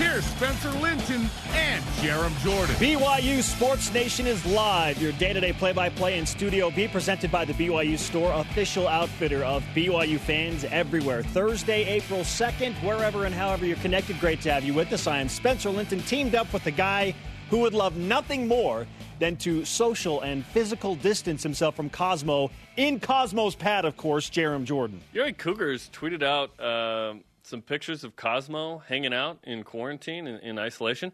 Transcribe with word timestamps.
here's 0.00 0.24
Spencer 0.24 0.70
Linton 0.80 1.28
and 1.52 1.84
Jarom 2.00 2.36
Jordan. 2.42 2.74
BYU 2.76 3.42
Sports 3.42 3.92
Nation 3.92 4.26
is 4.26 4.44
live. 4.46 5.00
Your 5.00 5.12
day 5.12 5.34
to 5.34 5.40
day 5.40 5.52
play 5.52 5.72
by 5.72 5.90
play 5.90 6.18
in 6.18 6.24
Studio 6.24 6.70
B, 6.70 6.88
presented 6.88 7.30
by 7.30 7.44
the 7.44 7.52
BYU 7.52 7.98
Store, 7.98 8.32
official 8.32 8.88
outfitter 8.88 9.44
of 9.44 9.62
BYU 9.74 10.18
fans 10.18 10.64
everywhere. 10.64 11.22
Thursday, 11.22 11.84
April 11.84 12.20
2nd, 12.20 12.72
wherever 12.82 13.26
and 13.26 13.34
however 13.34 13.66
you're 13.66 13.76
connected, 13.76 14.18
great 14.20 14.40
to 14.40 14.52
have 14.52 14.64
you 14.64 14.72
with 14.72 14.90
us. 14.92 15.06
I 15.06 15.18
am 15.18 15.28
Spencer 15.28 15.68
Linton, 15.68 16.00
teamed 16.00 16.34
up 16.34 16.50
with 16.52 16.64
the 16.64 16.70
guy 16.70 17.14
who 17.50 17.58
would 17.58 17.74
love 17.74 17.96
nothing 17.96 18.48
more 18.48 18.86
than 19.18 19.36
to 19.36 19.66
social 19.66 20.22
and 20.22 20.46
physical 20.46 20.94
distance 20.94 21.42
himself 21.42 21.76
from 21.76 21.90
Cosmo, 21.90 22.50
in 22.76 22.98
Cosmo's 23.00 23.54
pad, 23.54 23.84
of 23.84 23.98
course, 23.98 24.30
Jarom 24.30 24.64
Jordan. 24.64 25.02
Your 25.12 25.30
Cougars 25.32 25.90
tweeted 25.92 26.22
out 26.22 26.58
uh, 26.58 27.14
some 27.50 27.60
pictures 27.60 28.04
of 28.04 28.16
Cosmo 28.16 28.78
hanging 28.88 29.12
out 29.12 29.38
in 29.42 29.64
quarantine 29.64 30.26
in, 30.26 30.36
in 30.38 30.58
isolation. 30.58 31.12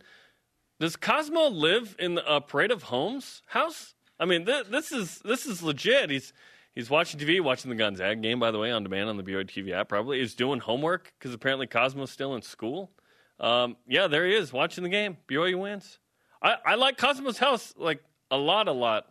Does 0.79 0.95
Cosmo 0.95 1.49
live 1.49 1.97
in 1.99 2.19
a 2.19 2.41
Parade 2.41 2.71
of 2.71 2.85
Homes 2.85 3.43
house? 3.47 3.95
I 4.21 4.27
mean, 4.27 4.45
th- 4.45 4.67
this 4.67 4.93
is 4.93 5.19
this 5.25 5.47
is 5.47 5.63
legit. 5.63 6.11
He's 6.11 6.33
he's 6.75 6.91
watching 6.91 7.19
TV, 7.19 7.41
watching 7.41 7.71
the 7.71 7.77
Gonzaga 7.77 8.17
game, 8.17 8.39
by 8.39 8.51
the 8.51 8.59
way, 8.59 8.71
on 8.71 8.83
demand 8.83 9.09
on 9.09 9.17
the 9.17 9.23
BYU 9.23 9.45
TV 9.45 9.73
app. 9.73 9.89
Probably 9.89 10.21
he's 10.21 10.35
doing 10.35 10.61
homework 10.61 11.13
because 11.19 11.35
apparently 11.35 11.67
Cosmo's 11.67 12.11
still 12.11 12.35
in 12.35 12.43
school. 12.43 12.91
Um, 13.41 13.77
yeah, 13.87 14.07
there 14.07 14.27
he 14.27 14.35
is 14.35 14.53
watching 14.53 14.85
the 14.85 14.91
game. 14.91 15.17
BYU 15.29 15.59
wins. 15.59 15.99
I, 16.43 16.57
I 16.65 16.75
like 16.75 16.99
Cosmo's 16.99 17.39
house 17.39 17.75
like 17.77 18.03
a 18.31 18.37
lot, 18.37 18.69
a 18.69 18.73
lot. 18.73 19.07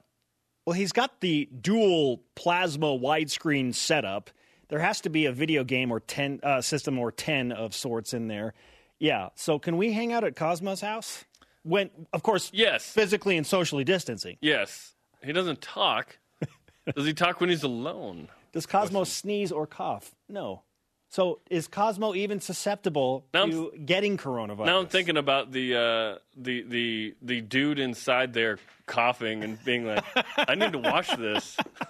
Well, 0.65 0.73
he's 0.73 0.91
got 0.91 1.21
the 1.21 1.49
dual 1.61 2.21
plasma 2.35 2.87
widescreen 2.87 3.73
setup. 3.73 4.31
There 4.67 4.79
has 4.79 5.01
to 5.01 5.09
be 5.09 5.25
a 5.25 5.31
video 5.31 5.63
game 5.63 5.91
or 5.91 5.99
ten 5.99 6.39
uh, 6.43 6.61
system 6.61 6.97
or 6.99 7.11
ten 7.11 7.51
of 7.51 7.73
sorts 7.75 8.13
in 8.13 8.27
there. 8.27 8.53
Yeah. 8.99 9.29
So 9.35 9.59
can 9.59 9.77
we 9.77 9.91
hang 9.93 10.13
out 10.13 10.23
at 10.23 10.35
Cosmo's 10.35 10.81
house? 10.81 11.25
When, 11.63 11.89
of 12.13 12.21
course, 12.23 12.51
yes, 12.53 12.83
physically 12.91 13.37
and 13.37 13.45
socially 13.45 13.83
distancing. 13.83 14.37
Yes. 14.41 14.93
He 15.23 15.33
doesn't 15.33 15.61
talk. 15.61 16.19
Does 16.95 17.05
he 17.05 17.13
talk 17.13 17.41
when 17.41 17.49
he's 17.49 17.63
alone? 17.63 18.29
Does 18.53 18.65
Cosmo 18.67 19.03
sneeze 19.03 19.51
or 19.51 19.65
cough? 19.65 20.15
No. 20.29 20.61
So 21.09 21.39
is 21.49 21.67
Cosmo 21.67 22.13
even 22.13 22.39
susceptible 22.41 23.25
Now 23.33 23.41
I'm- 23.41 23.51
to 23.51 23.71
getting 23.85 24.17
coronavirus? 24.17 24.65
Now 24.65 24.79
I'm 24.79 24.87
thinking 24.87 25.17
about 25.17 25.51
the 25.51 25.75
uh, 25.75 26.15
the 26.35 26.61
the 26.63 27.15
the 27.21 27.41
dude 27.41 27.79
inside 27.79 28.33
there 28.33 28.59
coughing 28.85 29.43
and 29.43 29.63
being 29.63 29.85
like, 29.85 30.03
"I 30.37 30.55
need 30.55 30.73
to 30.73 30.77
wash 30.79 31.09
this." 31.15 31.57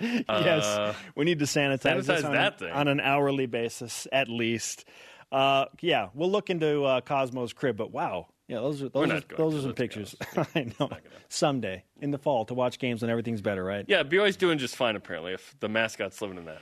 yes, 0.28 0.64
Uh, 0.64 0.94
we 1.16 1.24
need 1.24 1.38
to 1.40 1.44
sanitize, 1.44 2.04
sanitize 2.04 2.24
on, 2.24 2.32
that 2.32 2.58
thing. 2.58 2.70
on 2.70 2.88
an 2.88 3.00
hourly 3.00 3.46
basis 3.46 4.06
at 4.12 4.28
least. 4.28 4.84
Uh, 5.32 5.66
yeah, 5.80 6.08
we'll 6.14 6.30
look 6.30 6.48
into 6.50 6.84
uh, 6.84 7.00
Cosmo's 7.00 7.52
crib, 7.52 7.76
but 7.76 7.90
wow, 7.90 8.28
yeah, 8.46 8.60
those 8.60 8.82
are 8.82 8.88
those 8.88 9.10
are, 9.10 9.20
those 9.36 9.54
are 9.56 9.60
some 9.62 9.74
pictures. 9.74 10.16
I 10.54 10.72
know. 10.80 10.88
Someday 11.28 11.84
in 12.00 12.10
the 12.12 12.18
fall 12.18 12.44
to 12.46 12.54
watch 12.54 12.78
games 12.78 13.02
when 13.02 13.10
everything's 13.10 13.42
better, 13.42 13.62
right? 13.62 13.84
Yeah, 13.88 14.02
BYU's 14.04 14.36
doing 14.36 14.56
just 14.58 14.74
fine 14.76 14.96
apparently. 14.96 15.32
If 15.34 15.54
the 15.60 15.68
mascot's 15.68 16.22
living 16.22 16.38
in 16.38 16.44
that. 16.46 16.60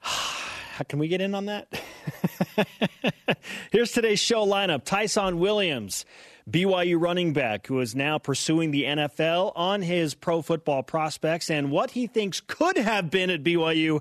How- 0.00 0.84
Can 0.90 0.98
we 0.98 1.08
get 1.08 1.22
in 1.22 1.34
on 1.34 1.46
that? 1.46 1.68
Here's 3.70 3.92
today's 3.92 4.20
show 4.20 4.44
lineup 4.46 4.84
Ty'son 4.84 5.38
Williams, 5.38 6.04
BYU 6.48 7.00
running 7.00 7.32
back, 7.32 7.66
who 7.66 7.80
is 7.80 7.96
now 7.96 8.18
pursuing 8.18 8.70
the 8.70 8.84
NFL 8.84 9.52
on 9.56 9.82
his 9.82 10.14
pro 10.14 10.42
football 10.42 10.82
prospects 10.82 11.50
and 11.50 11.70
what 11.70 11.90
he 11.90 12.06
thinks 12.06 12.40
could 12.40 12.76
have 12.76 13.10
been 13.10 13.30
at 13.30 13.42
BYU 13.42 14.00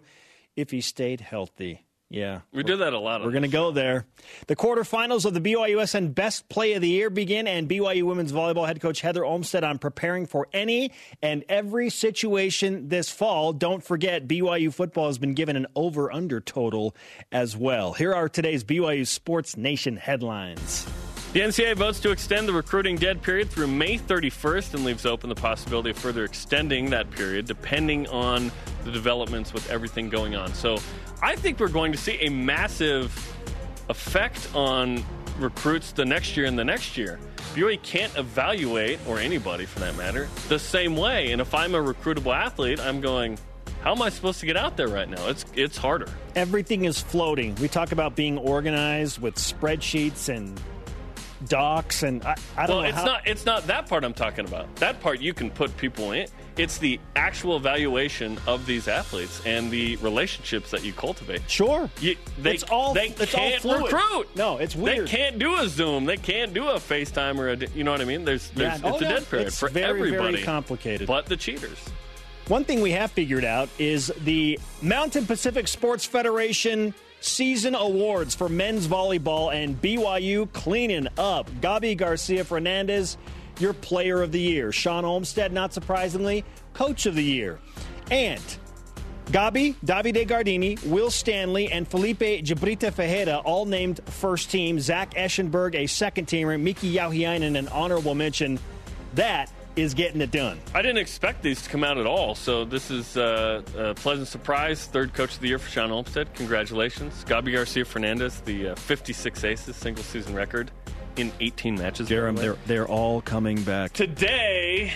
if 0.55 0.69
he 0.69 0.81
stayed 0.81 1.21
healthy. 1.21 1.81
Yeah. 2.07 2.41
We 2.53 2.61
do 2.61 2.77
that 2.77 2.93
a 2.93 2.99
lot. 2.99 3.23
We're 3.23 3.31
going 3.31 3.41
to 3.41 3.47
go 3.47 3.71
there. 3.71 4.05
The 4.45 4.55
quarterfinals 4.55 5.25
of 5.25 5.33
the 5.33 5.41
BYUSN 5.41 6.13
Best 6.13 6.47
Play 6.47 6.73
of 6.73 6.81
the 6.81 6.87
Year 6.87 7.09
begin, 7.09 7.47
and 7.47 7.67
BYU 7.67 8.03
women's 8.03 8.31
volleyball 8.31 8.67
head 8.67 8.79
coach 8.79 9.01
Heather 9.01 9.25
Olmstead 9.25 9.63
on 9.63 9.79
preparing 9.79 10.27
for 10.27 10.47
any 10.53 10.91
and 11.23 11.43
every 11.49 11.89
situation 11.89 12.89
this 12.89 13.09
fall. 13.09 13.53
Don't 13.53 13.83
forget, 13.83 14.27
BYU 14.27 14.71
football 14.71 15.07
has 15.07 15.17
been 15.17 15.33
given 15.33 15.55
an 15.55 15.65
over 15.75 16.11
under 16.11 16.39
total 16.39 16.95
as 17.31 17.57
well. 17.57 17.93
Here 17.93 18.13
are 18.13 18.29
today's 18.29 18.63
BYU 18.63 19.07
Sports 19.07 19.57
Nation 19.57 19.97
headlines. 19.97 20.85
The 21.35 21.41
NCAA 21.41 21.75
votes 21.75 21.99
to 21.99 22.11
extend 22.11 22.47
the 22.47 22.53
recruiting 22.53 22.95
dead 22.95 23.21
period 23.21 23.49
through 23.49 23.67
May 23.67 23.97
31st 23.97 24.73
and 24.75 24.85
leaves 24.85 25.05
open 25.05 25.27
the 25.27 25.35
possibility 25.35 25.89
of 25.89 25.97
further 25.97 26.23
extending 26.23 26.91
that 26.91 27.11
period 27.11 27.45
depending 27.45 28.07
on 28.07 28.53
the 28.85 28.91
developments 28.91 29.51
with 29.51 29.69
everything 29.69 30.07
going 30.07 30.37
on. 30.37 30.53
So 30.53 30.77
I 31.21 31.35
think 31.35 31.59
we're 31.59 31.67
going 31.67 31.91
to 31.91 31.97
see 31.97 32.17
a 32.21 32.29
massive 32.29 33.11
effect 33.89 34.47
on 34.55 35.03
recruits 35.37 35.91
the 35.91 36.05
next 36.05 36.37
year 36.37 36.45
and 36.45 36.57
the 36.57 36.63
next 36.63 36.95
year. 36.95 37.19
BYU 37.53 37.83
can't 37.83 38.17
evaluate, 38.17 38.99
or 39.05 39.19
anybody 39.19 39.65
for 39.65 39.81
that 39.81 39.97
matter, 39.97 40.29
the 40.47 40.57
same 40.57 40.95
way. 40.95 41.33
And 41.33 41.41
if 41.41 41.53
I'm 41.53 41.75
a 41.75 41.83
recruitable 41.83 42.33
athlete, 42.33 42.79
I'm 42.79 43.01
going, 43.01 43.37
how 43.81 43.91
am 43.91 44.01
I 44.01 44.07
supposed 44.07 44.39
to 44.39 44.45
get 44.45 44.55
out 44.55 44.77
there 44.77 44.87
right 44.87 45.09
now? 45.09 45.27
It's 45.27 45.43
it's 45.53 45.75
harder. 45.75 46.07
Everything 46.37 46.85
is 46.85 47.01
floating. 47.01 47.55
We 47.55 47.67
talk 47.67 47.91
about 47.91 48.15
being 48.15 48.37
organized 48.37 49.19
with 49.19 49.35
spreadsheets 49.35 50.29
and 50.29 50.57
docs, 51.47 52.03
and 52.03 52.23
I, 52.23 52.35
I 52.57 52.65
don't 52.67 52.75
well, 52.77 52.81
know 52.83 52.89
it's 52.89 52.97
how. 52.97 53.05
not. 53.05 53.27
It's 53.27 53.45
not 53.45 53.67
that 53.67 53.87
part 53.87 54.03
I'm 54.03 54.13
talking 54.13 54.45
about. 54.45 54.73
That 54.77 54.99
part 55.01 55.19
you 55.21 55.33
can 55.33 55.49
put 55.51 55.75
people 55.77 56.11
in. 56.11 56.27
It's 56.57 56.77
the 56.77 56.99
actual 57.17 57.57
evaluation 57.57 58.37
of 58.47 58.65
these 58.65 58.87
athletes 58.87 59.41
and 59.45 59.69
the 59.69 59.97
relationships 59.97 60.71
that 60.71 60.85
you 60.85 60.93
cultivate. 60.93 61.41
Sure, 61.49 61.89
You, 61.99 62.15
they, 62.39 62.53
It's 62.53 62.63
all- 62.63 62.93
they 62.93 63.07
it's 63.09 63.21
all 63.21 63.27
can't 63.41 63.61
fluid. 63.61 63.91
recruit. 63.91 64.35
No, 64.37 64.57
it's 64.57 64.73
weird. 64.73 65.07
They 65.07 65.11
can't 65.11 65.37
do 65.37 65.55
a 65.59 65.67
Zoom. 65.67 66.05
They 66.05 66.15
can't 66.15 66.53
do 66.53 66.69
a 66.69 66.75
FaceTime 66.75 67.37
or 67.39 67.49
a. 67.49 67.57
You 67.75 67.83
know 67.83 67.91
what 67.91 67.99
I 67.99 68.05
mean? 68.05 68.23
There's, 68.23 68.49
there's 68.51 68.81
Yeah. 68.81 68.87
it's 68.89 68.95
Oh, 68.95 68.97
a 68.97 69.01
no, 69.01 69.15
dead 69.19 69.29
period 69.29 69.53
for 69.53 69.67
very, 69.67 70.11
very 70.11 70.43
complicated. 70.43 71.07
But 71.07 71.25
the 71.25 71.35
cheaters. 71.35 71.77
One 72.47 72.63
thing 72.63 72.79
we 72.79 72.91
have 72.91 73.11
figured 73.11 73.43
out 73.43 73.69
is 73.79 74.13
the 74.23 74.57
Mountain 74.81 75.25
Pacific 75.25 75.67
Sports 75.67 76.05
Federation 76.05 76.93
season 77.25 77.75
awards 77.75 78.35
for 78.35 78.47
men's 78.47 78.87
volleyball 78.87 79.53
and 79.53 79.81
BYU 79.81 80.51
cleaning 80.53 81.07
up. 81.17 81.49
Gabi 81.61 81.97
Garcia 81.97 82.43
Fernandez, 82.43 83.17
your 83.59 83.73
player 83.73 84.21
of 84.21 84.31
the 84.31 84.39
year. 84.39 84.71
Shawn 84.71 85.05
Olmstead, 85.05 85.51
not 85.51 85.73
surprisingly, 85.73 86.45
coach 86.73 87.05
of 87.05 87.15
the 87.15 87.23
year. 87.23 87.59
And 88.11 88.41
Gabi, 89.27 89.75
Davide 89.83 90.27
Gardini, 90.27 90.83
Will 90.85 91.09
Stanley, 91.09 91.71
and 91.71 91.87
Felipe 91.87 92.19
Jabrita 92.19 92.91
Fejeda 92.91 93.41
all 93.43 93.65
named 93.65 94.01
first 94.05 94.51
team. 94.51 94.79
Zach 94.79 95.15
Eschenburg, 95.15 95.75
a 95.75 95.87
second 95.87 96.27
teamer. 96.27 96.59
Miki 96.59 96.93
Jauhiainen, 96.93 97.57
an 97.57 97.67
honorable 97.69 98.13
mention. 98.13 98.59
That 99.15 99.51
is 99.75 99.93
getting 99.93 100.21
it 100.21 100.31
done. 100.31 100.59
I 100.73 100.81
didn't 100.81 100.99
expect 100.99 101.41
these 101.41 101.61
to 101.63 101.69
come 101.69 101.83
out 101.83 101.97
at 101.97 102.05
all, 102.05 102.35
so 102.35 102.65
this 102.65 102.89
is 102.91 103.17
uh, 103.17 103.61
a 103.77 103.93
pleasant 103.93 104.27
surprise. 104.27 104.85
Third 104.85 105.13
coach 105.13 105.35
of 105.35 105.39
the 105.41 105.47
year 105.47 105.59
for 105.59 105.69
Shawn 105.69 105.91
Olmstead. 105.91 106.33
Congratulations. 106.35 107.25
Gabi 107.25 107.53
Garcia 107.53 107.85
Fernandez, 107.85 108.41
the 108.41 108.69
uh, 108.69 108.75
56 108.75 109.43
aces, 109.43 109.75
single 109.75 110.03
season 110.03 110.33
record 110.35 110.71
in 111.17 111.31
18 111.39 111.75
matches. 111.75 112.09
by 112.09 112.15
the 112.15 112.21
Jarom, 112.21 112.37
they're, 112.37 112.57
they're 112.65 112.87
all 112.87 113.21
coming 113.21 113.61
back. 113.63 113.93
Today 113.93 114.93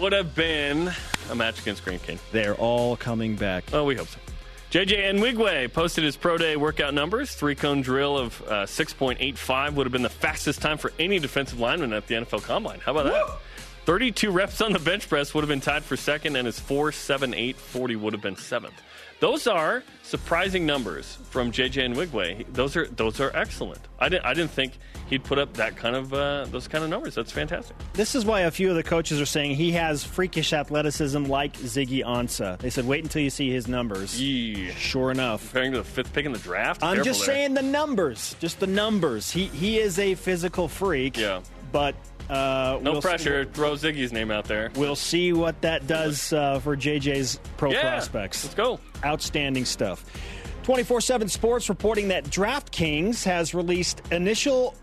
would 0.00 0.12
have 0.12 0.34
been 0.34 0.90
a 1.30 1.34
match 1.34 1.60
against 1.60 1.84
Green 1.84 1.98
King. 1.98 2.18
They're 2.32 2.54
all 2.54 2.96
coming 2.96 3.36
back. 3.36 3.64
Oh, 3.72 3.84
we 3.84 3.94
hope 3.96 4.08
so. 4.08 4.18
JJ 4.70 5.14
Nwigwe 5.14 5.72
posted 5.72 6.02
his 6.02 6.16
pro 6.16 6.36
day 6.36 6.56
workout 6.56 6.92
numbers. 6.92 7.34
Three 7.34 7.54
cone 7.54 7.82
drill 7.82 8.18
of 8.18 8.42
uh, 8.42 8.52
6.85 8.66 9.74
would 9.74 9.86
have 9.86 9.92
been 9.92 10.02
the 10.02 10.08
fastest 10.08 10.60
time 10.60 10.76
for 10.76 10.92
any 10.98 11.18
defensive 11.18 11.60
lineman 11.60 11.92
at 11.92 12.08
the 12.08 12.16
NFL 12.16 12.42
Combine. 12.42 12.80
How 12.80 12.92
about 12.92 13.04
that? 13.04 13.38
32 13.86 14.32
reps 14.32 14.60
on 14.60 14.72
the 14.72 14.80
bench 14.80 15.08
press 15.08 15.32
would 15.32 15.42
have 15.42 15.48
been 15.48 15.60
tied 15.60 15.84
for 15.84 15.96
second, 15.96 16.34
and 16.34 16.44
his 16.44 16.58
4.78 16.58 17.54
40 17.54 17.96
would 17.96 18.12
have 18.12 18.22
been 18.22 18.34
seventh. 18.34 18.74
Those 19.20 19.46
are 19.46 19.84
surprising 20.02 20.66
numbers 20.66 21.18
from 21.30 21.52
JJ 21.52 21.94
Nwigwe. 21.94 22.52
Those 22.52 22.76
are 22.76 22.86
those 22.88 23.18
are 23.20 23.30
excellent. 23.34 23.80
I 23.98 24.10
didn't 24.10 24.26
I 24.26 24.34
didn't 24.34 24.50
think 24.50 24.74
he'd 25.08 25.24
put 25.24 25.38
up 25.38 25.54
that 25.54 25.76
kind 25.76 25.96
of 25.96 26.12
uh, 26.12 26.46
those 26.50 26.68
kind 26.68 26.84
of 26.84 26.90
numbers. 26.90 27.14
That's 27.14 27.32
fantastic. 27.32 27.76
This 27.94 28.14
is 28.14 28.26
why 28.26 28.40
a 28.40 28.50
few 28.50 28.68
of 28.68 28.76
the 28.76 28.82
coaches 28.82 29.20
are 29.20 29.26
saying 29.26 29.54
he 29.54 29.72
has 29.72 30.04
freakish 30.04 30.52
athleticism 30.52 31.24
like 31.24 31.54
Ziggy 31.54 32.04
Ansah. 32.04 32.58
They 32.58 32.68
said, 32.68 32.86
wait 32.86 33.04
until 33.04 33.22
you 33.22 33.30
see 33.30 33.50
his 33.50 33.68
numbers. 33.68 34.20
Yee. 34.20 34.72
Sure 34.72 35.12
enough. 35.12 35.44
Comparing 35.44 35.72
to 35.72 35.78
the 35.78 35.84
fifth 35.84 36.12
pick 36.12 36.26
in 36.26 36.32
the 36.32 36.38
draft. 36.38 36.82
I'm 36.82 37.02
just 37.02 37.24
there. 37.24 37.34
saying 37.34 37.54
the 37.54 37.62
numbers. 37.62 38.36
Just 38.38 38.60
the 38.60 38.66
numbers. 38.66 39.30
He 39.30 39.46
he 39.46 39.78
is 39.78 39.98
a 39.98 40.14
physical 40.16 40.68
freak. 40.68 41.16
Yeah. 41.16 41.40
But 41.72 41.94
uh, 42.28 42.78
No 42.82 42.92
we'll 42.92 43.02
pressure. 43.02 43.44
Throw 43.44 43.72
Ziggy's 43.72 44.12
name 44.12 44.30
out 44.30 44.44
there. 44.46 44.70
we'll 44.76 44.96
see 44.96 45.32
what 45.32 45.60
that 45.62 45.86
does 45.86 46.32
uh, 46.32 46.58
for 46.60 46.76
JJ's 46.76 47.38
pro 47.56 47.70
Yeah, 47.72 47.82
prospects. 47.82 48.44
Let's 48.44 48.54
go. 48.54 48.80
Outstanding 49.04 49.64
stuff. 49.64 50.04
24 50.64 51.00
7 51.00 51.28
Sports 51.28 51.68
reporting 51.68 52.08
that 52.08 52.24
DraftKings 52.24 53.22
has 53.24 53.54
released 53.54 54.02
initial 54.10 54.74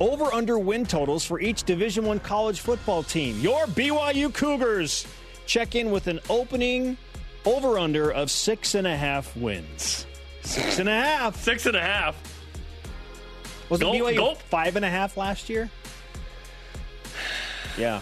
over 0.00 0.24
under 0.32 0.58
win 0.58 0.84
totals 0.86 1.24
for 1.24 1.40
each 1.40 1.64
Division 1.64 2.04
One 2.04 2.20
college 2.20 2.60
football 2.60 3.02
team. 3.02 3.38
Your 3.40 3.66
BYU 3.66 4.32
Cougars 4.32 5.06
check 5.46 5.74
in 5.74 5.90
with 5.90 6.06
an 6.06 6.20
opening 6.30 6.96
over 7.44 7.78
under 7.78 8.10
of 8.10 8.30
six 8.30 8.74
and 8.74 8.86
a 8.86 8.96
half 8.96 9.36
wins. 9.36 10.06
Six 10.42 10.78
and 10.78 10.88
a 10.88 10.92
half. 10.92 11.36
Six 11.36 11.66
and 11.66 11.76
a 11.76 11.80
half. 11.82 12.16
Was 13.68 13.80
Gulp, 13.80 13.94
it 13.96 14.02
BYU 14.02 14.16
gulp. 14.16 14.38
five 14.42 14.76
and 14.76 14.84
a 14.84 14.90
half 14.90 15.16
last 15.16 15.48
year? 15.50 15.68
Yeah. 17.78 18.00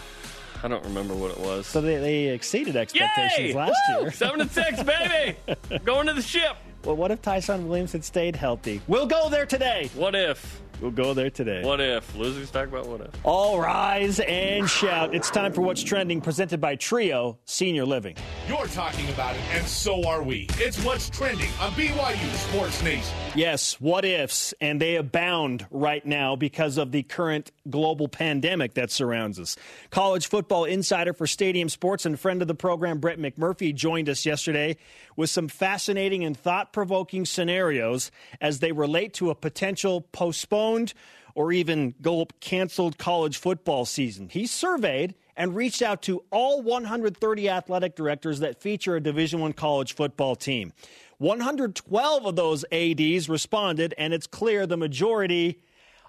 I 0.63 0.67
don't 0.67 0.83
remember 0.83 1.13
what 1.13 1.31
it 1.31 1.39
was. 1.39 1.67
So 1.67 1.81
they, 1.81 1.97
they 1.97 2.27
exceeded 2.29 2.75
expectations 2.75 3.49
Yay! 3.49 3.53
last 3.53 3.77
Woo! 3.89 4.01
year. 4.01 4.11
Seven 4.11 4.41
and 4.41 4.49
six, 4.51 4.81
baby. 4.81 5.37
Going 5.83 6.07
to 6.07 6.13
the 6.13 6.21
ship. 6.21 6.55
Well, 6.83 6.95
what 6.95 7.11
if 7.11 7.21
Ty'son 7.21 7.67
Williams 7.67 7.91
had 7.91 8.03
stayed 8.03 8.35
healthy? 8.35 8.81
We'll 8.87 9.07
go 9.07 9.29
there 9.29 9.45
today. 9.45 9.89
What 9.95 10.15
if? 10.15 10.61
We'll 10.81 10.91
go 10.91 11.13
there 11.13 11.29
today. 11.29 11.63
What 11.63 11.79
if? 11.79 12.15
Losers 12.15 12.51
talk 12.51 12.67
about 12.67 12.87
what 12.87 13.01
if. 13.01 13.07
All 13.23 13.59
rise 13.59 14.19
and 14.19 14.69
shout. 14.69 15.15
It's 15.15 15.31
time 15.31 15.53
for 15.53 15.61
What's 15.61 15.83
Trending, 15.83 16.21
presented 16.21 16.59
by 16.59 16.75
Trio 16.75 17.39
Senior 17.45 17.85
Living. 17.85 18.15
You're 18.47 18.67
talking 18.67 19.07
about 19.09 19.35
it, 19.35 19.41
and 19.51 19.65
so 19.65 20.05
are 20.07 20.21
we. 20.21 20.47
It's 20.55 20.83
what's 20.83 21.09
trending 21.09 21.49
on 21.61 21.71
BYU 21.71 22.35
Sports 22.35 22.83
Nation. 22.83 23.15
Yes, 23.35 23.79
what 23.79 24.05
ifs, 24.05 24.53
and 24.59 24.81
they 24.81 24.95
abound 24.97 25.65
right 25.71 26.05
now 26.05 26.35
because 26.35 26.77
of 26.77 26.91
the 26.91 27.03
current 27.03 27.51
global 27.69 28.07
pandemic 28.07 28.73
that 28.73 28.91
surrounds 28.91 29.39
us. 29.39 29.55
College 29.91 30.27
football 30.27 30.65
insider 30.65 31.13
for 31.13 31.25
Stadium 31.25 31.69
Sports 31.69 32.05
and 32.05 32.19
friend 32.19 32.41
of 32.41 32.47
the 32.47 32.55
program, 32.55 32.99
Brett 32.99 33.17
McMurphy, 33.19 33.73
joined 33.73 34.09
us 34.09 34.25
yesterday 34.25 34.77
with 35.15 35.29
some 35.29 35.47
fascinating 35.47 36.23
and 36.23 36.37
thought 36.37 36.73
provoking 36.73 37.25
scenarios 37.25 38.11
as 38.41 38.59
they 38.59 38.71
relate 38.71 39.13
to 39.15 39.29
a 39.29 39.35
potential 39.35 40.01
postponed 40.01 40.93
or 41.35 41.51
even 41.51 41.93
gulp 42.01 42.39
canceled 42.39 42.97
college 42.97 43.37
football 43.37 43.85
season. 43.85 44.29
He 44.29 44.47
surveyed 44.47 45.15
and 45.35 45.55
reached 45.55 45.81
out 45.81 46.01
to 46.03 46.23
all 46.31 46.61
130 46.61 47.49
athletic 47.49 47.95
directors 47.95 48.39
that 48.39 48.61
feature 48.61 48.95
a 48.95 49.01
Division 49.01 49.41
1 49.41 49.53
college 49.53 49.93
football 49.93 50.35
team. 50.35 50.71
112 51.17 52.25
of 52.25 52.35
those 52.35 52.65
ADs 52.71 53.29
responded 53.29 53.93
and 53.97 54.13
it's 54.13 54.27
clear 54.27 54.65
the 54.65 54.77
majority 54.77 55.61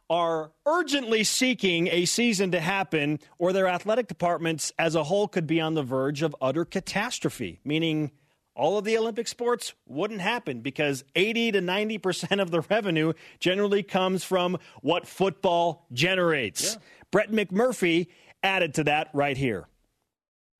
are 0.08 0.52
urgently 0.64 1.24
seeking 1.24 1.88
a 1.88 2.04
season 2.04 2.52
to 2.52 2.60
happen 2.60 3.18
or 3.38 3.52
their 3.52 3.66
athletic 3.66 4.06
departments 4.06 4.72
as 4.78 4.94
a 4.94 5.04
whole 5.04 5.26
could 5.26 5.46
be 5.46 5.60
on 5.60 5.74
the 5.74 5.82
verge 5.82 6.22
of 6.22 6.34
utter 6.40 6.64
catastrophe, 6.64 7.60
meaning 7.64 8.12
all 8.56 8.78
of 8.78 8.84
the 8.84 8.96
Olympic 8.96 9.28
sports 9.28 9.74
wouldn't 9.86 10.20
happen 10.20 10.60
because 10.60 11.04
80 11.14 11.52
to 11.52 11.60
90% 11.60 12.40
of 12.40 12.50
the 12.50 12.62
revenue 12.62 13.12
generally 13.38 13.82
comes 13.82 14.24
from 14.24 14.58
what 14.80 15.06
football 15.06 15.86
generates. 15.92 16.74
Yeah. 16.74 16.80
Brett 17.10 17.30
McMurphy 17.30 18.08
added 18.42 18.74
to 18.74 18.84
that 18.84 19.08
right 19.12 19.36
here. 19.36 19.68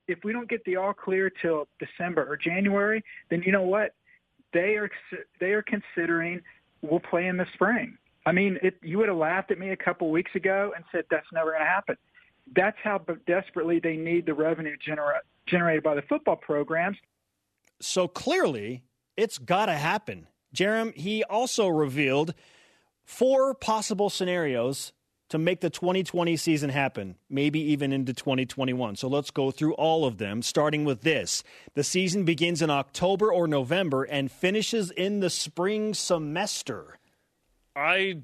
If 0.09 0.19
we 0.23 0.33
don't 0.33 0.49
get 0.49 0.65
the 0.65 0.77
all 0.77 0.93
clear 0.93 1.31
till 1.31 1.67
December 1.81 2.25
or 2.31 2.37
January, 2.37 3.03
then 3.31 3.43
you 3.45 3.51
know 3.51 3.63
what? 3.63 3.93
They 4.53 4.77
are 4.77 4.89
they 5.41 5.53
are 5.53 5.63
considering 5.63 6.41
we'll 6.83 7.01
play 7.01 7.27
in 7.27 7.37
the 7.37 7.47
spring. 7.55 7.99
I 8.25 8.33
mean, 8.33 8.59
it, 8.63 8.75
you 8.83 8.99
would 8.99 9.09
have 9.09 9.17
laughed 9.17 9.51
at 9.51 9.59
me 9.59 9.71
a 9.71 9.77
couple 9.77 10.11
weeks 10.11 10.31
ago 10.35 10.73
and 10.75 10.85
said 10.93 11.05
that's 11.11 11.27
never 11.33 11.51
going 11.51 11.63
to 11.63 11.67
happen. 11.67 11.97
That's 12.55 12.77
how 12.83 13.01
desperately 13.27 13.81
they 13.81 13.97
need 13.97 14.27
the 14.27 14.35
revenue 14.35 14.77
genera- 14.85 15.23
generated 15.47 15.83
by 15.83 15.95
the 15.95 16.03
football 16.03 16.37
programs. 16.37 16.97
So 17.81 18.09
clearly, 18.09 18.83
it's 19.17 19.39
got 19.39 19.67
to 19.67 19.75
happen. 19.75 20.29
Jarom, 20.55 20.95
he 20.97 21.23
also 21.25 21.69
revealed 21.69 22.35
four 23.05 23.55
possible 23.55 24.11
scenarios 24.11 24.93
to 25.29 25.39
make 25.39 25.61
the 25.61 25.71
2020 25.71 26.37
season 26.37 26.71
happen, 26.71 27.17
maybe 27.29 27.59
even 27.61 27.93
into 27.93 28.13
2021. 28.13 28.97
So 28.97 29.09
let's 29.09 29.31
go 29.31 29.51
through 29.51 29.75
all 29.75 30.05
of 30.05 30.19
them, 30.19 30.41
starting 30.41 30.85
with 30.85 31.03
this. 31.03 31.43
The 31.75 31.83
season 31.83 32.25
begins 32.25 32.63
in 32.63 32.71
October 32.71 33.33
or 33.33 33.49
November 33.49 34.05
and 34.05 34.31
finishes 34.31 34.91
in 34.93 35.21
the 35.21 35.31
spring 35.31 35.95
semester. 35.95 36.99
I 37.75 38.23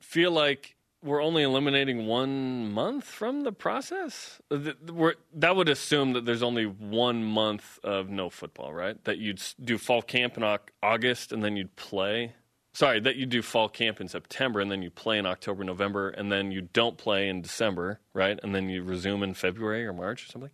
feel 0.00 0.30
like 0.30 0.76
we're 1.02 1.22
only 1.22 1.42
eliminating 1.42 2.06
one 2.06 2.70
month 2.72 3.04
from 3.04 3.42
the 3.42 3.52
process. 3.52 4.40
We're- 4.50 5.14
that 5.34 5.54
would 5.54 5.68
assume 5.68 6.12
that 6.14 6.24
there's 6.24 6.42
only 6.42 6.64
one 6.64 7.24
month 7.24 7.78
of 7.84 8.08
no 8.08 8.30
football, 8.30 8.72
right? 8.72 9.02
That 9.04 9.18
you'd 9.18 9.40
do 9.62 9.78
fall 9.78 10.02
camp 10.02 10.36
in 10.36 10.58
August 10.82 11.32
and 11.32 11.42
then 11.44 11.56
you'd 11.56 11.76
play. 11.76 12.34
Sorry, 12.72 13.00
that 13.00 13.16
you 13.16 13.26
do 13.26 13.42
fall 13.42 13.68
camp 13.68 14.00
in 14.00 14.08
September 14.08 14.60
and 14.60 14.70
then 14.70 14.82
you 14.82 14.90
play 14.90 15.18
in 15.18 15.26
October, 15.26 15.64
November, 15.64 16.10
and 16.10 16.30
then 16.30 16.52
you 16.52 16.62
don't 16.62 16.96
play 16.98 17.28
in 17.28 17.42
December, 17.42 18.00
right? 18.12 18.38
And 18.42 18.54
then 18.54 18.68
you 18.68 18.82
resume 18.82 19.22
in 19.22 19.34
February 19.34 19.86
or 19.86 19.92
March 19.92 20.24
or 20.24 20.26
something. 20.26 20.50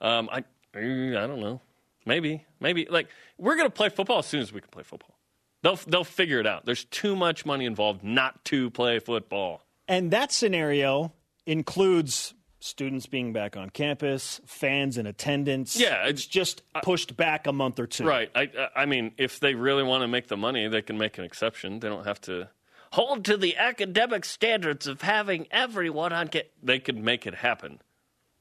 Um, 0.00 0.28
I, 0.30 0.44
I 0.74 0.80
don't 0.80 1.40
know. 1.40 1.60
Maybe, 2.06 2.44
maybe. 2.60 2.86
Like 2.88 3.08
we're 3.36 3.56
gonna 3.56 3.70
play 3.70 3.90
football 3.90 4.18
as 4.18 4.26
soon 4.26 4.40
as 4.40 4.52
we 4.52 4.60
can 4.60 4.70
play 4.70 4.82
football. 4.82 5.14
They'll 5.62 5.78
they'll 5.86 6.04
figure 6.04 6.38
it 6.40 6.46
out. 6.46 6.64
There's 6.64 6.84
too 6.84 7.16
much 7.16 7.44
money 7.44 7.64
involved 7.66 8.02
not 8.02 8.44
to 8.46 8.70
play 8.70 8.98
football. 8.98 9.62
And 9.88 10.10
that 10.10 10.30
scenario 10.30 11.12
includes 11.46 12.34
students 12.60 13.06
being 13.06 13.32
back 13.32 13.56
on 13.56 13.70
campus, 13.70 14.40
fans 14.44 14.98
in 14.98 15.06
attendance. 15.06 15.78
Yeah, 15.78 16.06
it's 16.06 16.26
just 16.26 16.62
pushed 16.82 17.16
back 17.16 17.46
a 17.46 17.52
month 17.52 17.78
or 17.78 17.86
two. 17.86 18.04
Right. 18.04 18.30
I 18.34 18.48
I 18.76 18.86
mean, 18.86 19.12
if 19.16 19.40
they 19.40 19.54
really 19.54 19.82
want 19.82 20.02
to 20.02 20.08
make 20.08 20.28
the 20.28 20.36
money, 20.36 20.68
they 20.68 20.82
can 20.82 20.98
make 20.98 21.18
an 21.18 21.24
exception. 21.24 21.80
They 21.80 21.88
don't 21.88 22.04
have 22.04 22.20
to 22.22 22.48
hold 22.92 23.24
to 23.26 23.36
the 23.36 23.56
academic 23.56 24.24
standards 24.24 24.86
of 24.86 25.02
having 25.02 25.46
everyone 25.50 26.12
on. 26.12 26.28
Ca- 26.28 26.50
they 26.62 26.78
could 26.78 26.96
make 26.98 27.26
it 27.26 27.36
happen. 27.36 27.80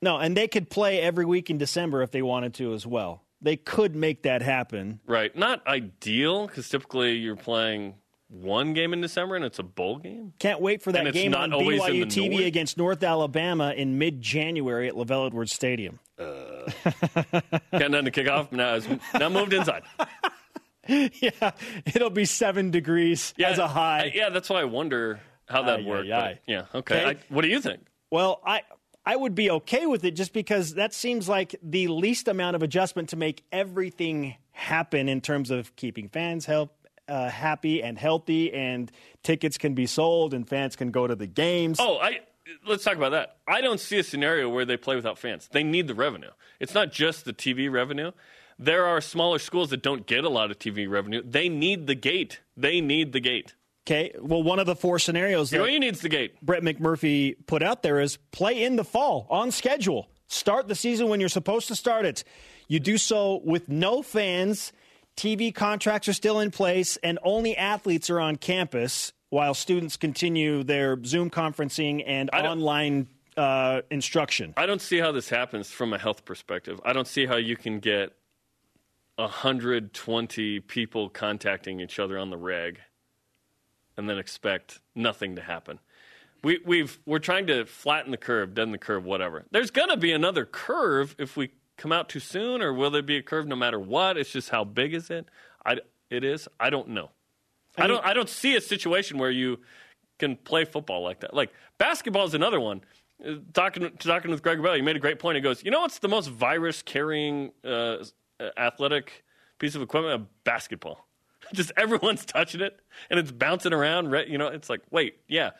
No, 0.01 0.17
and 0.17 0.37
they 0.37 0.47
could 0.47 0.69
play 0.69 0.99
every 1.01 1.25
week 1.25 1.49
in 1.49 1.57
December 1.57 2.01
if 2.01 2.11
they 2.11 2.21
wanted 2.21 2.53
to 2.55 2.73
as 2.73 2.85
well. 2.85 3.23
They 3.41 3.55
could 3.55 3.95
make 3.95 4.23
that 4.23 4.41
happen. 4.41 4.99
Right. 5.05 5.35
Not 5.35 5.65
ideal 5.67 6.47
because 6.47 6.69
typically 6.69 7.13
you're 7.13 7.35
playing 7.35 7.95
one 8.29 8.73
game 8.73 8.93
in 8.93 9.01
December 9.01 9.35
and 9.35 9.45
it's 9.45 9.59
a 9.59 9.63
bowl 9.63 9.97
game. 9.97 10.33
Can't 10.39 10.61
wait 10.61 10.81
for 10.81 10.91
that 10.91 11.13
game 11.13 11.33
on 11.33 11.51
BYU 11.51 12.05
TV 12.05 12.31
north. 12.31 12.45
against 12.45 12.77
North 12.77 13.03
Alabama 13.03 13.73
in 13.75 13.97
mid-January 13.97 14.87
at 14.87 14.95
LaVell 14.95 15.27
Edwards 15.27 15.53
Stadium. 15.53 15.99
Uh, 16.19 16.69
got 17.71 17.91
nothing 17.91 18.05
to 18.05 18.11
kick 18.11 18.29
off. 18.29 18.51
Now, 18.51 18.79
now 19.17 19.29
moved 19.29 19.53
inside. 19.53 19.83
yeah, 20.87 21.51
it'll 21.85 22.09
be 22.09 22.25
seven 22.25 22.71
degrees 22.71 23.33
yeah, 23.37 23.49
as 23.49 23.59
a 23.59 23.67
high. 23.67 24.03
I- 24.05 24.11
yeah, 24.13 24.29
that's 24.29 24.49
why 24.49 24.61
I 24.61 24.65
wonder 24.65 25.19
how 25.47 25.63
that 25.63 25.79
Aye, 25.79 25.83
worked. 25.83 26.09
but 26.09 26.39
yeah. 26.47 26.65
Okay. 26.75 26.99
Okay. 27.01 27.05
I, 27.05 27.15
what 27.33 27.41
do 27.41 27.47
you 27.47 27.61
think? 27.61 27.87
Well, 28.11 28.41
I 28.45 28.61
I 29.05 29.15
would 29.15 29.35
be 29.35 29.49
okay 29.51 29.85
with 29.85 30.03
it 30.03 30.11
just 30.11 30.33
because 30.33 30.73
that 30.73 30.93
seems 30.93 31.29
like 31.29 31.55
the 31.63 31.87
least 31.87 32.27
amount 32.27 32.57
of 32.57 32.63
adjustment 32.63 33.09
to 33.09 33.15
make 33.15 33.43
everything 33.53 34.35
happen 34.51 35.07
in 35.07 35.21
terms 35.21 35.49
of 35.49 35.73
keeping 35.77 36.09
fans 36.09 36.45
help. 36.45 36.73
Uh, 37.07 37.29
happy 37.29 37.81
and 37.81 37.97
healthy, 37.97 38.53
and 38.53 38.91
tickets 39.23 39.57
can 39.57 39.73
be 39.73 39.85
sold, 39.85 40.33
and 40.33 40.47
fans 40.47 40.75
can 40.75 40.91
go 40.91 41.07
to 41.07 41.15
the 41.15 41.27
games. 41.27 41.77
Oh, 41.79 41.97
I 41.99 42.19
let's 42.65 42.83
talk 42.83 42.95
about 42.97 43.11
that. 43.11 43.37
I 43.47 43.61
don't 43.61 43.79
see 43.79 43.99
a 43.99 44.03
scenario 44.03 44.49
where 44.49 44.65
they 44.65 44.77
play 44.77 44.95
without 44.95 45.17
fans. 45.17 45.47
They 45.51 45.63
need 45.63 45.87
the 45.87 45.95
revenue. 45.95 46.31
It's 46.59 46.73
not 46.73 46.91
just 46.91 47.25
the 47.25 47.33
TV 47.33 47.71
revenue. 47.71 48.11
There 48.59 48.85
are 48.85 49.01
smaller 49.01 49.39
schools 49.39 49.69
that 49.69 49.83
don't 49.83 50.07
get 50.07 50.23
a 50.23 50.29
lot 50.29 50.49
of 50.49 50.57
TV 50.57 50.89
revenue. 50.89 51.21
They 51.23 51.47
need 51.47 51.87
the 51.87 51.95
gate. 51.95 52.41
They 52.55 52.81
need 52.81 53.13
the 53.13 53.19
gate. 53.19 53.53
Okay, 53.85 54.11
well, 54.19 54.43
one 54.43 54.59
of 54.59 54.65
the 54.65 54.75
four 54.75 54.99
scenarios 54.99 55.49
that 55.51 55.61
BYU 55.61 55.79
needs 55.79 56.01
the 56.01 56.09
gate. 56.09 56.41
Brett 56.41 56.61
McMurphy 56.61 57.35
put 57.45 57.63
out 57.63 57.83
there 57.83 58.01
is 58.01 58.17
play 58.31 58.63
in 58.63 58.75
the 58.75 58.83
fall 58.83 59.27
on 59.29 59.51
schedule. 59.51 60.09
Start 60.27 60.67
the 60.67 60.75
season 60.75 61.07
when 61.07 61.21
you're 61.21 61.29
supposed 61.29 61.69
to 61.69 61.75
start 61.75 62.05
it. 62.05 62.25
You 62.67 62.81
do 62.81 62.97
so 62.97 63.41
with 63.45 63.69
no 63.69 64.01
fans. 64.01 64.73
TV 65.17 65.53
contracts 65.53 66.07
are 66.07 66.13
still 66.13 66.39
in 66.39 66.51
place, 66.51 66.95
and 66.97 67.17
only 67.23 67.57
athletes 67.57 68.09
are 68.09 68.19
on 68.19 68.35
campus 68.35 69.11
while 69.29 69.53
students 69.53 69.97
continue 69.97 70.63
their 70.63 71.03
Zoom 71.03 71.29
conferencing 71.29 72.03
and 72.05 72.29
online 72.29 73.07
uh, 73.35 73.81
instruction. 73.89 74.53
I 74.55 74.67
don't 74.67 74.81
see 74.81 74.99
how 74.99 75.11
this 75.11 75.27
happens 75.27 75.69
from 75.69 75.91
a 75.91 75.97
health 75.97 76.23
perspective. 76.23 76.79
I 76.85 76.93
don't 76.93 77.07
see 77.07 77.25
how 77.25 77.35
you 77.35 77.57
can 77.57 77.79
get 77.79 78.15
120 79.15 80.59
people 80.61 81.09
contacting 81.09 81.79
each 81.79 81.97
other 81.99 82.19
on 82.19 82.29
the 82.29 82.37
reg 82.37 82.79
and 83.97 84.07
then 84.07 84.19
expect 84.19 84.79
nothing 84.95 85.35
to 85.35 85.41
happen. 85.41 85.79
We, 86.43 86.59
we've, 86.63 86.99
we're 87.07 87.17
trying 87.17 87.47
to 87.47 87.65
flatten 87.65 88.11
the 88.11 88.17
curve, 88.17 88.53
deaden 88.53 88.71
the 88.71 88.77
curve, 88.77 89.03
whatever. 89.03 89.45
There's 89.49 89.71
going 89.71 89.89
to 89.89 89.97
be 89.97 90.11
another 90.11 90.45
curve 90.45 91.15
if 91.17 91.35
we 91.35 91.49
come 91.77 91.91
out 91.91 92.09
too 92.09 92.19
soon, 92.19 92.61
or 92.61 92.73
will 92.73 92.89
there 92.89 93.01
be 93.01 93.17
a 93.17 93.21
curve 93.23 93.47
no 93.47 93.55
matter 93.55 93.79
what? 93.79 94.17
It's 94.17 94.31
just 94.31 94.49
how 94.49 94.63
big 94.63 94.93
is 94.93 95.09
it? 95.09 95.27
I, 95.65 95.77
it 96.09 96.23
is. 96.23 96.47
I 96.59 96.69
don't 96.69 96.89
know. 96.89 97.11
I, 97.77 97.87
don't. 97.87 98.03
I 98.03 98.13
don't 98.13 98.29
see 98.29 98.55
a 98.55 98.61
situation 98.61 99.17
where 99.17 99.29
you 99.29 99.59
can 100.17 100.35
play 100.35 100.65
football 100.65 101.03
like 101.03 101.19
that. 101.19 101.33
Like 101.33 101.51
basketball 101.77 102.25
is 102.25 102.33
another 102.33 102.59
one. 102.59 102.81
Uh, 103.23 103.35
Talking 103.53 103.91
talking 103.97 104.31
with 104.31 104.41
Greg 104.41 104.61
Bell, 104.61 104.73
he 104.73 104.81
made 104.81 104.95
a 104.95 104.99
great 104.99 105.19
point. 105.19 105.35
He 105.35 105.41
goes, 105.41 105.63
"You 105.63 105.71
know 105.71 105.81
what's 105.81 105.99
the 105.99 106.07
most 106.07 106.29
virus 106.29 106.81
carrying 106.81 107.51
uh, 107.63 107.97
athletic 108.57 109.23
piece 109.59 109.75
of 109.75 109.81
equipment? 109.81 110.21
A 110.21 110.25
basketball. 110.43 111.07
Just 111.53 111.71
everyone's 111.77 112.25
touching 112.25 112.61
it 112.61 112.79
and 113.09 113.19
it's 113.19 113.31
bouncing 113.31 113.73
around. 113.73 114.13
You 114.27 114.37
know, 114.37 114.47
it's 114.47 114.69
like, 114.69 114.81
wait, 114.91 115.19
yeah, 115.27 115.51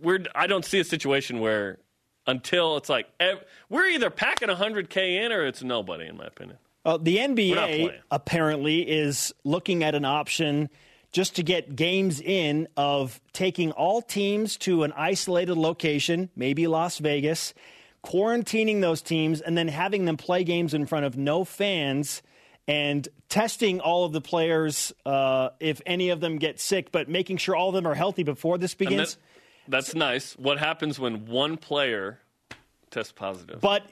we're 0.00 0.20
I 0.34 0.46
don't 0.46 0.64
see 0.64 0.80
a 0.80 0.84
situation 0.84 1.40
where 1.40 1.78
until 2.26 2.76
it's 2.76 2.88
like 2.88 3.06
ev- 3.20 3.44
we're 3.68 3.86
either 3.86 4.10
packing 4.10 4.48
100k 4.48 5.24
in 5.24 5.32
or 5.32 5.46
it's 5.46 5.62
nobody 5.62 6.06
in 6.06 6.16
my 6.16 6.26
opinion. 6.26 6.58
Uh, 6.84 6.98
the 7.00 7.16
NBA 7.16 8.00
apparently 8.10 8.82
is 8.82 9.32
looking 9.42 9.82
at 9.82 9.94
an 9.94 10.04
option 10.04 10.68
just 11.12 11.36
to 11.36 11.42
get 11.42 11.76
games 11.76 12.20
in 12.20 12.68
of 12.76 13.20
taking 13.32 13.72
all 13.72 14.02
teams 14.02 14.56
to 14.58 14.82
an 14.82 14.92
isolated 14.96 15.56
location, 15.56 16.28
maybe 16.36 16.66
Las 16.66 16.98
Vegas, 16.98 17.54
quarantining 18.04 18.80
those 18.80 19.00
teams, 19.00 19.40
and 19.40 19.56
then 19.56 19.68
having 19.68 20.04
them 20.04 20.16
play 20.16 20.44
games 20.44 20.74
in 20.74 20.84
front 20.86 21.06
of 21.06 21.16
no 21.16 21.44
fans 21.44 22.20
and 22.66 23.08
testing 23.28 23.80
all 23.80 24.04
of 24.04 24.12
the 24.12 24.20
players 24.20 24.92
uh, 25.06 25.50
if 25.60 25.80
any 25.86 26.10
of 26.10 26.20
them 26.20 26.36
get 26.36 26.58
sick, 26.60 26.90
but 26.92 27.08
making 27.08 27.36
sure 27.36 27.54
all 27.54 27.68
of 27.68 27.74
them 27.74 27.86
are 27.86 27.94
healthy 27.94 28.22
before 28.22 28.58
this 28.58 28.74
begins. 28.74 29.16
That- 29.64 29.70
that's 29.70 29.94
nice. 29.94 30.34
What 30.34 30.58
happens 30.58 30.98
when 30.98 31.26
one 31.26 31.56
player 31.56 32.20
tests 32.90 33.12
positive? 33.12 33.60
but 33.60 33.82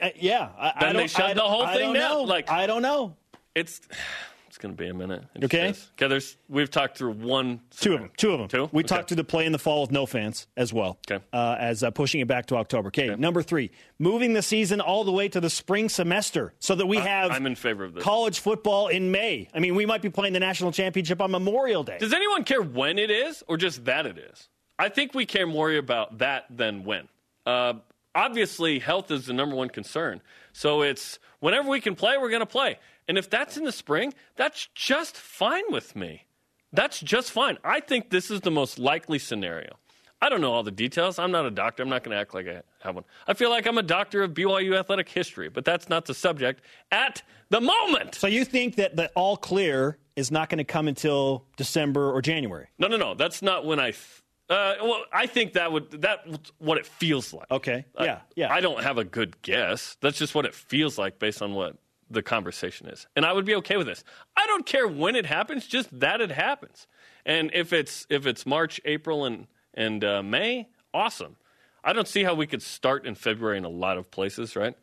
uh, 0.00 0.08
yeah, 0.16 0.48
I, 0.58 0.68
I 0.68 0.80
Then 0.80 0.92
they 0.94 1.00
don't, 1.00 1.10
shut 1.10 1.24
I, 1.30 1.34
the 1.34 1.40
whole 1.42 1.62
I 1.62 1.74
thing 1.74 1.86
don't 1.92 1.94
down. 1.94 2.10
Know. 2.12 2.22
Like- 2.22 2.50
I 2.50 2.66
don't 2.66 2.82
know. 2.82 3.16
it's 3.54 3.80
it's 4.48 4.58
going 4.58 4.74
to 4.74 4.82
be 4.82 4.88
a 4.88 4.94
minute. 4.94 5.22
It 5.34 5.44
Okay. 5.44 5.68
Okay. 5.68 6.08
There's 6.08 6.36
we've 6.48 6.70
talked 6.70 6.96
through 6.98 7.12
one. 7.12 7.60
Two 7.78 7.94
of 7.94 8.00
them. 8.00 8.10
Two 8.16 8.32
of 8.32 8.38
them. 8.40 8.48
Two? 8.48 8.68
We 8.72 8.82
Okay. 8.82 8.88
talked 8.96 9.10
to 9.10 9.14
the 9.14 9.22
play 9.24 9.46
in 9.46 9.52
the 9.52 9.58
fall 9.58 9.82
with 9.82 9.92
no 9.92 10.06
fans 10.06 10.46
as 10.56 10.72
well. 10.72 10.98
Okay. 11.10 11.22
Uh, 11.32 11.56
as 11.58 11.82
uh, 11.84 11.90
pushing 11.92 12.20
it 12.20 12.26
back 12.28 12.46
to 12.46 12.56
October. 12.56 12.88
Okay. 12.88 13.14
Number 13.14 13.42
three, 13.42 13.70
moving 13.98 14.32
the 14.32 14.42
season 14.42 14.80
all 14.80 15.04
the 15.04 15.12
way 15.12 15.28
to 15.28 15.38
the 15.40 15.50
spring 15.50 15.88
semester 15.88 16.52
so 16.58 16.74
that 16.74 16.86
we 16.86 16.96
have 16.96 17.30
I'm 17.30 17.46
in 17.46 17.54
favor 17.54 17.84
of 17.84 17.94
this. 17.94 18.02
college 18.02 18.40
football 18.40 18.88
in 18.88 19.10
May. 19.12 19.48
I 19.54 19.60
mean, 19.60 19.74
we 19.76 19.86
might 19.86 20.02
be 20.02 20.10
playing 20.10 20.32
the 20.32 20.40
national 20.40 20.72
championship 20.72 21.20
on 21.22 21.30
Memorial 21.30 21.84
Day. 21.84 21.98
Does 21.98 22.12
anyone 22.14 22.42
care 22.44 22.62
when 22.62 22.98
it 22.98 23.10
is 23.10 23.44
or 23.46 23.56
just 23.56 23.84
that 23.84 24.06
it 24.06 24.16
is? 24.18 24.48
I 24.80 24.88
think 24.88 25.14
we 25.14 25.26
care 25.26 25.46
more 25.46 25.72
about 25.72 26.18
that 26.18 26.46
than 26.48 26.84
when. 26.84 27.08
Uh, 27.44 27.74
obviously, 28.14 28.78
health 28.78 29.10
is 29.10 29.26
the 29.26 29.34
number 29.34 29.54
one 29.54 29.68
concern. 29.68 30.22
So 30.52 30.82
it's 30.82 31.18
whenever 31.40 31.68
we 31.68 31.80
can 31.80 31.94
play, 31.94 32.16
we're 32.18 32.30
going 32.30 32.40
to 32.40 32.46
play. 32.46 32.78
And 33.06 33.18
if 33.18 33.28
that's 33.28 33.56
in 33.56 33.64
the 33.64 33.72
spring, 33.72 34.14
that's 34.36 34.68
just 34.74 35.16
fine 35.16 35.64
with 35.68 35.94
me. 35.94 36.24
That's 36.72 37.00
just 37.00 37.30
fine. 37.30 37.58
I 37.62 37.80
think 37.80 38.10
this 38.10 38.30
is 38.30 38.40
the 38.40 38.50
most 38.50 38.78
likely 38.78 39.18
scenario. 39.18 39.76
I 40.22 40.28
don't 40.28 40.40
know 40.40 40.52
all 40.52 40.62
the 40.62 40.70
details. 40.70 41.18
I'm 41.18 41.30
not 41.30 41.46
a 41.46 41.50
doctor. 41.50 41.82
I'm 41.82 41.88
not 41.88 42.04
going 42.04 42.14
to 42.14 42.20
act 42.20 42.34
like 42.34 42.46
I 42.46 42.62
have 42.80 42.94
one. 42.94 43.04
I 43.26 43.34
feel 43.34 43.50
like 43.50 43.66
I'm 43.66 43.78
a 43.78 43.82
doctor 43.82 44.22
of 44.22 44.32
BYU 44.32 44.78
athletic 44.78 45.08
history, 45.08 45.48
but 45.48 45.64
that's 45.64 45.88
not 45.88 46.04
the 46.04 46.14
subject 46.14 46.62
at 46.90 47.22
the 47.48 47.60
moment. 47.60 48.14
so 48.14 48.26
you 48.26 48.44
think 48.44 48.76
that 48.76 48.96
the 48.96 49.08
all 49.16 49.36
clear 49.36 49.98
is 50.16 50.30
not 50.30 50.50
going 50.50 50.58
to 50.58 50.64
come 50.64 50.88
until 50.88 51.46
December 51.56 52.12
or 52.12 52.20
January? 52.20 52.68
No, 52.78 52.86
no, 52.86 52.96
no. 52.96 53.14
That's 53.14 53.42
not 53.42 53.64
when 53.64 53.80
I. 53.80 53.92
Th- 53.92 54.19
uh, 54.50 54.74
well, 54.82 55.04
I 55.12 55.26
think 55.26 55.52
that 55.54 55.70
would 55.72 55.90
that's 56.02 56.52
what 56.58 56.76
it 56.78 56.86
feels 56.86 57.32
like. 57.32 57.50
Okay. 57.50 57.84
I- 57.96 58.04
Yeah. 58.04 58.20
Yeah. 58.36 58.52
I 58.52 58.60
don't 58.60 58.82
have 58.82 58.98
a 58.98 59.04
good 59.04 59.40
guess. 59.42 59.96
That's 60.00 60.18
just 60.18 60.34
what 60.34 60.44
it 60.44 60.54
feels 60.54 60.98
like 60.98 61.18
based 61.18 61.40
on 61.40 61.54
what 61.54 61.76
the 62.10 62.22
conversation 62.22 62.88
is, 62.88 63.06
and 63.14 63.24
I 63.24 63.32
would 63.32 63.44
be 63.44 63.54
okay 63.56 63.76
with 63.76 63.86
this. 63.86 64.02
I 64.36 64.44
don't 64.48 64.66
care 64.66 64.88
when 64.88 65.14
it 65.14 65.26
happens, 65.26 65.66
just 65.68 65.88
that 66.00 66.20
it 66.20 66.32
happens. 66.32 66.86
And 67.24 67.50
if 67.54 67.72
it's 67.72 68.06
if 68.10 68.26
it's 68.26 68.44
March, 68.44 68.80
April, 68.84 69.24
and 69.24 69.46
and 69.74 70.02
uh, 70.04 70.22
May, 70.22 70.68
awesome. 70.92 71.36
I 71.84 71.92
don't 71.92 72.08
see 72.08 72.24
how 72.24 72.34
we 72.34 72.46
could 72.48 72.62
start 72.62 73.06
in 73.06 73.14
February 73.14 73.56
in 73.58 73.64
a 73.64 73.68
lot 73.70 73.96
of 73.96 74.10
places, 74.10 74.56
right? 74.56 74.76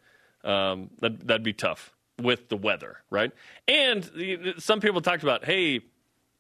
Um, 0.44 0.90
that 1.00 1.28
that'd 1.28 1.44
be 1.44 1.52
tough 1.54 1.94
with 2.22 2.48
the 2.50 2.56
weather, 2.58 2.98
right? 3.10 3.32
And 3.68 4.04
the- 4.16 4.54
some 4.60 4.80
people 4.80 5.02
talked 5.02 5.22
about, 5.24 5.44
hey, 5.46 5.82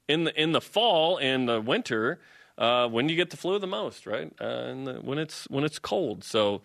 in 0.07 0.23
the 0.23 0.41
in 0.41 0.53
the 0.53 0.61
fall 0.61 1.17
and 1.17 1.49
the 1.49 1.59
winter, 1.59 2.19
uh, 2.57 2.87
when 2.87 3.09
you 3.09 3.15
get 3.15 3.29
the 3.29 3.37
flu 3.37 3.59
the 3.59 3.67
most, 3.67 4.05
right? 4.05 4.31
Uh, 4.39 4.45
and 4.45 4.87
the, 4.87 4.93
when 4.95 5.17
it's 5.17 5.45
when 5.49 5.63
it's 5.63 5.79
cold, 5.79 6.23
so 6.23 6.61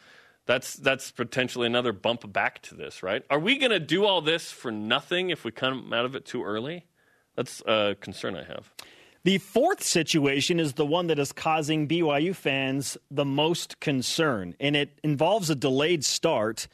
that's 0.46 0.74
that's 0.74 1.10
potentially 1.10 1.66
another 1.66 1.92
bump 1.92 2.30
back 2.32 2.62
to 2.62 2.74
this, 2.74 3.02
right? 3.02 3.22
Are 3.30 3.38
we 3.38 3.58
going 3.58 3.70
to 3.70 3.80
do 3.80 4.04
all 4.04 4.20
this 4.20 4.50
for 4.50 4.70
nothing 4.70 5.30
if 5.30 5.44
we 5.44 5.50
come 5.50 5.92
out 5.92 6.04
of 6.04 6.16
it 6.16 6.24
too 6.24 6.44
early? 6.44 6.86
That's 7.36 7.62
a 7.66 7.96
concern 8.00 8.36
I 8.36 8.44
have. 8.44 8.70
The 9.24 9.38
fourth 9.38 9.82
situation 9.82 10.58
is 10.58 10.72
the 10.72 10.84
one 10.84 11.06
that 11.06 11.18
is 11.18 11.32
causing 11.32 11.86
BYU 11.86 12.34
fans 12.34 12.96
the 13.10 13.24
most 13.24 13.78
concern, 13.78 14.56
and 14.58 14.74
it 14.74 14.98
involves 15.04 15.48
a 15.48 15.54
delayed 15.54 16.04
start 16.04 16.66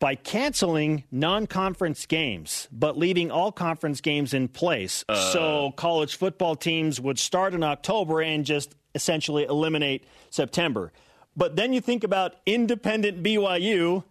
by 0.00 0.14
canceling 0.14 1.04
non 1.10 1.46
conference 1.46 2.06
games, 2.06 2.68
but 2.72 2.98
leaving 2.98 3.30
all 3.30 3.52
conference 3.52 4.00
games 4.00 4.34
in 4.34 4.48
place. 4.48 5.04
Uh. 5.08 5.32
so 5.32 5.72
college 5.76 6.16
football 6.16 6.56
teams 6.56 7.00
would 7.00 7.18
start 7.18 7.54
in 7.54 7.62
October 7.62 8.20
and 8.20 8.44
just 8.44 8.74
essentially 8.94 9.44
eliminate 9.44 10.04
September. 10.30 10.92
But 11.36 11.56
then 11.56 11.72
you 11.72 11.80
think 11.80 12.04
about 12.04 12.36
independent 12.46 13.22
BYU 13.22 14.04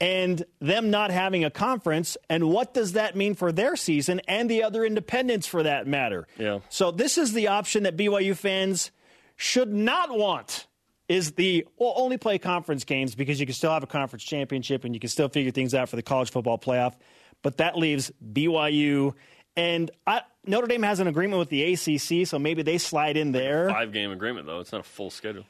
and 0.00 0.44
them 0.60 0.90
not 0.90 1.10
having 1.10 1.44
a 1.44 1.50
conference, 1.50 2.16
and 2.30 2.48
what 2.48 2.72
does 2.72 2.92
that 2.92 3.16
mean 3.16 3.34
for 3.34 3.52
their 3.52 3.76
season 3.76 4.20
and 4.26 4.48
the 4.48 4.62
other 4.62 4.84
independents 4.84 5.46
for 5.46 5.62
that 5.62 5.86
matter? 5.86 6.26
Yeah. 6.38 6.60
So 6.70 6.90
this 6.90 7.18
is 7.18 7.34
the 7.34 7.48
option 7.48 7.82
that 7.82 7.96
BYU 7.96 8.34
fans 8.34 8.90
should 9.36 9.72
not 9.72 10.16
want. 10.16 10.66
Is 11.10 11.32
the 11.32 11.66
well 11.76 11.92
only 11.96 12.18
play 12.18 12.38
conference 12.38 12.84
games 12.84 13.16
because 13.16 13.40
you 13.40 13.44
can 13.46 13.54
still 13.54 13.72
have 13.72 13.82
a 13.82 13.86
conference 13.88 14.22
championship 14.22 14.84
and 14.84 14.94
you 14.94 15.00
can 15.00 15.10
still 15.10 15.28
figure 15.28 15.50
things 15.50 15.74
out 15.74 15.88
for 15.88 15.96
the 15.96 16.02
college 16.02 16.30
football 16.30 16.56
playoff, 16.56 16.94
but 17.42 17.56
that 17.56 17.76
leaves 17.76 18.12
BYU 18.32 19.14
and 19.56 19.90
I, 20.06 20.22
Notre 20.46 20.68
Dame 20.68 20.84
has 20.84 21.00
an 21.00 21.08
agreement 21.08 21.40
with 21.40 21.48
the 21.48 21.72
ACC, 21.72 22.26
so 22.26 22.38
maybe 22.38 22.62
they 22.62 22.78
slide 22.78 23.16
in 23.16 23.32
there. 23.32 23.68
Five 23.68 23.92
game 23.92 24.12
agreement 24.12 24.46
though; 24.46 24.60
it's 24.60 24.70
not 24.70 24.82
a 24.82 24.84
full 24.84 25.10
schedule. 25.10 25.44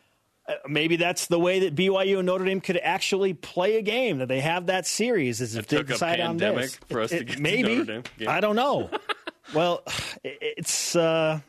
Maybe 0.66 0.96
that's 0.96 1.26
the 1.26 1.38
way 1.38 1.60
that 1.60 1.76
BYU 1.76 2.16
and 2.18 2.26
Notre 2.26 2.44
Dame 2.46 2.60
could 2.60 2.78
actually 2.78 3.34
play 3.34 3.76
a 3.76 3.82
game. 3.82 4.18
That 4.18 4.28
they 4.28 4.40
have 4.40 4.66
that 4.66 4.86
series 4.86 5.40
is 5.42 5.56
if 5.56 5.66
they 5.66 5.76
took 5.76 5.90
a 5.90 5.92
decide 5.92 6.20
on 6.20 6.38
pandemic 6.38 6.70
this. 6.70 6.78
for 6.88 7.00
us 7.02 7.10
to 7.10 7.22
get 7.22 7.36
to 7.36 7.42
maybe 7.42 7.76
Notre 7.76 7.84
Dame 7.84 8.02
game. 8.18 8.28
I 8.28 8.40
don't 8.40 8.56
know. 8.56 8.90
well, 9.54 9.82
it- 10.24 10.38
it's 10.40 10.96
uh, 10.96 11.40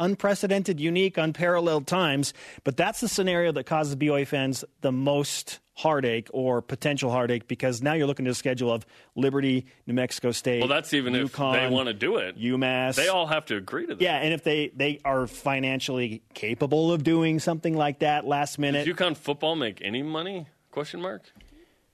unprecedented, 0.00 0.80
unique, 0.80 1.16
unparalleled 1.16 1.86
times. 1.86 2.34
But 2.64 2.76
that's 2.76 3.00
the 3.00 3.08
scenario 3.08 3.52
that 3.52 3.64
causes 3.64 3.96
BYU 3.96 4.26
fans 4.26 4.64
the 4.80 4.92
most 4.92 5.60
heartache 5.74 6.28
or 6.32 6.62
potential 6.62 7.10
heartache 7.10 7.46
because 7.46 7.82
now 7.82 7.92
you're 7.92 8.06
looking 8.06 8.26
at 8.26 8.30
a 8.30 8.34
schedule 8.34 8.72
of 8.72 8.86
Liberty, 9.14 9.66
New 9.86 9.92
Mexico 9.92 10.32
State. 10.32 10.60
Well, 10.60 10.68
that's 10.68 10.94
even 10.94 11.14
if 11.14 11.32
UConn, 11.32 11.52
they 11.52 11.68
want 11.68 11.88
to 11.88 11.92
do 11.92 12.16
it. 12.16 12.38
UMass. 12.38 12.94
They 12.94 13.08
all 13.08 13.26
have 13.26 13.44
to 13.46 13.56
agree 13.56 13.86
to 13.86 13.94
that. 13.94 14.00
yeah, 14.02 14.16
and 14.16 14.32
if 14.32 14.42
they, 14.42 14.72
they 14.74 15.00
are 15.04 15.26
financially 15.26 16.22
capable 16.32 16.92
of 16.92 17.04
doing 17.04 17.38
something 17.40 17.76
like 17.76 17.98
that 17.98 18.26
last 18.26 18.58
minute, 18.58 18.86
Does 18.86 18.96
UConn 18.96 19.16
football 19.16 19.54
make 19.54 19.82
any 19.82 20.02
money? 20.02 20.46
Question 20.70 21.02
mark. 21.02 21.22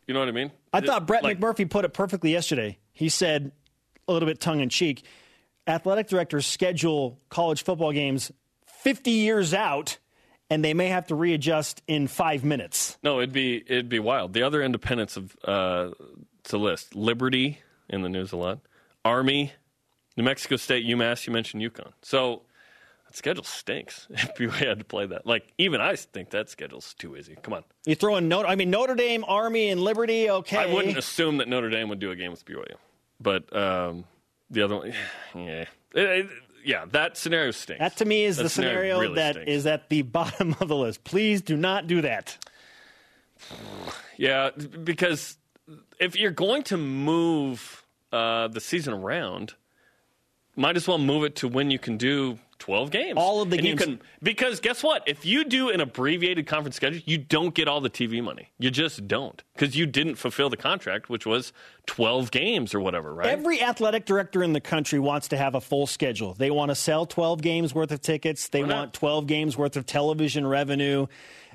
You 0.06 0.14
know 0.14 0.20
what 0.20 0.28
I 0.28 0.32
mean? 0.32 0.52
I 0.72 0.80
thought 0.80 1.06
Brett 1.06 1.22
Like, 1.22 1.38
McMurphy 1.38 1.68
put 1.68 1.84
it 1.84 1.92
perfectly 1.92 2.32
yesterday. 2.32 2.78
He 2.92 3.08
said, 3.08 3.52
a 4.06 4.12
little 4.12 4.28
bit 4.28 4.40
tongue 4.40 4.60
in 4.60 4.68
cheek, 4.68 5.04
athletic 5.66 6.08
directors 6.08 6.46
schedule 6.46 7.18
college 7.28 7.62
football 7.64 7.92
games 7.92 8.32
50 8.66 9.10
years 9.10 9.54
out, 9.54 9.98
and 10.50 10.64
they 10.64 10.74
may 10.74 10.88
have 10.88 11.06
to 11.06 11.14
readjust 11.14 11.82
in 11.86 12.08
five 12.08 12.44
minutes. 12.44 12.98
No, 13.02 13.18
it'd 13.18 13.32
be 13.32 13.56
it'd 13.66 13.88
be 13.88 14.00
wild. 14.00 14.32
The 14.32 14.42
other 14.42 14.62
independents 14.62 15.16
of 15.16 15.36
uh, 15.44 15.90
to 16.44 16.58
list: 16.58 16.94
Liberty 16.94 17.60
in 17.88 18.02
the 18.02 18.08
news 18.08 18.32
a 18.32 18.36
lot, 18.36 18.60
Army, 19.04 19.52
New 20.16 20.24
Mexico 20.24 20.56
State, 20.56 20.84
UMass. 20.86 21.26
You 21.26 21.32
mentioned 21.32 21.62
UConn. 21.62 21.92
So 22.02 22.42
that 23.06 23.16
schedule 23.16 23.44
stinks. 23.44 24.08
If 24.10 24.40
you 24.40 24.50
had 24.50 24.80
to 24.80 24.84
play 24.84 25.06
that, 25.06 25.26
like 25.26 25.52
even 25.58 25.80
I 25.80 25.94
think 25.96 26.30
that 26.30 26.50
schedule's 26.50 26.92
too 26.94 27.16
easy. 27.16 27.36
Come 27.42 27.54
on, 27.54 27.64
You 27.86 27.94
throw 27.94 28.16
in 28.16 28.28
Notre, 28.28 28.48
I 28.48 28.56
mean 28.56 28.70
Notre 28.70 28.94
Dame, 28.96 29.24
Army, 29.26 29.68
and 29.68 29.80
Liberty. 29.80 30.28
Okay, 30.28 30.56
I 30.56 30.72
wouldn't 30.72 30.98
assume 30.98 31.36
that 31.38 31.48
Notre 31.48 31.70
Dame 31.70 31.88
would 31.88 32.00
do 32.00 32.10
a 32.10 32.16
game 32.16 32.32
with 32.32 32.44
BYU, 32.44 32.74
but 33.20 33.54
um, 33.56 34.04
the 34.52 34.62
other 34.62 34.76
one, 34.76 34.92
yeah, 35.34 35.64
It- 35.64 35.68
it- 35.94 36.26
yeah, 36.64 36.84
that 36.92 37.16
scenario 37.16 37.50
stinks. 37.50 37.80
That 37.80 37.96
to 37.96 38.04
me 38.04 38.22
is 38.24 38.36
That 38.36 38.44
the 38.44 38.48
scenario 38.48 39.00
really 39.00 39.14
that 39.16 39.34
stinks. 39.34 39.50
is 39.50 39.66
at 39.66 39.88
the 39.88 40.02
bottom 40.18 40.54
of 40.60 40.68
the 40.68 40.76
list. 40.76 41.02
Please 41.02 41.42
do 41.42 41.56
not 41.56 41.88
do 41.88 42.02
that. 42.02 42.38
Yeah, 44.16 44.50
because 44.50 45.36
if 45.98 46.16
you're 46.16 46.30
going 46.30 46.62
to 46.64 46.76
move 46.76 47.84
uh, 48.12 48.46
the 48.46 48.60
season 48.60 48.94
around, 48.94 49.54
might 50.54 50.76
as 50.76 50.86
well 50.86 50.98
move 50.98 51.24
it 51.24 51.34
to 51.36 51.48
when 51.48 51.70
you 51.72 51.78
can 51.80 51.96
do 51.96 52.38
12 52.62 52.92
games. 52.92 53.14
All 53.16 53.42
of 53.42 53.50
the 53.50 53.56
and 53.58 53.66
you 53.66 53.74
games- 53.74 53.84
can 53.98 54.00
because 54.22 54.60
guess 54.60 54.84
what? 54.84 55.02
If 55.08 55.26
you 55.26 55.42
do 55.44 55.70
an 55.70 55.80
abbreviated 55.80 56.46
conference 56.46 56.76
schedule, 56.76 57.00
you 57.04 57.18
don't 57.18 57.52
get 57.54 57.66
all 57.66 57.80
the 57.80 57.90
TV 57.90 58.22
money. 58.22 58.50
You 58.60 58.70
just 58.70 59.08
don't 59.08 59.42
because 59.54 59.76
you 59.76 59.84
didn't 59.84 60.14
fulfill 60.14 60.48
the 60.48 60.56
contract, 60.56 61.10
which 61.10 61.26
was 61.26 61.52
12 61.86 62.30
games 62.30 62.72
or 62.72 62.78
whatever, 62.78 63.12
right? 63.14 63.26
Every 63.26 63.60
athletic 63.60 64.06
director 64.06 64.44
in 64.44 64.52
the 64.52 64.60
country 64.60 65.00
wants 65.00 65.26
to 65.28 65.36
have 65.36 65.56
a 65.56 65.60
full 65.60 65.88
schedule. 65.88 66.34
They 66.34 66.52
want 66.52 66.70
to 66.70 66.76
sell 66.76 67.04
12 67.04 67.42
games 67.42 67.74
worth 67.74 67.90
of 67.90 68.00
tickets. 68.00 68.48
They 68.48 68.62
Why 68.62 68.68
not? 68.68 68.76
want 68.76 68.94
12 68.94 69.26
games 69.26 69.56
worth 69.58 69.76
of 69.76 69.84
television 69.84 70.46
revenue. 70.46 71.08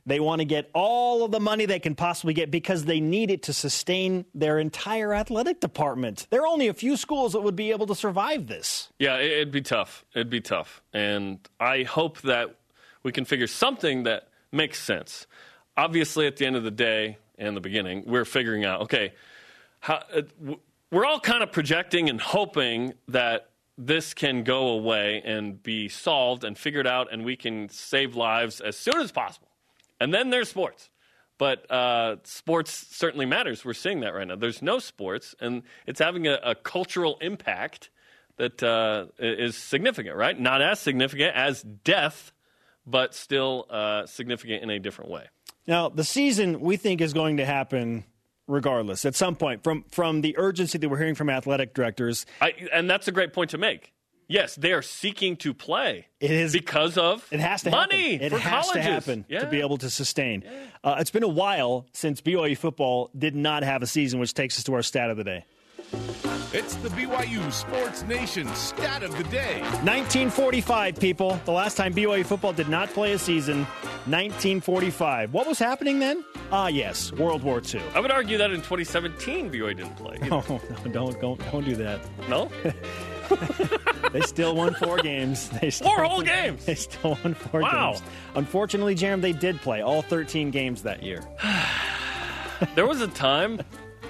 They 0.07 0.21
want 0.21 0.39
to 0.39 0.45
get 0.45 0.69
all 0.73 1.25
of 1.25 1.31
the 1.31 1.39
money 1.41 1.65
they 1.65 1.79
can 1.79 1.93
possibly 1.93 2.33
get 2.33 2.49
because 2.49 2.85
they 2.85 3.01
need 3.01 3.29
it 3.29 3.43
to 3.43 3.53
sustain 3.53 4.23
their 4.33 4.57
entire 4.57 5.13
athletic 5.13 5.59
department. 5.59 6.27
There 6.29 6.41
are 6.41 6.47
only 6.47 6.69
a 6.69 6.73
few 6.73 6.95
schools 6.95 7.33
that 7.33 7.41
would 7.41 7.57
be 7.57 7.71
able 7.71 7.85
to 7.87 7.93
survive 7.95 8.47
this. 8.47 8.87
Yeah, 8.99 9.17
it- 9.17 9.31
it'd 9.33 9.51
be 9.51 9.61
tough. 9.61 10.05
It'd 10.15 10.29
be 10.29 10.39
tough. 10.39 10.81
And 10.93 11.39
I 11.59 11.83
hope 11.83 12.21
that 12.21 12.55
we 13.03 13.11
can 13.11 13.25
figure 13.25 13.47
something 13.47 14.03
that 14.03 14.29
makes 14.49 14.81
sense. 14.81 15.27
Obviously, 15.75 16.25
at 16.25 16.37
the 16.37 16.45
end 16.45 16.55
of 16.55 16.63
the 16.63 16.71
day 16.71 17.17
and 17.37 17.55
the 17.57 17.61
beginning, 17.61 18.03
we're 18.07 18.25
figuring 18.25 18.63
out 18.63 18.81
okay, 18.83 19.13
how, 19.81 20.01
uh, 20.15 20.21
we're 20.89 21.05
all 21.05 21.19
kind 21.19 21.43
of 21.43 21.51
projecting 21.51 22.09
and 22.09 22.21
hoping 22.21 22.93
that 23.09 23.49
this 23.77 24.13
can 24.13 24.43
go 24.43 24.69
away 24.69 25.21
and 25.25 25.61
be 25.61 25.89
solved 25.89 26.45
and 26.45 26.57
figured 26.57 26.87
out, 26.87 27.09
and 27.11 27.25
we 27.25 27.35
can 27.35 27.67
save 27.69 28.15
lives 28.15 28.61
as 28.61 28.77
soon 28.77 29.01
as 29.01 29.11
possible. 29.11 29.46
And 29.99 30.13
then 30.13 30.29
there's 30.29 30.49
sports. 30.49 30.89
But 31.37 31.69
uh, 31.71 32.17
sports 32.23 32.87
certainly 32.91 33.25
matters. 33.25 33.63
We're 33.63 33.73
seeing 33.73 33.99
that 33.99 34.13
right 34.13 34.27
now. 34.27 34.35
There's 34.35 34.61
no 34.61 34.79
sports, 34.79 35.35
and 35.39 35.61
it's 35.85 35.99
having 35.99 36.27
a, 36.27 36.39
a 36.43 36.55
cultural 36.55 37.17
impact 37.21 37.91
that 38.37 38.61
uh, 38.63 39.05
is 39.19 39.55
significant, 39.55 40.15
right? 40.15 40.39
Not 40.39 40.61
as 40.61 40.79
significant 40.79 41.35
as 41.35 41.61
death, 41.61 42.31
but 42.87 43.13
still 43.13 43.65
uh, 43.69 44.05
significant 44.07 44.63
in 44.63 44.69
a 44.69 44.79
different 44.79 45.11
way. 45.11 45.25
Now, 45.67 45.89
the 45.89 46.03
season 46.03 46.59
we 46.59 46.77
think 46.77 47.01
is 47.01 47.13
going 47.13 47.37
to 47.37 47.45
happen 47.45 48.05
regardless 48.47 49.03
at 49.05 49.13
some 49.13 49.35
point 49.35 49.61
from 49.61 49.83
from 49.91 50.21
the 50.21 50.33
urgency 50.37 50.77
that 50.77 50.87
we're 50.89 50.97
hearing 50.97 51.15
from 51.15 51.29
athletic 51.29 51.73
directors. 51.73 52.25
I, 52.41 52.53
and 52.71 52.89
that's 52.89 53.07
a 53.07 53.11
great 53.11 53.33
point 53.33 53.49
to 53.51 53.57
make. 53.57 53.93
Yes, 54.27 54.55
they 54.55 54.73
are 54.73 54.81
seeking 54.81 55.37
to 55.37 55.53
play. 55.53 56.07
It 56.19 56.31
is 56.31 56.51
because 56.51 56.97
of 56.97 57.25
it 57.31 57.39
has 57.39 57.63
to 57.63 57.71
money. 57.71 58.13
Happen. 58.13 58.25
It 58.25 58.29
for 58.31 58.39
has 58.39 58.65
colleges. 58.65 58.73
to 58.73 58.81
happen 58.81 59.25
yeah. 59.29 59.39
to 59.39 59.47
be 59.47 59.61
able 59.61 59.77
to 59.77 59.89
sustain. 59.89 60.43
Yeah. 60.45 60.51
Uh, 60.83 60.95
it's 60.99 61.11
been 61.11 61.23
a 61.23 61.29
while 61.29 61.85
since 61.93 62.21
BYU 62.21 62.57
football 62.57 63.09
did 63.17 63.35
not 63.35 63.63
have 63.63 63.81
a 63.83 63.87
season, 63.87 64.19
which 64.19 64.33
takes 64.33 64.57
us 64.57 64.63
to 64.65 64.73
our 64.73 64.81
stat 64.81 65.09
of 65.09 65.17
the 65.17 65.23
day. 65.23 65.45
It's 66.53 66.75
the 66.75 66.89
BYU 66.89 67.51
Sports 67.51 68.03
Nation 68.03 68.47
stat 68.55 69.03
of 69.03 69.17
the 69.17 69.23
day. 69.25 69.61
1945, 69.61 70.99
people. 70.99 71.39
The 71.45 71.51
last 71.51 71.77
time 71.77 71.93
BYU 71.93 72.25
football 72.25 72.51
did 72.51 72.67
not 72.67 72.89
play 72.89 73.13
a 73.13 73.19
season, 73.19 73.59
1945. 74.05 75.33
What 75.33 75.47
was 75.47 75.59
happening 75.59 75.99
then? 75.99 76.25
Ah, 76.51 76.67
yes, 76.67 77.13
World 77.13 77.43
War 77.43 77.61
II. 77.61 77.81
I 77.93 78.01
would 78.01 78.11
argue 78.11 78.37
that 78.37 78.51
in 78.51 78.57
2017, 78.57 79.49
BYU 79.51 79.77
didn't 79.77 79.95
play. 79.95 80.17
No, 80.27 80.41
no, 80.49 80.59
don't, 80.91 81.21
don't, 81.21 81.51
don't 81.51 81.65
do 81.65 81.75
that. 81.75 82.01
No? 82.27 82.49
they 84.11 84.21
still 84.21 84.55
won 84.55 84.73
four 84.73 84.97
games. 84.97 85.49
They 85.49 85.69
still 85.69 85.89
four 85.89 86.03
whole 86.03 86.17
won, 86.17 86.25
games. 86.25 86.65
They 86.65 86.75
still 86.75 87.17
won 87.23 87.33
four 87.33 87.61
wow. 87.61 87.93
games. 87.93 88.03
Unfortunately, 88.35 88.95
Jarom, 88.95 89.21
they 89.21 89.33
did 89.33 89.61
play 89.61 89.81
all 89.81 90.01
13 90.01 90.51
games 90.51 90.83
that 90.83 91.03
year. 91.03 91.23
there 92.75 92.85
was 92.87 93.01
a 93.01 93.07
time. 93.07 93.61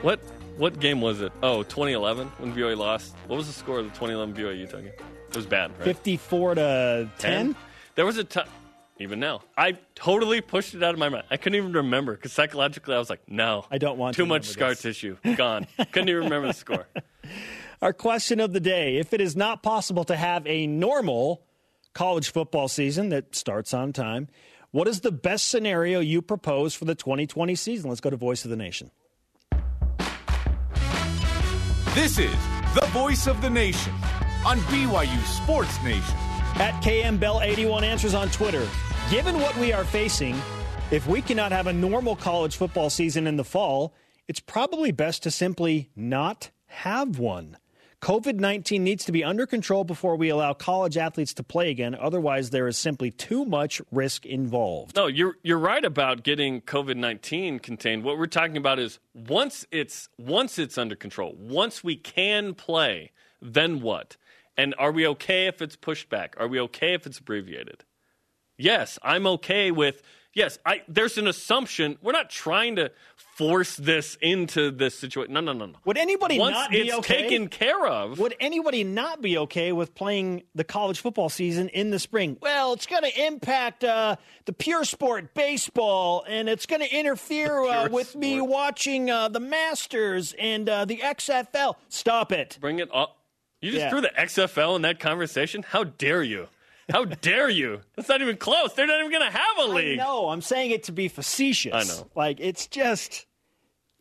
What 0.01 0.19
what 0.57 0.79
game 0.79 1.01
was 1.01 1.21
it? 1.21 1.31
Oh, 1.43 1.63
2011 1.63 2.27
when 2.39 2.53
BYU 2.53 2.77
lost. 2.77 3.15
What 3.27 3.38
was 3.38 3.47
the 3.47 3.53
score 3.53 3.79
of 3.79 3.86
the 3.86 3.91
2011 3.91 4.36
BYU 4.36 4.59
Utah 4.59 4.77
game? 4.77 4.91
It 5.29 5.36
was 5.36 5.45
bad, 5.45 5.71
right? 5.77 5.86
54 5.86 6.55
to 6.55 7.09
10. 7.19 7.55
There 7.95 8.05
was 8.05 8.17
a 8.17 8.24
time. 8.24 8.47
Even 9.00 9.19
now, 9.19 9.41
I 9.55 9.77
totally 9.93 10.41
pushed 10.41 10.74
it 10.74 10.81
out 10.81 10.93
of 10.93 11.00
my 11.00 11.09
mind. 11.09 11.25
I 11.29 11.38
couldn't 11.38 11.57
even 11.57 11.71
remember 11.71 12.13
because 12.13 12.33
psychologically, 12.33 12.95
I 12.95 12.97
was 12.97 13.12
like, 13.12 13.21
"No, 13.27 13.65
I 13.69 13.77
don't 13.77 13.97
want 14.00 14.15
too 14.15 14.24
to 14.24 14.27
much 14.27 14.45
scar 14.45 14.69
this. 14.69 14.81
tissue 14.81 15.17
gone." 15.36 15.67
couldn't 15.91 16.09
even 16.09 16.24
remember 16.24 16.47
the 16.47 16.53
score. 16.53 16.88
Our 17.79 17.93
question 17.93 18.39
of 18.39 18.53
the 18.53 18.60
day: 18.60 18.98
If 18.98 19.13
it 19.13 19.22
is 19.22 19.36
not 19.36 19.62
possible 19.62 20.03
to 20.05 20.15
have 20.15 20.48
a 20.48 20.65
normal 20.65 21.43
college 21.93 22.31
football 22.31 22.67
season 22.67 23.10
that 23.10 23.36
starts 23.36 23.72
on 23.72 23.93
time, 23.93 24.29
what 24.72 24.88
is 24.88 25.01
the 25.01 25.12
best 25.12 25.48
scenario 25.48 26.00
you 26.00 26.24
propose 26.24 26.74
for 26.74 26.86
the 26.86 26.96
2020 26.96 27.53
season? 27.53 27.89
Let's 27.89 28.01
go 28.01 28.10
to 28.10 28.17
Voice 28.17 28.43
of 28.43 28.50
the 28.50 28.55
Nation. 28.55 28.89
This 31.93 32.17
is 32.17 32.36
the 32.74 32.88
Voice 32.89 33.27
of 33.27 33.41
the 33.41 33.50
Nation 33.50 33.93
on 34.43 34.57
BYU 34.62 35.24
Sports 35.25 35.81
Nation. 35.84 36.15
At 36.55 36.74
KM 36.81 37.19
Bell 37.19 37.41
81 37.41 37.84
answers 37.84 38.15
on 38.15 38.29
Twitter. 38.29 38.67
Given 39.12 39.39
what 39.39 39.55
we 39.57 39.72
are 39.72 39.86
facing, 39.86 40.36
if 40.89 41.05
we 41.07 41.22
cannot 41.22 41.51
have 41.51 41.67
a 41.67 41.74
normal 41.74 42.15
college 42.15 42.55
football 42.55 42.89
season 42.89 43.27
in 43.27 43.38
the 43.38 43.43
fall, 43.43 43.93
it's 44.27 44.39
probably 44.39 44.91
best 44.91 45.22
to 45.24 45.31
simply 45.31 45.91
not 45.96 46.49
have 46.65 47.19
one. 47.19 47.58
COVID 48.01 48.36
19 48.36 48.83
needs 48.83 49.05
to 49.05 49.12
be 49.12 49.23
under 49.23 49.47
control 49.47 49.83
before 49.83 50.15
we 50.15 50.29
allow 50.29 50.53
college 50.53 50.97
athletes 50.97 51.33
to 51.33 51.43
play 51.43 51.71
again. 51.71 51.95
Otherwise, 51.95 52.51
there 52.51 52.67
is 52.67 52.77
simply 52.77 53.10
too 53.10 53.43
much 53.43 53.81
risk 53.91 54.25
involved. 54.25 54.95
No, 54.95 55.07
you're 55.07 55.38
you're 55.41 55.57
right 55.57 55.83
about 55.83 56.23
getting 56.23 56.62
COVID 56.62 56.95
nineteen 56.95 57.57
contained. 57.57 58.03
What 58.03 58.19
we're 58.19 58.27
talking 58.27 58.57
about 58.57 58.77
is 58.77 58.99
once 59.15 59.65
it's 59.71 60.10
once 60.17 60.60
it's 60.60 60.77
under 60.77 60.95
control, 60.95 61.36
once 61.39 61.83
we 61.83 61.95
can 61.95 62.53
play, 62.53 63.12
then 63.41 63.81
what? 63.81 64.15
And 64.55 64.75
are 64.77 64.91
we 64.91 65.07
okay 65.07 65.47
if 65.47 65.62
it's 65.62 65.75
pushed 65.75 66.10
back? 66.10 66.36
Are 66.39 66.47
we 66.47 66.60
okay 66.62 66.93
if 66.93 67.07
it's 67.07 67.17
abbreviated? 67.17 67.83
Yes, 68.57 68.99
I'm 69.01 69.25
okay 69.27 69.71
with 69.71 70.03
yes, 70.33 70.60
I 70.67 70.83
there's 70.88 71.17
an 71.17 71.27
assumption. 71.27 71.97
We're 72.03 72.12
not 72.12 72.29
trying 72.29 72.75
to 72.75 72.91
force 73.38 73.76
this 73.76 74.17
into 74.19 74.71
this 74.71 74.97
situation. 74.97 75.32
No, 75.34 75.41
no, 75.41 75.54
no, 75.54 75.67
no. 75.67 75.76
Would 75.86 75.97
anybody 75.97 76.39
Once 76.39 76.54
not 76.56 76.71
be 76.71 76.80
it's 76.80 76.93
okay? 77.00 77.21
taken 77.21 77.47
care 77.50 77.86
of. 77.86 78.17
Would 78.17 78.34
anybody 78.39 78.84
not 78.84 79.21
be 79.21 79.38
okay 79.38 79.71
with 79.71 79.93
playing 79.93 80.41
the 80.56 80.63
college 80.63 81.00
football 81.00 81.30
season 81.30 81.69
in 81.69 81.91
the 81.91 82.00
spring? 82.00 82.38
Well, 82.41 82.73
it's 82.73 82.88
going 82.88 83.04
to 83.04 83.26
impact 83.28 83.84
uh, 83.84 84.15
the 84.45 84.54
pure 84.54 84.84
sport 84.86 85.36
baseball, 85.36 86.26
and 86.28 86.50
it's 86.50 86.65
going 86.65 86.82
to 86.82 86.91
interfere 86.95 87.62
uh, 87.63 87.89
with 87.89 88.10
sport. 88.10 88.21
me 88.21 88.41
watching 88.41 89.12
uh, 89.12 89.28
the 89.30 89.39
Masters 89.39 90.34
and 90.39 90.67
uh, 90.67 90.86
the 90.86 90.97
XFL. 90.97 91.76
Stop 91.89 92.32
it. 92.32 92.58
Bring 92.60 92.80
it 92.80 92.89
up. 92.93 93.17
You 93.62 93.71
just 93.71 93.84
Yeah. 93.84 93.89
threw 93.91 94.02
the 94.02 94.12
XFL 94.17 94.76
in 94.76 94.82
that 94.82 95.00
conversation? 95.00 95.63
How 95.63 95.84
dare 95.84 96.23
you? 96.23 96.47
How 96.91 97.04
dare 97.06 97.50
you? 97.50 97.82
That's 97.95 98.08
not 98.08 98.21
even 98.21 98.38
close. 98.38 98.73
They're 98.73 98.88
not 98.88 99.00
even 99.00 99.12
going 99.12 99.30
to 99.30 99.38
have 99.38 99.58
a 99.60 99.73
league. 99.73 99.97
know. 99.97 100.30
I'm 100.30 100.41
saying 100.41 100.71
it 100.71 100.84
to 100.84 100.91
be 100.91 101.08
facetious. 101.10 101.73
I 101.73 101.84
know. 101.84 102.08
Like 102.15 102.39
it's 102.39 102.67
just. 102.67 103.26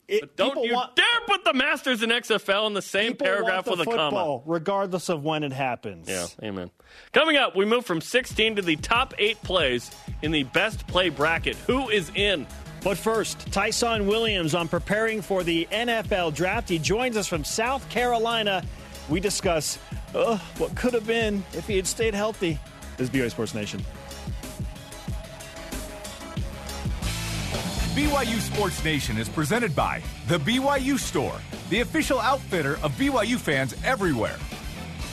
It, 0.08 0.36
Don't 0.36 0.62
you 0.62 0.72
want, 0.72 0.94
dare 0.94 1.04
put 1.26 1.42
the 1.42 1.52
Masters 1.52 2.00
and 2.00 2.12
XFL 2.12 2.68
in 2.68 2.74
the 2.74 2.82
same 2.82 3.16
paragraph 3.16 3.66
want 3.66 3.80
with 3.80 3.88
the 3.88 3.92
a 3.92 3.96
comma. 3.96 4.40
regardless 4.46 5.08
of 5.08 5.24
when 5.24 5.42
it 5.42 5.52
happens. 5.52 6.08
Yeah, 6.08 6.26
amen. 6.44 6.70
Coming 7.10 7.36
up, 7.36 7.56
we 7.56 7.64
move 7.64 7.84
from 7.84 8.00
16 8.00 8.54
to 8.54 8.62
the 8.62 8.76
top 8.76 9.14
eight 9.18 9.42
plays 9.42 9.90
in 10.22 10.30
the 10.30 10.44
best 10.44 10.86
play 10.86 11.08
bracket. 11.08 11.56
Who 11.66 11.88
is 11.88 12.12
in? 12.14 12.46
But 12.84 12.96
first, 12.96 13.50
Ty'son 13.50 14.06
Williams 14.06 14.54
on 14.54 14.68
preparing 14.68 15.22
for 15.22 15.42
the 15.42 15.66
NFL 15.72 16.34
draft. 16.36 16.68
He 16.68 16.78
joins 16.78 17.16
us 17.16 17.26
from 17.26 17.42
South 17.42 17.88
Carolina. 17.88 18.62
We 19.08 19.18
discuss 19.18 19.76
uh, 20.14 20.38
what 20.58 20.76
could 20.76 20.94
have 20.94 21.06
been 21.06 21.42
if 21.52 21.66
he 21.66 21.74
had 21.74 21.86
stayed 21.88 22.14
healthy. 22.14 22.60
This 22.96 23.10
is 23.10 23.14
BYU 23.14 23.30
Sports 23.30 23.54
Nation. 23.54 23.84
BYU 27.94 28.40
Sports 28.40 28.84
Nation 28.84 29.18
is 29.18 29.28
presented 29.28 29.74
by 29.76 30.02
The 30.28 30.38
BYU 30.38 30.98
Store, 30.98 31.38
the 31.68 31.80
official 31.80 32.18
outfitter 32.18 32.78
of 32.82 32.92
BYU 32.92 33.36
fans 33.36 33.74
everywhere. 33.84 34.36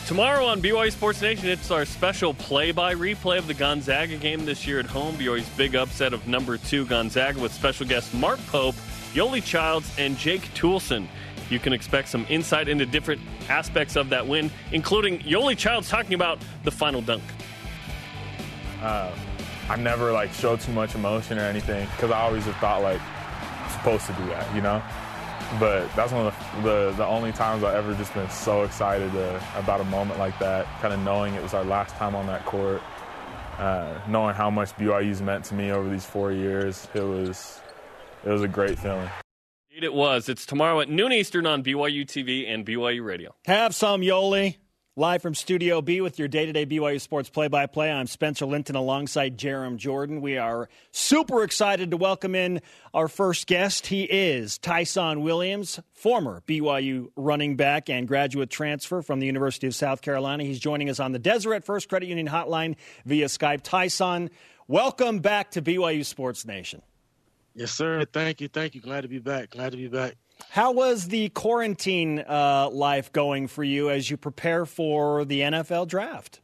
Tomorrow 0.07 0.45
on 0.45 0.61
BYU 0.61 0.91
Sports 0.91 1.21
Nation, 1.21 1.49
it's 1.49 1.71
our 1.71 1.83
special 1.83 2.33
play-by 2.33 2.95
replay 2.95 3.37
of 3.37 3.47
the 3.47 3.53
Gonzaga 3.53 4.15
game 4.17 4.45
this 4.45 4.65
year 4.65 4.79
at 4.79 4.85
home. 4.85 5.15
BYU's 5.15 5.47
big 5.49 5.75
upset 5.75 6.13
of 6.13 6.25
number 6.25 6.57
two 6.57 6.85
Gonzaga 6.85 7.39
with 7.39 7.53
special 7.53 7.85
guests 7.85 8.13
Mark 8.13 8.39
Pope, 8.47 8.75
Yoeli 9.13 9.43
Childs, 9.43 9.89
and 9.97 10.17
Jake 10.17 10.43
Toolson. 10.53 11.07
You 11.49 11.59
can 11.59 11.73
expect 11.73 12.07
some 12.07 12.25
insight 12.29 12.69
into 12.69 12.85
different 12.85 13.21
aspects 13.49 13.97
of 13.97 14.09
that 14.09 14.25
win, 14.25 14.51
including 14.71 15.19
Yoeli 15.19 15.57
Childs 15.57 15.89
talking 15.89 16.13
about 16.13 16.39
the 16.63 16.71
final 16.71 17.01
dunk. 17.01 17.23
I've 18.83 19.79
never 19.79 20.11
like 20.11 20.33
showed 20.33 20.59
too 20.59 20.73
much 20.73 20.95
emotion 20.95 21.37
or 21.37 21.43
anything 21.43 21.87
because 21.91 22.11
I 22.11 22.21
always 22.21 22.43
have 22.45 22.55
thought 22.57 22.81
like 22.81 22.99
I'm 23.01 23.71
supposed 23.71 24.05
to 24.07 24.13
do 24.13 24.25
that, 24.27 24.53
you 24.55 24.61
know. 24.61 24.81
But 25.59 25.93
that's 25.95 26.11
one 26.11 26.27
of 26.27 26.35
the, 26.57 26.61
the, 26.61 26.91
the 26.97 27.05
only 27.05 27.31
times 27.31 27.63
I've 27.63 27.75
ever 27.75 27.93
just 27.93 28.13
been 28.13 28.29
so 28.29 28.63
excited 28.63 29.15
uh, 29.15 29.39
about 29.55 29.81
a 29.81 29.85
moment 29.85 30.19
like 30.19 30.37
that. 30.39 30.65
Kind 30.81 30.93
of 30.93 30.99
knowing 31.01 31.35
it 31.35 31.43
was 31.43 31.53
our 31.53 31.63
last 31.63 31.95
time 31.95 32.15
on 32.15 32.25
that 32.27 32.43
court, 32.45 32.81
uh, 33.57 33.93
knowing 34.07 34.35
how 34.35 34.49
much 34.49 34.75
BYU's 34.75 35.21
meant 35.21 35.45
to 35.45 35.53
me 35.53 35.71
over 35.71 35.89
these 35.89 36.05
four 36.05 36.31
years. 36.31 36.87
It 36.93 37.01
was 37.01 37.61
it 38.25 38.29
was 38.29 38.41
a 38.41 38.47
great 38.47 38.79
feeling. 38.79 39.09
Indeed, 39.69 39.85
it 39.85 39.93
was. 39.93 40.27
It's 40.27 40.45
tomorrow 40.45 40.81
at 40.81 40.89
noon 40.89 41.11
Eastern 41.13 41.45
on 41.45 41.63
BYU 41.63 42.05
TV 42.05 42.51
and 42.51 42.65
BYU 42.65 43.03
Radio. 43.03 43.35
Have 43.45 43.73
some, 43.75 44.01
Yoeli. 44.01 44.57
Live 44.95 45.23
from 45.23 45.33
Studio 45.33 45.81
B 45.81 46.01
with 46.01 46.19
your 46.19 46.27
day 46.27 46.45
to 46.45 46.53
day 46.53 46.67
BYU 46.67 47.01
Sports 47.01 47.27
play 47.27 47.47
by 47.47 47.65
play. 47.65 47.91
I'm 47.91 48.05
Spencer 48.05 48.45
Linton 48.45 48.75
alongside 48.75 49.39
Jarom 49.39 49.77
Jordan. 49.77 50.21
We 50.21 50.37
are 50.37 50.69
super 50.91 51.41
excited 51.41 51.89
to 51.89 51.97
welcome 51.97 52.35
in 52.35 52.61
our 52.93 53.07
first 53.07 53.47
guest. 53.47 53.87
He 53.87 54.03
is 54.03 54.59
Ty'son 54.59 55.23
Williams, 55.23 55.79
former 55.93 56.43
BYU 56.45 57.07
running 57.15 57.55
back 57.55 57.89
and 57.89 58.07
graduate 58.07 58.51
transfer 58.51 59.01
from 59.01 59.19
the 59.19 59.25
University 59.25 59.65
of 59.65 59.73
South 59.73 60.03
Carolina. 60.03 60.43
He's 60.43 60.59
joining 60.59 60.91
us 60.91 60.99
on 60.99 61.11
the 61.11 61.17
Deseret 61.17 61.65
First 61.65 61.89
Credit 61.89 62.05
Union 62.05 62.27
hotline 62.27 62.75
via 63.03 63.25
Skype. 63.25 63.63
Ty'son, 63.63 64.29
welcome 64.67 65.17
back 65.17 65.49
to 65.49 65.61
BYU 65.63 66.05
Sports 66.05 66.45
Nation. 66.45 66.83
Yes, 67.55 67.71
sir. 67.71 68.05
Thank 68.05 68.41
you. 68.41 68.47
Thank 68.47 68.75
you. 68.75 68.81
Glad 68.81 69.01
to 69.01 69.07
be 69.07 69.17
back. 69.17 69.49
Glad 69.49 69.71
to 69.71 69.77
be 69.77 69.87
back. 69.87 70.17
How 70.49 70.71
was 70.71 71.07
the 71.07 71.29
quarantine 71.29 72.19
uh, 72.19 72.69
life 72.71 73.11
going 73.11 73.47
for 73.47 73.63
you 73.63 73.89
as 73.89 74.09
you 74.09 74.17
prepare 74.17 74.65
for 74.65 75.25
the 75.25 75.41
NFL 75.41 75.87
draft? 75.87 76.41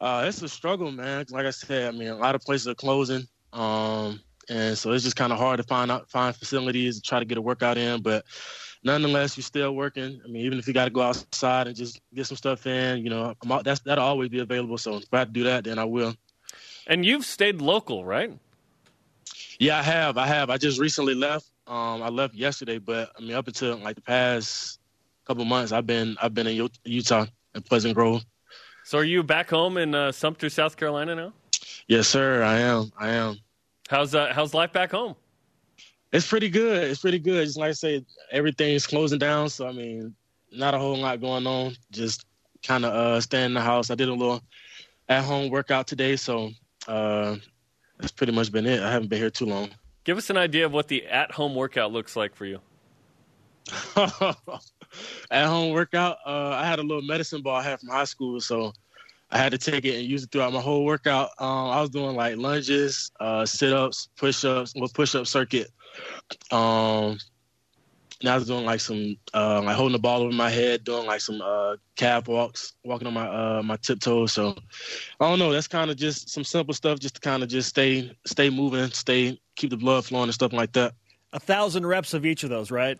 Uh, 0.00 0.24
it's 0.26 0.40
a 0.42 0.48
struggle, 0.48 0.90
man. 0.90 1.26
Like 1.30 1.46
I 1.46 1.50
said, 1.50 1.94
I 1.94 1.96
mean, 1.96 2.08
a 2.08 2.16
lot 2.16 2.34
of 2.34 2.40
places 2.42 2.68
are 2.68 2.74
closing. 2.74 3.26
Um, 3.52 4.20
and 4.48 4.76
so 4.76 4.92
it's 4.92 5.04
just 5.04 5.16
kind 5.16 5.32
of 5.32 5.38
hard 5.38 5.58
to 5.58 5.62
find 5.62 5.90
out, 5.90 6.10
find 6.10 6.34
facilities 6.34 6.96
to 6.96 7.02
try 7.02 7.18
to 7.18 7.24
get 7.24 7.38
a 7.38 7.42
workout 7.42 7.76
in. 7.76 8.02
But 8.02 8.24
nonetheless, 8.82 9.36
you're 9.36 9.42
still 9.42 9.74
working. 9.74 10.20
I 10.24 10.28
mean, 10.28 10.46
even 10.46 10.58
if 10.58 10.66
you 10.66 10.74
got 10.74 10.86
to 10.86 10.90
go 10.90 11.02
outside 11.02 11.66
and 11.66 11.76
just 11.76 12.00
get 12.14 12.26
some 12.26 12.36
stuff 12.36 12.66
in, 12.66 13.04
you 13.04 13.10
know, 13.10 13.34
I'm, 13.42 13.62
that's 13.62 13.80
that'll 13.80 14.04
always 14.04 14.30
be 14.30 14.40
available. 14.40 14.78
So 14.78 14.96
if 14.96 15.04
I 15.12 15.18
have 15.18 15.28
to 15.28 15.34
do 15.34 15.44
that, 15.44 15.64
then 15.64 15.78
I 15.78 15.84
will. 15.84 16.14
And 16.86 17.04
you've 17.04 17.24
stayed 17.24 17.60
local, 17.60 18.04
right? 18.04 18.32
Yeah, 19.58 19.78
I 19.78 19.82
have. 19.82 20.16
I 20.16 20.26
have. 20.26 20.48
I 20.48 20.56
just 20.56 20.80
recently 20.80 21.14
left. 21.14 21.49
Um, 21.70 22.02
I 22.02 22.08
left 22.08 22.34
yesterday, 22.34 22.78
but 22.78 23.12
I 23.16 23.20
mean, 23.20 23.34
up 23.34 23.46
until 23.46 23.76
like 23.76 23.94
the 23.94 24.02
past 24.02 24.80
couple 25.24 25.44
months, 25.44 25.70
I've 25.70 25.86
been 25.86 26.16
I've 26.20 26.34
been 26.34 26.48
in 26.48 26.68
Utah 26.84 27.26
in 27.54 27.62
Pleasant 27.62 27.94
Grove. 27.94 28.24
So, 28.84 28.98
are 28.98 29.04
you 29.04 29.22
back 29.22 29.48
home 29.50 29.76
in 29.76 29.94
uh, 29.94 30.10
Sumter, 30.10 30.50
South 30.50 30.76
Carolina 30.76 31.14
now? 31.14 31.32
Yes, 31.86 32.08
sir. 32.08 32.42
I 32.42 32.58
am. 32.58 32.90
I 32.98 33.10
am. 33.10 33.36
How's 33.88 34.16
uh, 34.16 34.32
how's 34.34 34.52
life 34.52 34.72
back 34.72 34.90
home? 34.90 35.14
It's 36.12 36.26
pretty 36.26 36.48
good. 36.48 36.90
It's 36.90 37.02
pretty 37.02 37.20
good. 37.20 37.46
Just 37.46 37.56
like 37.56 37.68
I 37.68 37.72
said, 37.74 38.04
everything's 38.32 38.84
closing 38.84 39.20
down. 39.20 39.48
So 39.48 39.68
I 39.68 39.72
mean, 39.72 40.12
not 40.50 40.74
a 40.74 40.78
whole 40.78 40.96
lot 40.96 41.20
going 41.20 41.46
on. 41.46 41.76
Just 41.92 42.26
kind 42.64 42.84
of 42.84 42.92
uh, 42.92 43.20
staying 43.20 43.46
in 43.46 43.54
the 43.54 43.60
house. 43.60 43.92
I 43.92 43.94
did 43.94 44.08
a 44.08 44.12
little 44.12 44.42
at 45.08 45.22
home 45.22 45.50
workout 45.50 45.86
today, 45.86 46.16
so 46.16 46.50
uh, 46.88 47.36
that's 47.96 48.10
pretty 48.10 48.32
much 48.32 48.50
been 48.50 48.66
it. 48.66 48.82
I 48.82 48.90
haven't 48.90 49.08
been 49.08 49.20
here 49.20 49.30
too 49.30 49.46
long. 49.46 49.70
Give 50.04 50.16
us 50.16 50.30
an 50.30 50.36
idea 50.36 50.66
of 50.66 50.72
what 50.72 50.88
the 50.88 51.06
at 51.06 51.32
home 51.32 51.54
workout 51.54 51.92
looks 51.92 52.16
like 52.16 52.34
for 52.34 52.46
you. 52.46 52.60
at 55.30 55.46
home 55.46 55.72
workout, 55.72 56.16
uh, 56.26 56.50
I 56.50 56.66
had 56.66 56.78
a 56.78 56.82
little 56.82 57.02
medicine 57.02 57.42
ball 57.42 57.56
I 57.56 57.62
had 57.62 57.80
from 57.80 57.90
high 57.90 58.04
school, 58.04 58.40
so 58.40 58.72
I 59.30 59.38
had 59.38 59.52
to 59.52 59.58
take 59.58 59.84
it 59.84 59.98
and 59.98 60.08
use 60.08 60.24
it 60.24 60.32
throughout 60.32 60.52
my 60.52 60.60
whole 60.60 60.84
workout. 60.84 61.30
Um, 61.38 61.68
I 61.68 61.80
was 61.80 61.90
doing 61.90 62.16
like 62.16 62.36
lunges, 62.36 63.12
uh, 63.20 63.46
sit 63.46 63.72
ups, 63.72 64.08
push 64.16 64.44
ups, 64.44 64.72
well, 64.74 64.90
push 64.92 65.14
up 65.14 65.26
circuit. 65.26 65.70
Um, 66.50 67.18
I 68.28 68.34
was 68.34 68.46
doing 68.46 68.66
like 68.66 68.80
some 68.80 69.16
uh, 69.32 69.62
like 69.62 69.76
holding 69.76 69.92
the 69.92 69.98
ball 69.98 70.22
over 70.22 70.32
my 70.32 70.50
head, 70.50 70.84
doing 70.84 71.06
like 71.06 71.20
some 71.20 71.40
uh, 71.40 71.76
calf 71.96 72.28
walks, 72.28 72.74
walking 72.84 73.06
on 73.06 73.14
my 73.14 73.26
uh, 73.26 73.62
my 73.62 73.76
tiptoes. 73.76 74.32
So 74.32 74.54
I 75.20 75.28
don't 75.28 75.38
know. 75.38 75.52
That's 75.52 75.68
kind 75.68 75.90
of 75.90 75.96
just 75.96 76.28
some 76.28 76.44
simple 76.44 76.74
stuff, 76.74 76.98
just 76.98 77.14
to 77.14 77.20
kind 77.20 77.42
of 77.42 77.48
just 77.48 77.70
stay 77.70 78.14
stay 78.26 78.50
moving, 78.50 78.90
stay 78.90 79.40
keep 79.60 79.70
the 79.70 79.76
blood 79.76 80.04
flowing 80.04 80.24
and 80.24 80.34
stuff 80.34 80.52
like 80.52 80.72
that. 80.72 80.94
A 81.32 81.38
thousand 81.38 81.86
reps 81.86 82.14
of 82.14 82.26
each 82.26 82.42
of 82.42 82.50
those, 82.50 82.70
right? 82.70 82.98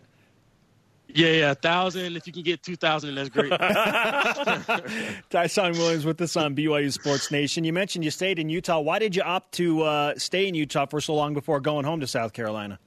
Yeah, 1.13 1.31
yeah, 1.31 1.51
a 1.51 1.55
thousand. 1.55 2.15
If 2.15 2.25
you 2.25 2.31
can 2.31 2.43
get 2.43 2.63
two 2.63 2.77
thousand, 2.77 3.15
that's 3.15 3.27
great. 3.27 3.51
Ty'son 5.29 5.73
Williams 5.73 6.05
with 6.05 6.21
us 6.21 6.37
on 6.37 6.55
BYU 6.55 6.91
Sports 6.91 7.31
Nation. 7.31 7.65
You 7.65 7.73
mentioned 7.73 8.05
you 8.05 8.11
stayed 8.11 8.39
in 8.39 8.47
Utah. 8.49 8.79
Why 8.79 8.97
did 8.99 9.13
you 9.15 9.21
opt 9.23 9.51
to 9.55 9.81
uh, 9.81 10.13
stay 10.17 10.47
in 10.47 10.55
Utah 10.55 10.85
for 10.85 11.01
so 11.01 11.13
long 11.13 11.33
before 11.33 11.59
going 11.59 11.83
home 11.83 11.99
to 11.99 12.07
South 12.07 12.31
Carolina? 12.31 12.79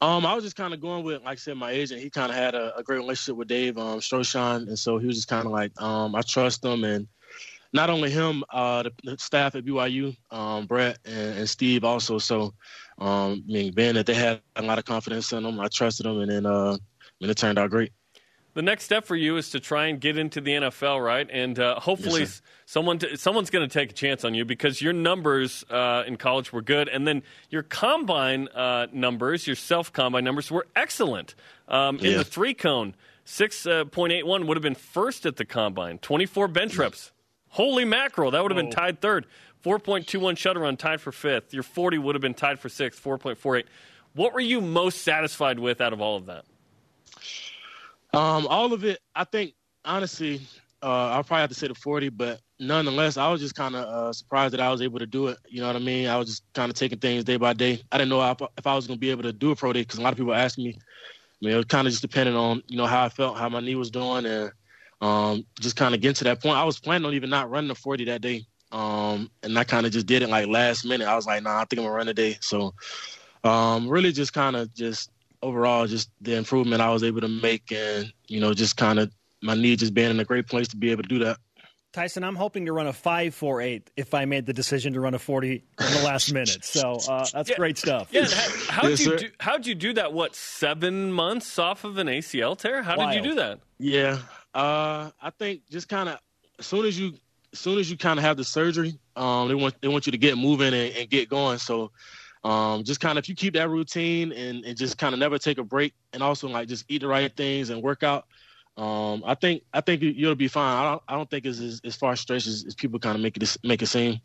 Um, 0.00 0.24
I 0.24 0.34
was 0.34 0.44
just 0.44 0.56
kind 0.56 0.72
of 0.74 0.80
going 0.80 1.04
with, 1.04 1.24
like 1.24 1.32
I 1.32 1.34
said, 1.36 1.56
my 1.56 1.70
agent. 1.70 2.02
He 2.02 2.10
kind 2.10 2.30
of 2.30 2.36
had 2.36 2.54
a, 2.54 2.76
a, 2.76 2.82
great 2.82 2.98
relationship 2.98 3.36
with 3.36 3.48
Dave 3.48 3.78
um, 3.78 3.98
Stroshan, 4.00 4.68
and 4.68 4.78
so 4.78 4.98
he 4.98 5.06
was 5.06 5.16
just 5.16 5.28
kind 5.28 5.46
of 5.46 5.52
like, 5.52 5.72
um, 5.80 6.14
I 6.14 6.20
trust 6.20 6.62
him, 6.62 6.84
and 6.84 7.08
not 7.76 7.90
only 7.90 8.10
him, 8.10 8.42
uh, 8.52 8.82
the, 9.04 9.16
staff 9.18 9.54
at 9.54 9.64
BYU, 9.64 10.16
um, 10.30 10.66
Brett 10.66 10.98
and, 11.04 11.38
and, 11.38 11.48
Steve 11.48 11.84
also. 11.84 12.18
So, 12.18 12.54
um, 12.98 13.44
I 13.48 13.52
mean, 13.52 13.72
being 13.72 13.94
that 13.94 14.06
they 14.06 14.14
had 14.14 14.40
a 14.56 14.62
lot 14.62 14.78
of 14.78 14.84
confidence 14.84 15.32
in 15.32 15.44
them, 15.44 15.60
I 15.60 15.68
trusted 15.68 16.06
them, 16.06 16.20
and 16.20 16.30
then 16.30 16.46
uh, 16.46 16.72
I 16.72 17.08
mean, 17.20 17.30
it 17.30 17.36
turned 17.36 17.58
out 17.58 17.70
great 17.70 17.92
the 18.56 18.62
next 18.62 18.84
step 18.84 19.04
for 19.04 19.14
you 19.14 19.36
is 19.36 19.50
to 19.50 19.60
try 19.60 19.88
and 19.88 20.00
get 20.00 20.16
into 20.16 20.40
the 20.40 20.52
NFL, 20.52 21.04
right? 21.04 21.28
And 21.30 21.58
uh, 21.58 21.78
hopefully, 21.78 22.20
yes, 22.20 22.40
someone 22.64 22.98
t- 22.98 23.14
someone's 23.16 23.50
going 23.50 23.68
to 23.68 23.72
take 23.72 23.90
a 23.90 23.92
chance 23.92 24.24
on 24.24 24.32
you 24.32 24.46
because 24.46 24.80
your 24.80 24.94
numbers 24.94 25.62
uh, 25.68 26.04
in 26.06 26.16
college 26.16 26.54
were 26.54 26.62
good, 26.62 26.88
and 26.88 27.06
then 27.06 27.22
your 27.50 27.62
combine 27.62 28.48
uh, 28.48 28.86
numbers, 28.94 29.46
your 29.46 29.56
self 29.56 29.92
combine 29.92 30.24
numbers, 30.24 30.50
were 30.50 30.66
excellent. 30.74 31.34
Um, 31.68 31.98
in 31.98 32.16
the 32.16 32.24
three 32.24 32.54
cone, 32.54 32.94
six 33.26 33.66
uh, 33.66 33.84
point 33.84 34.14
eight 34.14 34.26
one 34.26 34.46
would 34.46 34.56
have 34.56 34.62
been 34.62 34.74
first 34.74 35.26
at 35.26 35.36
the 35.36 35.44
combine. 35.44 35.98
Twenty 35.98 36.24
four 36.24 36.48
bench 36.48 36.78
reps. 36.78 37.12
Holy 37.56 37.86
mackerel! 37.86 38.32
That 38.32 38.42
would 38.42 38.52
have 38.52 38.56
been 38.56 38.70
tied 38.70 39.00
third. 39.00 39.24
Four 39.62 39.78
point 39.78 40.06
two 40.06 40.20
one 40.20 40.36
shutter 40.36 40.60
run 40.60 40.76
tied 40.76 41.00
for 41.00 41.10
fifth. 41.10 41.54
Your 41.54 41.62
forty 41.62 41.96
would 41.96 42.14
have 42.14 42.20
been 42.20 42.34
tied 42.34 42.58
for 42.58 42.68
sixth. 42.68 43.00
Four 43.00 43.16
point 43.16 43.38
four 43.38 43.56
eight. 43.56 43.66
What 44.12 44.34
were 44.34 44.40
you 44.40 44.60
most 44.60 45.00
satisfied 45.00 45.58
with 45.58 45.80
out 45.80 45.94
of 45.94 46.02
all 46.02 46.16
of 46.16 46.26
that? 46.26 46.44
Um, 48.12 48.46
all 48.46 48.74
of 48.74 48.84
it, 48.84 49.00
I 49.14 49.24
think, 49.24 49.54
honestly, 49.86 50.42
uh, 50.82 51.08
I'll 51.12 51.24
probably 51.24 51.40
have 51.40 51.50
to 51.50 51.54
say 51.54 51.68
the 51.68 51.74
40, 51.74 52.10
but 52.10 52.40
nonetheless, 52.58 53.16
I 53.16 53.30
was 53.30 53.40
just 53.40 53.54
kind 53.54 53.74
of 53.74 53.84
uh, 53.84 54.12
surprised 54.12 54.54
that 54.54 54.60
I 54.60 54.70
was 54.70 54.80
able 54.80 54.98
to 54.98 55.06
do 55.06 55.28
it. 55.28 55.38
You 55.48 55.60
know 55.60 55.66
what 55.66 55.76
I 55.76 55.80
mean? 55.80 56.08
I 56.08 56.16
was 56.16 56.28
just 56.28 56.44
kind 56.54 56.70
of 56.70 56.76
taking 56.76 56.98
things 56.98 57.24
day 57.24 57.36
by 57.36 57.52
day. 57.52 57.82
I 57.92 57.98
didn't 57.98 58.10
know 58.10 58.22
if 58.56 58.66
I 58.66 58.74
was 58.74 58.86
going 58.86 58.96
to 58.96 59.00
be 59.00 59.10
able 59.10 59.24
to 59.24 59.32
do 59.32 59.50
a 59.50 59.56
pro 59.56 59.72
day 59.72 59.82
because 59.82 59.98
a 59.98 60.02
lot 60.02 60.12
of 60.12 60.18
people 60.18 60.34
asked 60.34 60.58
me. 60.58 60.78
I 60.78 61.44
mean, 61.44 61.52
it 61.52 61.56
was 61.56 61.66
kind 61.66 61.86
of 61.86 61.92
just 61.92 62.02
depending 62.02 62.34
on 62.36 62.62
you 62.68 62.78
know 62.78 62.86
how 62.86 63.04
I 63.04 63.08
felt, 63.10 63.36
how 63.36 63.48
my 63.50 63.60
knee 63.60 63.74
was 63.74 63.90
doing, 63.90 64.24
and 64.24 64.50
um, 65.00 65.44
just 65.60 65.76
kind 65.76 65.94
of 65.94 66.00
getting 66.00 66.14
to 66.14 66.24
that 66.24 66.42
point. 66.42 66.56
I 66.56 66.64
was 66.64 66.78
planning 66.78 67.06
on 67.06 67.14
even 67.14 67.30
not 67.30 67.50
running 67.50 67.68
the 67.68 67.74
40 67.74 68.06
that 68.06 68.22
day, 68.22 68.44
um, 68.72 69.30
and 69.42 69.58
I 69.58 69.64
kind 69.64 69.86
of 69.86 69.92
just 69.92 70.06
did 70.06 70.22
it 70.22 70.28
like 70.28 70.46
last 70.46 70.84
minute. 70.84 71.06
I 71.06 71.16
was 71.16 71.26
like, 71.26 71.42
nah, 71.42 71.60
I 71.60 71.64
think 71.64 71.80
I'm 71.80 71.84
gonna 71.84 71.96
run 71.96 72.06
today. 72.06 72.38
So 72.40 72.74
um, 73.44 73.88
really, 73.88 74.12
just 74.12 74.32
kind 74.32 74.56
of 74.56 74.72
just 74.74 75.10
overall, 75.42 75.86
just 75.86 76.10
the 76.20 76.36
improvement 76.36 76.82
I 76.82 76.90
was 76.90 77.02
able 77.02 77.20
to 77.20 77.28
make, 77.28 77.72
and 77.72 78.12
you 78.28 78.40
know, 78.40 78.54
just 78.54 78.76
kind 78.76 78.98
of 78.98 79.12
my 79.42 79.54
knee 79.54 79.76
just 79.76 79.94
being 79.94 80.10
in 80.10 80.20
a 80.20 80.24
great 80.24 80.46
place 80.46 80.68
to 80.68 80.76
be 80.76 80.90
able 80.90 81.02
to 81.02 81.08
do 81.08 81.18
that. 81.20 81.38
Ty'son, 81.92 82.24
I'm 82.24 82.36
hoping 82.36 82.66
to 82.66 82.72
run 82.72 82.86
a 82.88 82.92
five 82.92 83.34
four 83.34 83.62
eight 83.62 83.90
if 83.96 84.12
I 84.12 84.26
made 84.26 84.44
the 84.44 84.52
decision 84.52 84.92
to 84.94 85.00
run 85.00 85.14
a 85.14 85.18
forty 85.18 85.64
in 85.80 85.92
the 85.94 86.02
last 86.04 86.30
minute. 86.32 86.62
So 86.64 86.98
uh, 87.08 87.26
that's 87.32 87.48
yeah, 87.48 87.56
great 87.56 87.78
stuff. 87.78 88.08
Yeah, 88.10 88.26
how, 88.68 88.82
would 88.82 88.98
yes, 88.98 89.06
you 89.06 89.16
do, 89.16 89.28
how'd 89.40 89.66
you 89.66 89.74
do 89.74 89.94
that? 89.94 90.12
What 90.12 90.34
seven 90.34 91.10
months 91.10 91.58
off 91.58 91.84
of 91.84 91.96
an 91.96 92.08
ACL 92.08 92.58
tear? 92.58 92.82
How 92.82 92.98
Wild. 92.98 93.12
did 93.12 93.24
you 93.24 93.30
do 93.30 93.36
that? 93.36 93.60
Yeah, 93.78 94.18
uh, 94.56 95.10
I 95.20 95.30
think 95.38 95.62
just 95.70 95.88
kind 95.88 96.08
of 96.08 96.18
as 96.58 96.66
soon 96.66 96.86
as 96.86 96.98
you 96.98 97.14
as 97.52 97.58
soon 97.58 97.78
as 97.78 97.90
you 97.90 97.96
kind 97.96 98.18
of 98.18 98.24
have 98.24 98.36
the 98.36 98.44
surgery, 98.44 98.98
um, 99.14 99.48
they 99.48 99.54
want 99.54 99.80
they 99.80 99.88
want 99.88 100.06
you 100.06 100.12
to 100.12 100.18
get 100.18 100.36
moving 100.36 100.74
and, 100.74 100.96
and 100.96 101.10
get 101.10 101.28
going. 101.28 101.58
So 101.58 101.92
um, 102.44 102.84
just 102.84 103.00
kind 103.00 103.18
of 103.18 103.24
if 103.24 103.28
you 103.28 103.34
keep 103.34 103.54
that 103.54 103.68
routine 103.68 104.32
and, 104.32 104.64
and 104.64 104.76
just 104.76 104.98
kind 104.98 105.14
of 105.14 105.20
never 105.20 105.38
take 105.38 105.58
a 105.58 105.64
break 105.64 105.94
and 106.12 106.22
also 106.22 106.48
like 106.48 106.68
just 106.68 106.84
eat 106.88 107.02
the 107.02 107.08
right 107.08 107.34
things 107.36 107.70
and 107.70 107.82
work 107.82 108.02
out 108.02 108.26
um, 108.76 109.22
I 109.24 109.34
think 109.34 109.62
I 109.72 109.80
think 109.80 110.02
you'll 110.02 110.34
be 110.34 110.48
fine. 110.48 110.76
I 110.78 110.90
don't 110.90 111.02
I 111.08 111.14
don't 111.14 111.30
think 111.30 111.46
it's 111.46 111.60
as, 111.60 111.80
as 111.84 111.96
far 111.96 112.14
stretched 112.14 112.46
as, 112.46 112.64
as 112.66 112.74
people 112.74 112.98
kind 112.98 113.16
of 113.16 113.22
make 113.22 113.36
it 113.36 113.56
make 113.64 113.80
it 113.80 113.86
seem. 113.86 114.20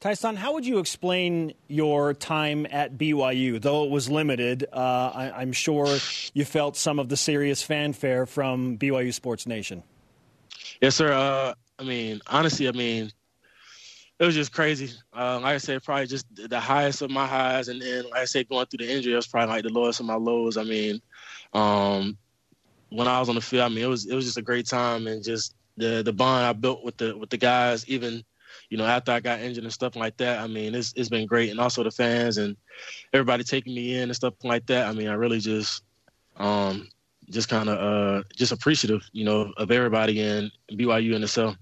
Ty'son, 0.00 0.34
how 0.34 0.54
would 0.54 0.64
you 0.64 0.78
explain 0.78 1.52
your 1.68 2.14
time 2.14 2.66
at 2.70 2.96
BYU? 2.96 3.60
Though 3.60 3.84
it 3.84 3.90
was 3.90 4.08
limited, 4.08 4.66
uh, 4.72 5.10
I, 5.14 5.42
am 5.42 5.52
sure 5.52 5.98
you 6.32 6.46
felt 6.46 6.78
some 6.78 6.98
of 6.98 7.10
the 7.10 7.18
serious 7.18 7.62
fanfare 7.62 8.24
from 8.24 8.78
BYU 8.78 9.12
Sports 9.12 9.46
Nation. 9.46 9.82
Yes, 10.80 10.96
sir. 10.96 11.12
Uh, 11.12 11.52
I 11.78 11.82
mean, 11.82 12.22
honestly, 12.26 12.66
I 12.66 12.72
mean, 12.72 13.12
it 14.18 14.24
was 14.24 14.34
just 14.34 14.54
crazy. 14.54 14.90
Uh, 15.14 15.38
like 15.42 15.56
I 15.56 15.58
said, 15.58 15.82
probably 15.82 16.06
just 16.06 16.24
the 16.34 16.60
highest 16.60 17.02
of 17.02 17.10
my 17.10 17.26
highs, 17.26 17.68
and 17.68 17.82
then 17.82 18.04
like 18.04 18.20
I 18.20 18.24
said, 18.24 18.48
going 18.48 18.64
through 18.66 18.86
the 18.86 18.90
injury, 18.90 19.12
it 19.12 19.16
was 19.16 19.26
probably 19.26 19.54
like 19.54 19.64
the 19.64 19.70
lowest 19.70 20.00
of 20.00 20.06
my 20.06 20.14
lows. 20.14 20.56
I 20.56 20.64
mean, 20.64 21.02
um, 21.52 22.16
when 22.88 23.06
I 23.06 23.20
was 23.20 23.28
on 23.28 23.34
the 23.34 23.42
field, 23.42 23.64
I 23.64 23.68
mean, 23.68 23.84
it 23.84 23.88
was 23.88 24.06
it 24.06 24.14
was 24.14 24.24
just 24.24 24.38
a 24.38 24.42
great 24.42 24.66
time, 24.66 25.06
and 25.06 25.22
just 25.22 25.54
the 25.76 26.02
the 26.02 26.12
bond 26.12 26.46
I 26.46 26.54
built 26.54 26.84
with 26.84 26.96
the 26.96 27.14
with 27.14 27.28
the 27.28 27.36
guys, 27.36 27.86
even 27.86 28.24
you 28.70 28.78
know 28.78 28.86
after 28.86 29.12
I 29.12 29.20
got 29.20 29.40
injured 29.40 29.64
and 29.64 29.72
stuff 29.72 29.96
like 29.96 30.16
that. 30.18 30.38
I 30.38 30.46
mean, 30.46 30.74
it's 30.74 30.92
it's 30.96 31.08
been 31.08 31.26
great, 31.26 31.50
and 31.50 31.60
also 31.60 31.82
the 31.82 31.90
fans 31.90 32.38
and 32.38 32.56
everybody 33.12 33.44
taking 33.44 33.74
me 33.74 33.96
in 33.96 34.04
and 34.04 34.16
stuff 34.16 34.34
like 34.42 34.66
that. 34.66 34.86
I 34.86 34.92
mean, 34.92 35.08
I 35.08 35.14
really 35.14 35.40
just 35.40 35.82
um, 36.36 36.88
just 37.30 37.48
kind 37.48 37.68
of 37.68 37.78
uh, 37.78 38.22
just 38.36 38.52
appreciative, 38.52 39.02
you 39.12 39.24
know, 39.24 39.52
of 39.56 39.70
everybody 39.70 40.20
in 40.20 40.50
BYU 40.72 41.14
in 41.14 41.22
itself. 41.22 41.56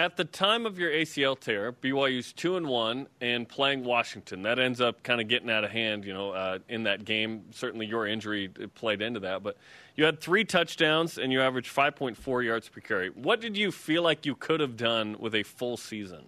At 0.00 0.16
the 0.16 0.24
time 0.24 0.64
of 0.64 0.78
your 0.78 0.90
ACL 0.90 1.38
tear, 1.38 1.72
BYU's 1.72 2.32
two 2.32 2.56
and 2.56 2.66
one 2.66 3.06
and 3.20 3.46
playing 3.46 3.84
Washington. 3.84 4.40
That 4.44 4.58
ends 4.58 4.80
up 4.80 5.02
kind 5.02 5.20
of 5.20 5.28
getting 5.28 5.50
out 5.50 5.62
of 5.62 5.70
hand, 5.70 6.06
you 6.06 6.14
know, 6.14 6.30
uh, 6.30 6.60
in 6.70 6.84
that 6.84 7.04
game. 7.04 7.44
Certainly, 7.50 7.84
your 7.84 8.06
injury 8.06 8.48
played 8.74 9.02
into 9.02 9.20
that, 9.20 9.42
but 9.42 9.58
you 9.96 10.06
had 10.06 10.18
three 10.18 10.42
touchdowns 10.42 11.18
and 11.18 11.30
you 11.30 11.42
averaged 11.42 11.70
5.4 11.70 12.42
yards 12.42 12.66
per 12.66 12.80
carry. 12.80 13.10
What 13.10 13.42
did 13.42 13.58
you 13.58 13.70
feel 13.70 14.02
like 14.02 14.24
you 14.24 14.34
could 14.34 14.60
have 14.60 14.74
done 14.74 15.16
with 15.18 15.34
a 15.34 15.42
full 15.42 15.76
season? 15.76 16.24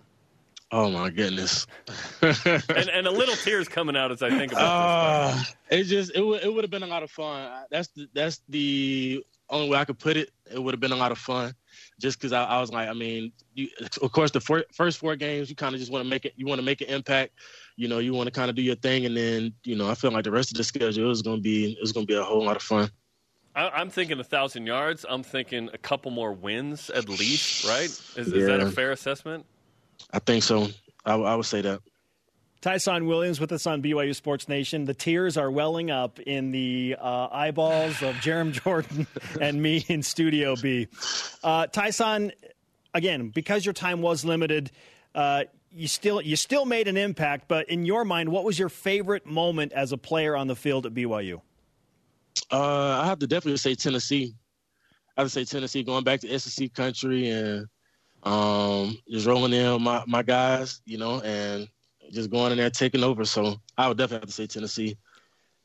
Oh 0.71 0.91
my 0.91 1.09
goodness! 1.09 1.67
and, 2.21 2.91
and 2.91 3.07
a 3.07 3.11
little 3.11 3.37
tears 3.37 3.69
coming 3.69 3.97
out 3.97 4.13
as 4.13 4.23
I 4.23 4.29
think 4.29 4.53
about 4.53 4.65
uh, 4.65 5.35
this. 5.35 5.57
It 5.71 5.85
just 5.85 6.15
it 6.15 6.21
would 6.21 6.45
it 6.45 6.53
would 6.53 6.65
have 6.65 6.71
been 6.71 6.83
a 6.83 6.87
lot 6.87 7.03
of 7.03 7.11
fun. 7.11 7.51
That's 7.71 7.89
the, 7.89 8.07
that's 8.13 8.43
the 8.51 9.25
only 9.49 9.71
way 9.71 9.79
I 9.79 9.87
could 9.87 9.99
put 9.99 10.19
it. 10.19 10.29
It 10.53 10.63
would 10.63 10.75
have 10.75 10.81
been 10.81 10.93
a 10.93 10.97
lot 10.97 11.11
of 11.11 11.17
fun 11.17 11.55
just 12.03 12.19
because 12.19 12.33
I, 12.33 12.45
I, 12.45 12.61
was 12.61 12.73
like, 12.73 12.88
I 12.88 12.93
mean, 12.93 13.33
you, 13.55 13.69
of 14.03 14.11
course, 14.11 14.33
the 14.33 14.41
four, 14.41 14.65
first 14.73 14.99
four 14.99 15.15
games, 15.15 15.49
you 15.49 15.55
kind 15.55 15.73
of 15.73 15.81
just 15.81 15.93
want 15.93 16.05
to 16.05 16.11
make 16.11 16.25
it, 16.25 16.35
you 16.37 16.47
want 16.47 16.59
to 16.59 16.65
make 16.65 16.81
an 16.81 16.88
impact, 16.88 17.35
you 17.77 17.87
know, 17.87 18.01
you 18.01 18.12
want 18.12 18.27
to 18.27 18.33
kind 18.33 18.51
of 18.51 18.57
do 18.57 18.62
your 18.62 18.75
thing, 18.75 19.07
and 19.07 19.17
then, 19.17 19.55
you 19.65 19.77
know, 19.77 19.88
I 19.88 19.95
feel 19.95 20.11
like 20.11 20.25
the 20.25 20.33
rest 20.33 20.51
of 20.51 20.57
the 20.57 20.65
schedule 20.65 21.11
is 21.12 21.23
going 21.23 21.37
to 21.37 21.43
be, 21.43 21.79
it's 21.81 21.93
going 21.93 22.07
to 22.07 22.12
be 22.12 22.19
a 22.19 22.25
whole 22.25 22.45
lot 22.45 22.57
of 22.57 22.62
fun. 22.62 22.91
I, 23.55 23.81
am 23.81 23.88
thinking 23.88 24.19
a 24.19 24.25
thousand 24.25 24.67
yards. 24.67 25.07
I'm 25.09 25.23
thinking 25.23 25.71
a 25.73 25.79
couple 25.79 26.11
more 26.11 26.33
wins 26.33 26.91
at 26.91 27.09
least, 27.09 27.65
right? 27.65 27.85
Is, 27.85 28.17
yeah. 28.17 28.23
is 28.23 28.47
that 28.47 28.61
a 28.61 28.71
fair 28.71 28.93
assessment? 28.93 29.47
I 30.11 30.19
think 30.19 30.43
so. 30.43 30.69
I, 31.05 31.15
I 31.15 31.35
would 31.35 31.47
say 31.47 31.61
that. 31.61 31.81
Ty'son 32.62 33.07
Williams 33.07 33.40
with 33.40 33.51
us 33.51 33.66
on 33.66 33.83
BYU 33.83 34.14
Sports 34.14 34.48
Nation. 34.48 34.85
The 34.85 34.94
tears 34.94 35.37
are 35.37 35.51
welling 35.51 35.90
up 35.90 36.20
in 36.20 36.53
the 36.53 36.96
uh, 36.98 37.27
eyeballs 37.33 38.01
of 38.03 38.14
Jarom 38.16 38.53
Jordan 38.62 39.09
and 39.40 39.61
me 39.61 39.85
in 39.88 40.01
Studio 40.01 40.55
B. 40.55 40.87
Uh, 41.42 41.66
Ty'son, 41.66 42.31
again, 42.94 43.31
because 43.31 43.66
your 43.66 43.72
time 43.72 44.01
was 44.01 44.25
limited, 44.25 44.70
uh, 45.16 45.42
you 45.72 45.88
still 45.88 46.20
you 46.20 46.37
still 46.37 46.64
made 46.64 46.87
an 46.87 46.96
impact. 46.96 47.48
But 47.48 47.68
in 47.68 47.85
your 47.85 48.05
mind, 48.05 48.29
what 48.29 48.44
was 48.44 48.61
your 48.61 48.68
favorite 48.68 49.27
moment 49.27 49.72
as 49.72 49.90
a 49.90 49.98
player 49.98 50.37
on 50.37 50.46
the 50.46 50.55
field 50.55 50.87
at 50.87 50.94
BYU? 50.94 51.40
Uh, 52.53 53.01
I 53.03 53.07
have 53.07 53.18
to 53.18 53.27
definitely 53.27 53.59
say 53.59 53.75
Tennessee. 53.75 54.37
I 55.16 55.22
have 55.22 55.27
to 55.27 55.33
say 55.33 55.44
Tennessee, 55.44 55.83
going 55.83 56.05
back 56.05 56.20
to 56.20 56.38
SEC 56.38 56.72
country 56.75 57.29
and 57.29 57.66
um, 58.22 58.96
just 59.11 59.27
rolling 59.27 59.53
in 59.53 59.83
my, 59.83 60.05
my 60.07 60.22
guys, 60.22 60.81
you 60.87 60.96
know, 60.96 61.20
and 61.20 61.68
just 62.12 62.31
going 62.31 62.53
in 62.53 62.59
there 62.59 62.70
taking 62.70 63.03
over. 63.03 63.25
So 63.25 63.57
I 63.77 63.88
would 63.88 63.98
definitely 63.98 64.20
have 64.27 64.29
to 64.29 64.35
say 64.35 64.46
Tennessee. 64.46 64.96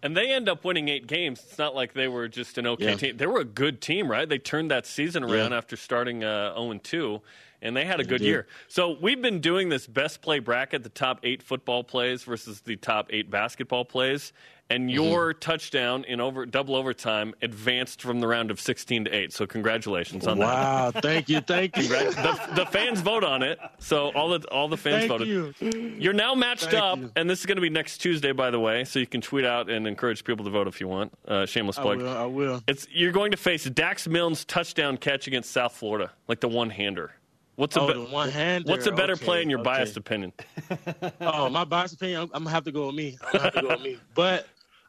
And 0.03 0.15
they 0.15 0.31
end 0.31 0.47
up 0.47 0.63
winning 0.63 0.89
eight 0.89 1.07
games. 1.07 1.43
It's 1.43 1.57
not 1.57 1.73
like 1.73 1.93
they 1.93 2.07
were 2.07 2.27
just 2.27 2.57
an 2.57 2.67
okay 2.67 2.91
Yeah. 2.91 2.95
team. 2.95 3.17
They 3.17 3.25
were 3.25 3.39
a 3.39 3.45
good 3.45 3.81
team, 3.81 4.09
right? 4.09 4.29
They 4.29 4.37
turned 4.37 4.69
that 4.71 4.85
season 4.85 5.23
around 5.23 5.51
Yeah. 5.51 5.57
after 5.57 5.75
starting 5.75 6.23
uh, 6.23 6.53
0 6.53 6.77
2, 6.83 7.21
and 7.63 7.75
they 7.75 7.83
had 7.83 7.99
a 7.99 8.03
good 8.03 8.19
did. 8.19 8.27
year. 8.27 8.47
So 8.67 8.91
we've 9.01 9.21
been 9.21 9.39
doing 9.41 9.69
this 9.69 9.87
best 9.87 10.21
play 10.21 10.37
bracket, 10.37 10.83
the 10.83 10.89
top 10.89 11.19
eight 11.23 11.41
football 11.41 11.83
plays 11.83 12.23
versus 12.23 12.61
the 12.61 12.75
top 12.75 13.07
eight 13.09 13.31
basketball 13.31 13.85
plays. 13.85 14.33
And 14.69 14.89
Mm-hmm. 14.89 14.89
your 14.89 15.33
touchdown 15.33 16.03
in 16.03 16.19
over 16.19 16.45
double 16.45 16.75
overtime 16.75 17.33
advanced 17.41 18.01
from 18.01 18.19
the 18.19 18.27
round 18.27 18.51
of 18.51 18.59
16 18.59 19.05
to 19.05 19.11
8. 19.11 19.31
So 19.33 19.45
congratulations 19.47 20.27
on 20.27 20.39
that. 20.39 20.45
Wow, 20.45 20.91
thank 21.01 21.29
you, 21.29 21.39
thank 21.39 21.77
you. 21.77 21.83
The, 21.87 22.39
the 22.55 22.65
fans 22.65 22.99
vote 22.99 23.23
on 23.23 23.43
it, 23.43 23.59
so 23.79 24.09
all 24.09 24.37
the 24.37 24.45
all 24.49 24.67
the 24.67 24.75
fans 24.75 25.05
Thank 25.07 25.09
voted. 25.09 25.27
you. 25.29 25.53
You're 25.97 26.11
now 26.13 26.35
matched 26.35 26.65
Thank 26.71 26.83
up, 26.83 26.99
you. 26.99 27.11
and 27.15 27.29
this 27.29 27.39
is 27.39 27.45
going 27.45 27.55
to 27.55 27.61
be 27.61 27.69
next 27.69 27.99
Tuesday, 27.99 28.33
by 28.33 28.51
the 28.51 28.59
way. 28.59 28.83
So 28.83 28.99
you 28.99 29.07
can 29.07 29.21
tweet 29.21 29.45
out 29.45 29.69
and 29.69 29.87
encourage 29.87 30.23
people 30.25 30.43
to 30.43 30.51
vote 30.51 30.67
if 30.67 30.81
you 30.81 30.87
want. 30.89 31.13
Uh, 31.27 31.45
shameless 31.45 31.77
I 31.79 31.81
plug. 31.83 31.97
will. 31.99 32.17
I 32.17 32.25
will. 32.25 32.61
It's 32.67 32.87
you're 32.91 33.13
going 33.13 33.31
to 33.31 33.37
face 33.37 33.63
Dax 33.65 34.05
Milne's 34.07 34.43
touchdown 34.43 34.97
catch 34.97 35.27
against 35.27 35.51
South 35.51 35.73
Florida, 35.73 36.11
like 36.27 36.41
the 36.41 36.49
one 36.49 36.69
hander. 36.69 37.11
What's 37.55 37.75
a 37.75 37.81
Oh, 37.81 37.91
be- 38.05 38.11
one-hander. 38.11 38.69
What's 38.69 38.85
a 38.85 38.91
better 38.91 39.13
Okay, 39.13 39.25
play 39.25 39.41
in 39.41 39.49
your 39.49 39.59
okay. 39.61 39.65
biased 39.69 39.97
opinion? 39.97 40.31
Oh, 41.21 41.49
my 41.49 41.63
biased 41.63 41.95
opinion, 41.95 42.21
I'm, 42.21 42.29
I'm 42.33 42.43
gonna 42.43 42.49
have 42.53 42.63
to 42.65 42.71
go 42.71 42.85
with 42.87 42.95
me. 42.95 43.17
I'm 43.23 43.31
gonna 43.31 43.43
have 43.45 43.53
to 43.55 43.61
go 43.63 43.67
with 43.69 43.81
me. 43.81 43.97
But 44.13 44.45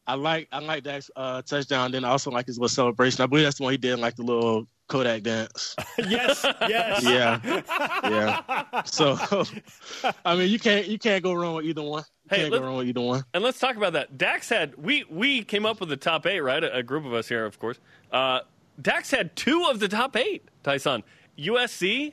I 0.08 0.14
like 0.14 0.48
I 0.50 0.58
like 0.60 0.84
that 0.84 1.06
uh, 1.16 1.42
touchdown. 1.42 1.92
Then 1.92 2.04
I 2.04 2.08
also 2.08 2.30
like 2.30 2.46
his 2.46 2.56
little 2.58 2.68
celebration. 2.70 3.22
I 3.22 3.26
believe 3.26 3.44
that's 3.44 3.58
the 3.58 3.64
one 3.64 3.72
he 3.74 3.76
did, 3.76 3.98
like 3.98 4.16
the 4.16 4.22
little 4.22 4.66
Kodak 4.88 5.22
dance. 5.22 5.76
yes, 5.98 6.44
yes. 6.66 7.04
Yeah, 7.04 7.62
yeah. 8.04 8.82
So, 8.86 9.18
I 10.24 10.34
mean, 10.34 10.48
you 10.50 10.58
can't 10.58 10.86
you 10.86 10.98
can't 10.98 11.22
go 11.22 11.34
wrong 11.34 11.56
with 11.56 11.66
either 11.66 11.82
one. 11.82 12.04
You 12.24 12.28
Hey, 12.30 12.36
can't 12.38 12.52
let- 12.52 12.58
go 12.60 12.66
wrong 12.66 12.76
with 12.78 12.88
either 12.88 13.00
one. 13.02 13.22
And 13.34 13.44
let's 13.44 13.58
talk 13.58 13.76
about 13.76 13.92
that. 13.92 14.16
Dax 14.18 14.48
had 14.48 14.74
we 14.76 15.04
we 15.10 15.44
came 15.44 15.66
up 15.66 15.78
with 15.80 15.90
the 15.90 15.96
top 15.96 16.26
eight, 16.26 16.40
right? 16.40 16.64
A, 16.64 16.76
a 16.78 16.82
group 16.82 17.04
of 17.04 17.12
us 17.12 17.28
here, 17.28 17.44
of 17.44 17.58
course. 17.58 17.78
Uh, 18.10 18.40
Dax 18.80 19.10
had 19.10 19.36
two 19.36 19.66
of 19.68 19.78
the 19.78 19.88
top 19.88 20.16
eight. 20.16 20.48
Ty'son, 20.62 21.02
USC 21.38 22.12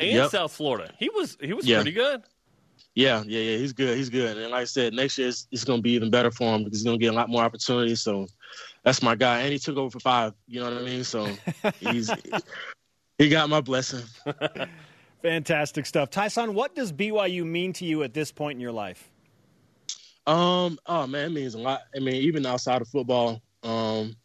and 0.00 0.10
Yep. 0.12 0.30
South 0.30 0.52
Florida. 0.52 0.92
He 0.98 1.10
was 1.10 1.36
he 1.40 1.52
was 1.52 1.66
Yeah. 1.66 1.76
pretty 1.76 1.92
good. 1.92 2.22
Yeah, 2.98 3.22
yeah, 3.28 3.38
yeah. 3.38 3.58
He's 3.58 3.72
good. 3.72 3.96
He's 3.96 4.08
good. 4.08 4.36
And 4.36 4.50
like 4.50 4.62
I 4.62 4.64
said, 4.64 4.92
next 4.92 5.18
year 5.18 5.28
it's, 5.28 5.46
it's 5.52 5.62
going 5.62 5.78
to 5.78 5.82
be 5.82 5.92
even 5.92 6.10
better 6.10 6.32
for 6.32 6.56
him 6.56 6.64
because 6.64 6.80
he's 6.80 6.84
going 6.84 6.98
to 6.98 7.00
get 7.00 7.12
a 7.12 7.16
lot 7.16 7.30
more 7.30 7.44
opportunities. 7.44 8.00
So 8.00 8.26
that's 8.82 9.04
my 9.04 9.14
guy. 9.14 9.42
And 9.42 9.52
he 9.52 9.58
took 9.60 9.76
over 9.76 9.88
for 9.88 10.00
five. 10.00 10.32
You 10.48 10.58
know 10.58 10.68
what 10.68 10.82
I 10.82 10.84
mean? 10.84 11.04
So 11.04 11.28
he's 11.78 12.10
he 13.18 13.28
got 13.28 13.48
my 13.48 13.60
blessing. 13.60 14.04
Fantastic 15.22 15.86
stuff. 15.86 16.10
Ty'son, 16.10 16.54
what 16.54 16.74
does 16.74 16.92
BYU 16.92 17.44
mean 17.44 17.72
to 17.74 17.84
you 17.84 18.02
at 18.02 18.14
this 18.14 18.32
point 18.32 18.56
in 18.56 18.60
your 18.60 18.72
life? 18.72 19.08
Um, 20.26 20.76
oh 20.86 21.06
man, 21.06 21.26
it 21.26 21.32
means 21.34 21.54
a 21.54 21.58
lot. 21.58 21.82
I 21.94 22.00
mean, 22.00 22.16
even 22.16 22.44
outside 22.46 22.82
of 22.82 22.88
football, 22.88 23.40
um, 23.62 24.16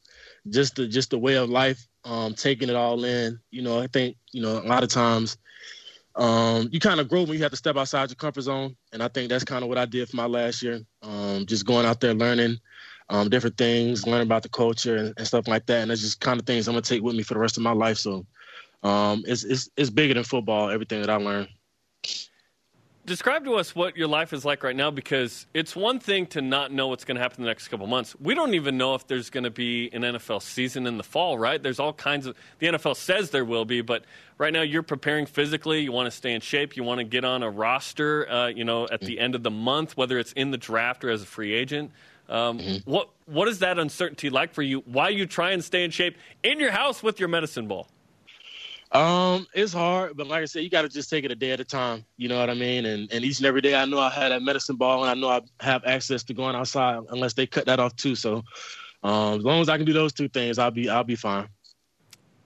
just 0.50 0.78
the 0.78 0.88
just 0.88 1.12
the 1.12 1.20
way 1.20 1.36
of 1.36 1.48
life, 1.48 1.88
um, 2.06 2.34
taking 2.34 2.70
it 2.70 2.76
all 2.76 3.04
in. 3.04 3.40
You 3.52 3.62
know, 3.62 3.80
I 3.80 3.86
think 3.86 4.18
you 4.32 4.42
know 4.42 4.58
a 4.58 4.66
lot 4.66 4.82
of 4.82 4.90
times, 4.90 5.38
um, 6.16 6.70
you 6.72 6.80
kind 6.80 7.00
of 7.00 7.10
grow 7.10 7.24
when 7.24 7.34
you 7.34 7.44
have 7.44 7.52
to 7.52 7.58
step 7.58 7.76
outside 7.76 8.10
your 8.10 8.16
comfort 8.16 8.42
zone, 8.42 8.76
and 8.92 9.02
I 9.02 9.08
think 9.08 9.30
that's 9.30 9.44
kind 9.44 9.64
of 9.64 9.70
what 9.70 9.78
I 9.78 9.86
did 9.86 10.10
for 10.10 10.16
my 10.16 10.26
last 10.26 10.62
year. 10.62 10.82
Um, 11.02 11.46
just 11.46 11.66
going 11.66 11.86
out 11.86 12.00
there 12.02 12.14
learning, 12.14 12.60
um, 13.10 13.30
different 13.30 13.58
things, 13.58 14.06
learning 14.06 14.28
about 14.28 14.44
the 14.44 14.50
culture 14.50 14.96
and, 14.98 15.14
and 15.18 15.28
stuff 15.28 15.48
like 15.48 15.66
that, 15.68 15.82
and 15.82 15.92
that's 15.92 16.02
just 16.02 16.20
kind 16.20 16.40
of 16.40 16.46
things 16.46 16.68
I'm 16.68 16.74
gonna 16.74 16.84
take 16.84 17.02
with 17.02 17.16
me 17.16 17.24
for 17.24 17.34
the 17.34 17.40
rest 17.40 17.58
of 17.58 17.64
my 17.64 17.72
life. 17.72 17.98
So, 17.98 18.26
um, 18.84 19.24
it's 19.26 19.44
it's 19.44 19.70
it's 19.76 19.90
bigger 19.90 20.14
than 20.14 20.24
football. 20.24 20.70
Everything 20.70 21.02
that 21.02 21.10
I 21.10 21.16
learned. 21.16 21.50
Describe 23.06 23.44
to 23.44 23.56
us 23.56 23.76
what 23.76 23.98
your 23.98 24.08
life 24.08 24.32
is 24.32 24.46
like 24.46 24.64
right 24.64 24.76
now 24.76 24.90
because 24.90 25.46
it's 25.54 25.76
one 25.76 26.00
thing 26.00 26.26
to 26.28 26.42
not 26.42 26.72
know 26.72 26.88
what's 26.88 27.04
going 27.04 27.18
to 27.18 27.22
happen 27.22 27.42
in 27.42 27.44
the 27.44 27.50
next 27.50 27.68
couple 27.68 27.86
months. 27.86 28.16
We 28.18 28.34
don't 28.34 28.54
even 28.54 28.78
know 28.78 28.96
if 28.96 29.08
there's 29.08 29.30
going 29.30 29.44
to 29.44 29.50
be 29.50 29.90
an 29.92 30.04
NFL 30.04 30.42
season 30.42 30.88
in 30.88 30.96
the 30.96 31.04
fall, 31.04 31.38
right? 31.38 31.62
There's 31.62 31.82
all 31.82 31.92
kinds 31.92 32.28
of 32.28 32.38
the 32.60 32.68
NFL 32.68 32.96
says 32.96 33.32
there 33.32 33.44
will 33.44 33.66
be, 33.66 33.82
but 33.82 34.06
right 34.38 34.54
now 34.54 34.62
you're 34.62 34.84
preparing 34.84 35.26
physically. 35.26 35.82
You 35.82 35.92
want 35.92 36.08
to 36.08 36.12
stay 36.12 36.32
in 36.34 36.40
shape. 36.40 36.78
You 36.78 36.84
want 36.86 37.00
to 37.00 37.04
get 37.04 37.26
on 37.26 37.44
a 37.44 37.50
roster, 37.50 38.30
uh, 38.32 38.48
you 38.48 38.64
know, 38.64 38.88
at 38.90 39.02
the 39.02 39.20
end 39.20 39.36
of 39.36 39.44
the 39.44 39.52
month, 39.52 39.98
whether 39.98 40.18
it's 40.18 40.32
in 40.32 40.52
the 40.52 40.58
draft 40.58 41.04
or 41.04 41.10
as 41.10 41.22
a 41.24 41.26
free 41.26 41.54
agent. 41.54 41.92
Um, 42.30 42.62
What 42.86 43.10
what 43.26 43.50
is 43.50 43.60
that 43.60 43.78
uncertainty 43.80 44.30
like 44.30 44.54
for 44.54 44.62
you? 44.62 44.80
Why 44.86 45.10
you 45.10 45.26
try 45.26 45.52
and 45.52 45.62
stay 45.62 45.84
in 45.84 45.92
shape 45.92 46.16
in 46.42 46.58
your 46.58 46.72
house 46.72 47.04
with 47.04 47.20
your 47.20 47.28
medicine 47.28 47.68
ball? 47.68 47.90
Um, 48.94 49.48
it's 49.56 49.74
hard, 49.74 50.16
but 50.16 50.28
like 50.28 50.44
I 50.44 50.46
said, 50.46 50.64
you 50.64 50.70
got 50.70 50.84
to 50.84 50.90
just 50.90 51.10
take 51.10 51.26
it 51.26 51.32
a 51.32 51.36
day 51.36 51.50
at 51.50 51.60
a 51.60 51.66
time. 51.66 52.06
You 52.16 52.30
know 52.30 52.40
what 52.40 52.52
I 52.52 52.54
mean? 52.54 52.86
And 52.86 53.12
and 53.12 53.26
each 53.26 53.40
and 53.40 53.48
every 53.48 53.62
day, 53.62 53.74
I 53.74 53.86
know 53.86 54.00
I 54.00 54.12
had 54.12 54.32
that 54.32 54.44
medicine 54.44 54.76
ball, 54.76 55.04
and 55.04 55.10
I 55.10 55.20
know 55.20 55.30
I 55.30 55.42
have 55.66 55.84
access 55.86 56.22
to 56.26 56.34
going 56.34 56.56
outside 56.56 57.00
unless 57.10 57.34
they 57.34 57.48
cut 57.48 57.66
that 57.66 57.80
off 57.80 57.96
too. 57.96 58.14
So, 58.14 58.44
um, 59.02 59.40
as 59.40 59.44
long 59.44 59.62
as 59.62 59.70
I 59.70 59.78
can 59.78 59.88
do 59.88 59.94
those 59.94 60.14
two 60.14 60.30
things, 60.30 60.60
I'll 60.60 60.70
be 60.70 60.90
I'll 60.90 61.04
be 61.04 61.16
fine. 61.16 61.48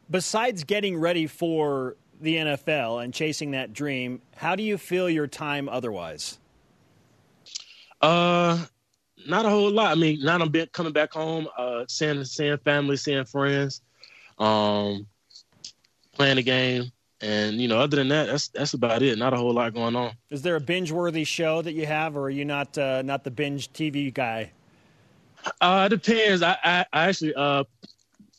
Besides 0.09 0.63
getting 0.63 0.97
ready 0.97 1.27
for 1.27 1.97
the 2.21 2.35
NFL 2.35 3.03
and 3.03 3.13
chasing 3.13 3.51
that 3.51 3.73
dream, 3.73 4.21
how 4.37 4.55
do 4.55 4.63
you 4.63 4.77
feel 4.77 5.09
your 5.09 5.27
time 5.27 5.67
otherwise? 5.67 6.39
Uh, 8.01 8.63
not 9.27 9.45
a 9.45 9.49
whole 9.49 9.69
lot. 9.69 9.91
I 9.91 9.95
mean, 9.95 10.23
not 10.23 10.41
I'm 10.41 10.49
been 10.49 10.69
coming 10.71 10.93
back 10.93 11.11
home, 11.11 11.49
uh, 11.57 11.83
seeing 11.89 12.23
seeing 12.23 12.57
family, 12.59 12.95
seeing 12.95 13.25
friends, 13.25 13.81
um, 14.39 15.07
playing 16.17 16.35
the 16.35 16.43
game, 16.43 16.91
and 17.21 17.61
you 17.61 17.67
know, 17.67 17.79
other 17.79 17.97
than 17.97 18.09
that, 18.09 18.27
that's 18.27 18.49
that's 18.49 18.73
about 18.73 19.01
it. 19.01 19.17
Not 19.17 19.33
a 19.33 19.37
whole 19.37 19.53
lot 19.53 19.73
going 19.73 19.95
on. 19.95 20.13
Is 20.29 20.41
there 20.41 20.55
a 20.55 20.59
binge-worthy 20.59 21.23
show 21.23 21.61
that 21.61 21.73
you 21.73 21.85
have, 21.85 22.17
or 22.17 22.23
are 22.23 22.29
you 22.29 22.43
not 22.43 22.77
uh, 22.77 23.01
not 23.03 23.23
the 23.23 23.31
binge 23.31 23.71
TV 23.71 24.13
guy? 24.13 24.51
Uh, 25.61 25.87
it 25.89 26.01
depends. 26.01 26.41
I, 26.41 26.57
I, 26.63 26.85
I 26.91 27.07
actually 27.07 27.33
uh 27.35 27.63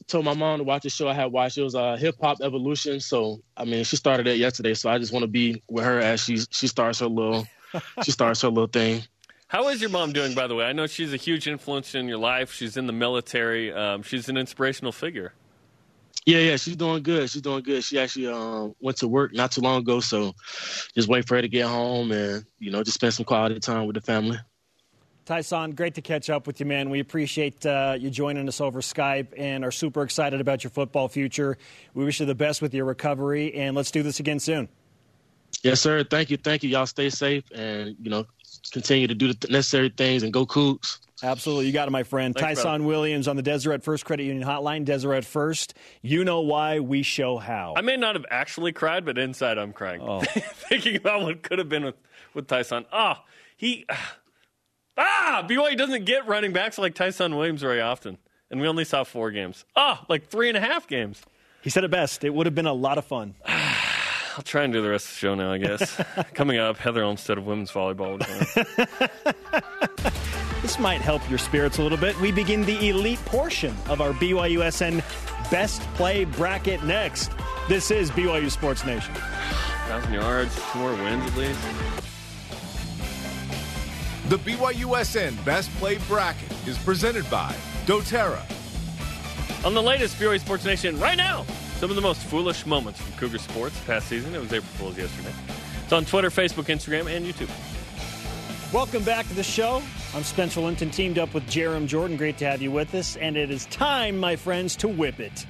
told 0.08 0.24
my 0.24 0.34
mom 0.34 0.58
to 0.58 0.64
watch 0.64 0.82
the 0.82 0.90
show 0.90 1.06
I 1.08 1.14
had 1.14 1.30
watched. 1.32 1.58
It 1.58 1.62
was 1.62 1.74
uh, 1.74 1.96
Hip 1.96 2.16
Hop 2.20 2.38
Evolution. 2.42 2.98
So 3.00 3.40
I 3.56 3.64
mean, 3.64 3.84
she 3.84 3.96
started 3.96 4.26
it 4.26 4.38
yesterday. 4.38 4.74
So 4.74 4.90
I 4.90 4.98
just 4.98 5.12
want 5.12 5.22
to 5.22 5.28
be 5.28 5.62
with 5.70 5.84
her 5.84 6.00
as 6.00 6.20
she 6.20 6.38
she 6.50 6.66
starts 6.66 6.98
her 7.00 7.06
little 7.06 7.46
she 8.02 8.10
starts 8.10 8.42
her 8.42 8.48
little 8.48 8.66
thing. 8.66 9.02
How 9.46 9.68
is 9.68 9.80
your 9.80 9.88
mom 9.88 10.12
doing, 10.12 10.34
by 10.34 10.46
the 10.46 10.54
way? 10.54 10.66
I 10.66 10.74
know 10.74 10.86
she's 10.86 11.14
a 11.14 11.16
huge 11.16 11.48
influence 11.48 11.94
in 11.94 12.06
your 12.06 12.18
life. 12.18 12.52
She's 12.52 12.76
in 12.76 12.86
the 12.86 12.92
military. 12.92 13.72
Um, 13.72 14.02
she's 14.02 14.28
an 14.28 14.36
inspirational 14.36 14.92
figure. 14.92 15.32
Yeah, 16.28 16.40
yeah, 16.40 16.56
she's 16.56 16.76
doing 16.76 17.02
good. 17.02 17.30
She's 17.30 17.40
doing 17.40 17.62
good. 17.62 17.82
She 17.82 17.98
actually 17.98 18.26
um 18.26 18.74
went 18.80 18.98
to 18.98 19.08
work 19.08 19.32
not 19.32 19.50
too 19.50 19.62
long 19.62 19.80
ago. 19.80 19.98
So 20.00 20.34
just 20.94 21.08
wait 21.08 21.26
for 21.26 21.36
her 21.36 21.40
to 21.40 21.48
get 21.48 21.64
home 21.64 22.12
and 22.12 22.44
you 22.58 22.70
know 22.70 22.82
just 22.82 22.96
spend 22.96 23.14
some 23.14 23.24
quality 23.24 23.58
time 23.60 23.86
with 23.86 23.94
the 23.94 24.02
family. 24.02 24.36
Ty'son, 25.24 25.70
great 25.70 25.94
to 25.94 26.02
catch 26.02 26.28
up 26.28 26.46
with 26.46 26.60
you, 26.60 26.66
man. 26.66 26.90
We 26.90 27.00
appreciate 27.00 27.64
uh, 27.64 27.96
you 27.98 28.10
joining 28.10 28.46
us 28.46 28.60
over 28.60 28.82
Skype 28.82 29.28
and 29.38 29.64
are 29.64 29.70
super 29.70 30.02
excited 30.02 30.38
about 30.42 30.62
your 30.62 30.70
football 30.70 31.08
future. 31.08 31.56
We 31.94 32.04
wish 32.04 32.20
you 32.20 32.26
the 32.26 32.34
best 32.34 32.60
with 32.60 32.74
your 32.74 32.84
recovery, 32.84 33.54
and 33.54 33.74
let's 33.74 33.90
do 33.90 34.02
this 34.02 34.20
again 34.20 34.38
soon. 34.38 34.68
Yes, 35.62 35.80
sir. 35.80 36.04
Thank 36.04 36.28
you. 36.28 36.36
Thank 36.36 36.62
you. 36.62 36.68
Y'all 36.68 36.84
stay 36.84 37.08
safe 37.08 37.44
and 37.54 37.96
you 38.02 38.10
know 38.10 38.26
continue 38.70 39.06
to 39.06 39.14
do 39.14 39.32
the 39.32 39.48
necessary 39.48 39.88
things 39.96 40.22
and 40.24 40.30
go 40.30 40.44
Cougs. 40.44 40.98
Absolutely. 41.22 41.66
You 41.66 41.72
got 41.72 41.88
it, 41.88 41.90
my 41.90 42.02
friend. 42.02 42.34
Thanks, 42.34 42.60
Ty'son 42.60 42.80
brother. 42.80 42.84
Williams 42.84 43.28
on 43.28 43.36
the 43.36 43.42
Deseret 43.42 43.82
First 43.82 44.04
Credit 44.04 44.24
Union 44.24 44.46
Hotline. 44.46 44.84
Deseret 44.84 45.24
First. 45.24 45.74
You 46.02 46.24
know 46.24 46.40
why, 46.40 46.80
we 46.80 47.02
show 47.02 47.38
how. 47.38 47.74
I 47.76 47.80
may 47.80 47.96
not 47.96 48.14
have 48.14 48.26
actually 48.30 48.72
cried, 48.72 49.04
but 49.04 49.18
inside 49.18 49.58
I'm 49.58 49.72
crying. 49.72 50.00
Oh. 50.02 50.20
Thinking 50.68 50.96
about 50.96 51.22
what 51.22 51.42
could 51.42 51.58
have 51.58 51.68
been 51.68 51.84
with, 51.84 51.96
with 52.34 52.46
Ty'son. 52.46 52.86
Ah, 52.92 53.24
he. 53.56 53.86
Ah, 55.00 55.46
BYU 55.48 55.76
doesn't 55.76 56.06
get 56.06 56.26
running 56.26 56.52
backs 56.52 56.76
like 56.76 56.92
Ty'son 56.96 57.36
Williams 57.36 57.60
very 57.60 57.80
often. 57.80 58.18
And 58.50 58.60
we 58.60 58.66
only 58.66 58.84
saw 58.84 59.04
four 59.04 59.30
games. 59.30 59.64
Ah, 59.76 60.04
like 60.08 60.26
three 60.26 60.48
and 60.48 60.56
a 60.56 60.60
half 60.60 60.88
games. 60.88 61.22
he 61.62 61.70
said 61.70 61.84
it 61.84 61.90
best. 61.92 62.24
It 62.24 62.34
would 62.34 62.46
have 62.46 62.54
been 62.56 62.66
a 62.66 62.72
lot 62.72 62.98
of 62.98 63.04
fun. 63.04 63.36
I'll 64.38 64.44
try 64.44 64.62
and 64.62 64.72
do 64.72 64.80
the 64.80 64.88
rest 64.88 65.06
of 65.06 65.10
the 65.14 65.16
show 65.16 65.34
now, 65.34 65.50
I 65.50 65.58
guess. 65.58 66.00
Coming 66.34 66.58
up, 66.58 66.76
Heather 66.76 67.02
Olmstead 67.02 67.38
of 67.38 67.46
women's 67.46 67.72
volleyball. 67.72 68.18
This 70.62 70.78
might 70.80 71.00
help 71.00 71.28
your 71.30 71.38
spirits 71.38 71.78
a 71.78 71.82
little 71.82 71.96
bit. 71.96 72.18
We 72.20 72.32
begin 72.32 72.64
the 72.64 72.88
elite 72.88 73.24
portion 73.24 73.74
of 73.88 74.00
our 74.00 74.12
BYUSN 74.12 75.02
Best 75.50 75.80
Play 75.94 76.24
Bracket 76.24 76.82
next. 76.82 77.30
This 77.68 77.92
is 77.92 78.10
BYU 78.10 78.50
Sports 78.50 78.84
Nation. 78.84 79.14
Thousand 79.86 80.12
yards, 80.12 80.60
two 80.72 80.78
more 80.80 80.92
wins 80.92 81.24
at 81.30 81.36
least. 81.36 81.60
The 84.28 84.38
BYUSN 84.38 85.42
Best 85.44 85.70
Play 85.76 85.98
Bracket 86.08 86.52
is 86.66 86.76
presented 86.78 87.30
by 87.30 87.54
doTERRA. 87.86 88.42
On 89.64 89.74
the 89.74 89.82
latest 89.82 90.16
BYU 90.16 90.40
Sports 90.40 90.64
Nation 90.64 90.98
right 90.98 91.16
now, 91.16 91.46
some 91.78 91.90
of 91.90 91.96
the 91.96 92.02
most 92.02 92.24
foolish 92.24 92.66
moments 92.66 93.00
from 93.00 93.12
Cougar 93.12 93.38
sports 93.38 93.78
past 93.86 94.08
season. 94.08 94.34
It 94.34 94.40
was 94.40 94.52
April 94.52 94.68
Fool's 94.72 94.98
yesterday. 94.98 95.32
It's 95.84 95.92
on 95.92 96.04
Twitter, 96.04 96.28
Facebook, 96.28 96.64
Instagram, 96.64 97.08
and 97.08 97.24
YouTube. 97.24 97.48
Welcome 98.72 99.04
back 99.04 99.28
to 99.28 99.34
the 99.34 99.44
show. 99.44 99.80
I'm 100.12 100.24
Spencer 100.24 100.60
Linton, 100.60 100.90
teamed 100.90 101.18
up 101.18 101.32
with 101.34 101.44
Jarom 101.44 101.86
Jordan. 101.86 102.16
Great 102.16 102.36
to 102.38 102.46
have 102.46 102.60
you 102.60 102.72
with 102.72 102.92
us. 102.96 103.14
And 103.16 103.36
it 103.36 103.52
is 103.52 103.66
time, 103.66 104.18
my 104.18 104.34
friends, 104.34 104.74
to 104.76 104.88
whip 104.88 105.20
it. 105.20 105.46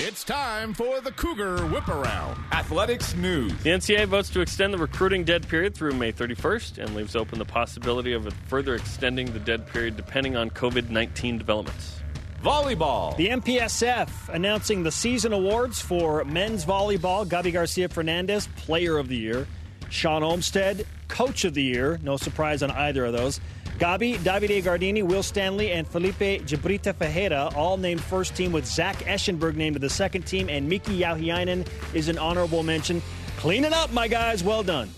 It's 0.00 0.24
time 0.24 0.74
for 0.74 1.00
the 1.00 1.12
Cougar 1.12 1.66
Whip 1.66 1.86
Around. 1.86 2.42
Athletics 2.50 3.14
news. 3.14 3.52
The 3.62 3.70
NCAA 3.70 4.06
votes 4.06 4.30
to 4.30 4.40
extend 4.40 4.74
the 4.74 4.78
recruiting 4.78 5.22
dead 5.22 5.46
period 5.46 5.76
through 5.76 5.92
May 5.92 6.12
31st 6.12 6.78
and 6.78 6.96
leaves 6.96 7.14
open 7.14 7.38
the 7.38 7.44
possibility 7.44 8.14
of 8.14 8.26
further 8.48 8.74
extending 8.74 9.32
the 9.32 9.38
dead 9.38 9.68
period 9.68 9.96
depending 9.96 10.34
on 10.34 10.50
COVID 10.50 10.90
19 10.90 11.38
developments. 11.38 12.01
Volleyball. 12.42 13.16
The 13.16 13.28
MPSF 13.28 14.28
announcing 14.30 14.82
the 14.82 14.90
season 14.90 15.32
awards 15.32 15.80
for 15.80 16.24
men's 16.24 16.64
volleyball. 16.64 17.24
Gabi 17.24 17.52
Garcia 17.52 17.88
Fernandez, 17.88 18.48
Player 18.56 18.98
of 18.98 19.08
the 19.08 19.16
Year. 19.16 19.46
Shawn 19.90 20.24
Olmstead, 20.24 20.84
Coach 21.06 21.44
of 21.44 21.54
the 21.54 21.62
Year. 21.62 22.00
No 22.02 22.16
surprise 22.16 22.64
on 22.64 22.72
either 22.72 23.04
of 23.04 23.12
those. 23.12 23.40
Gabi, 23.78 24.16
Davide 24.18 24.60
Gardini, 24.62 25.04
Will 25.04 25.22
Stanley, 25.22 25.70
and 25.70 25.86
Felipe 25.86 26.44
de 26.44 26.56
Brito 26.56 26.92
Fiera 26.92 27.48
all 27.54 27.76
named 27.76 28.02
first 28.02 28.34
team 28.34 28.50
with 28.50 28.66
Zach 28.66 28.96
Eschenburg 29.04 29.54
named 29.54 29.76
to 29.76 29.80
the 29.80 29.90
second 29.90 30.22
team, 30.22 30.48
and 30.48 30.68
Miki 30.68 30.98
Jauhiainen 30.98 31.64
is 31.94 32.08
an 32.08 32.18
honorable 32.18 32.64
mention. 32.64 33.00
Cleaning 33.36 33.72
up, 33.72 33.92
my 33.92 34.08
guys. 34.08 34.42
Well 34.42 34.64
done. 34.64 34.90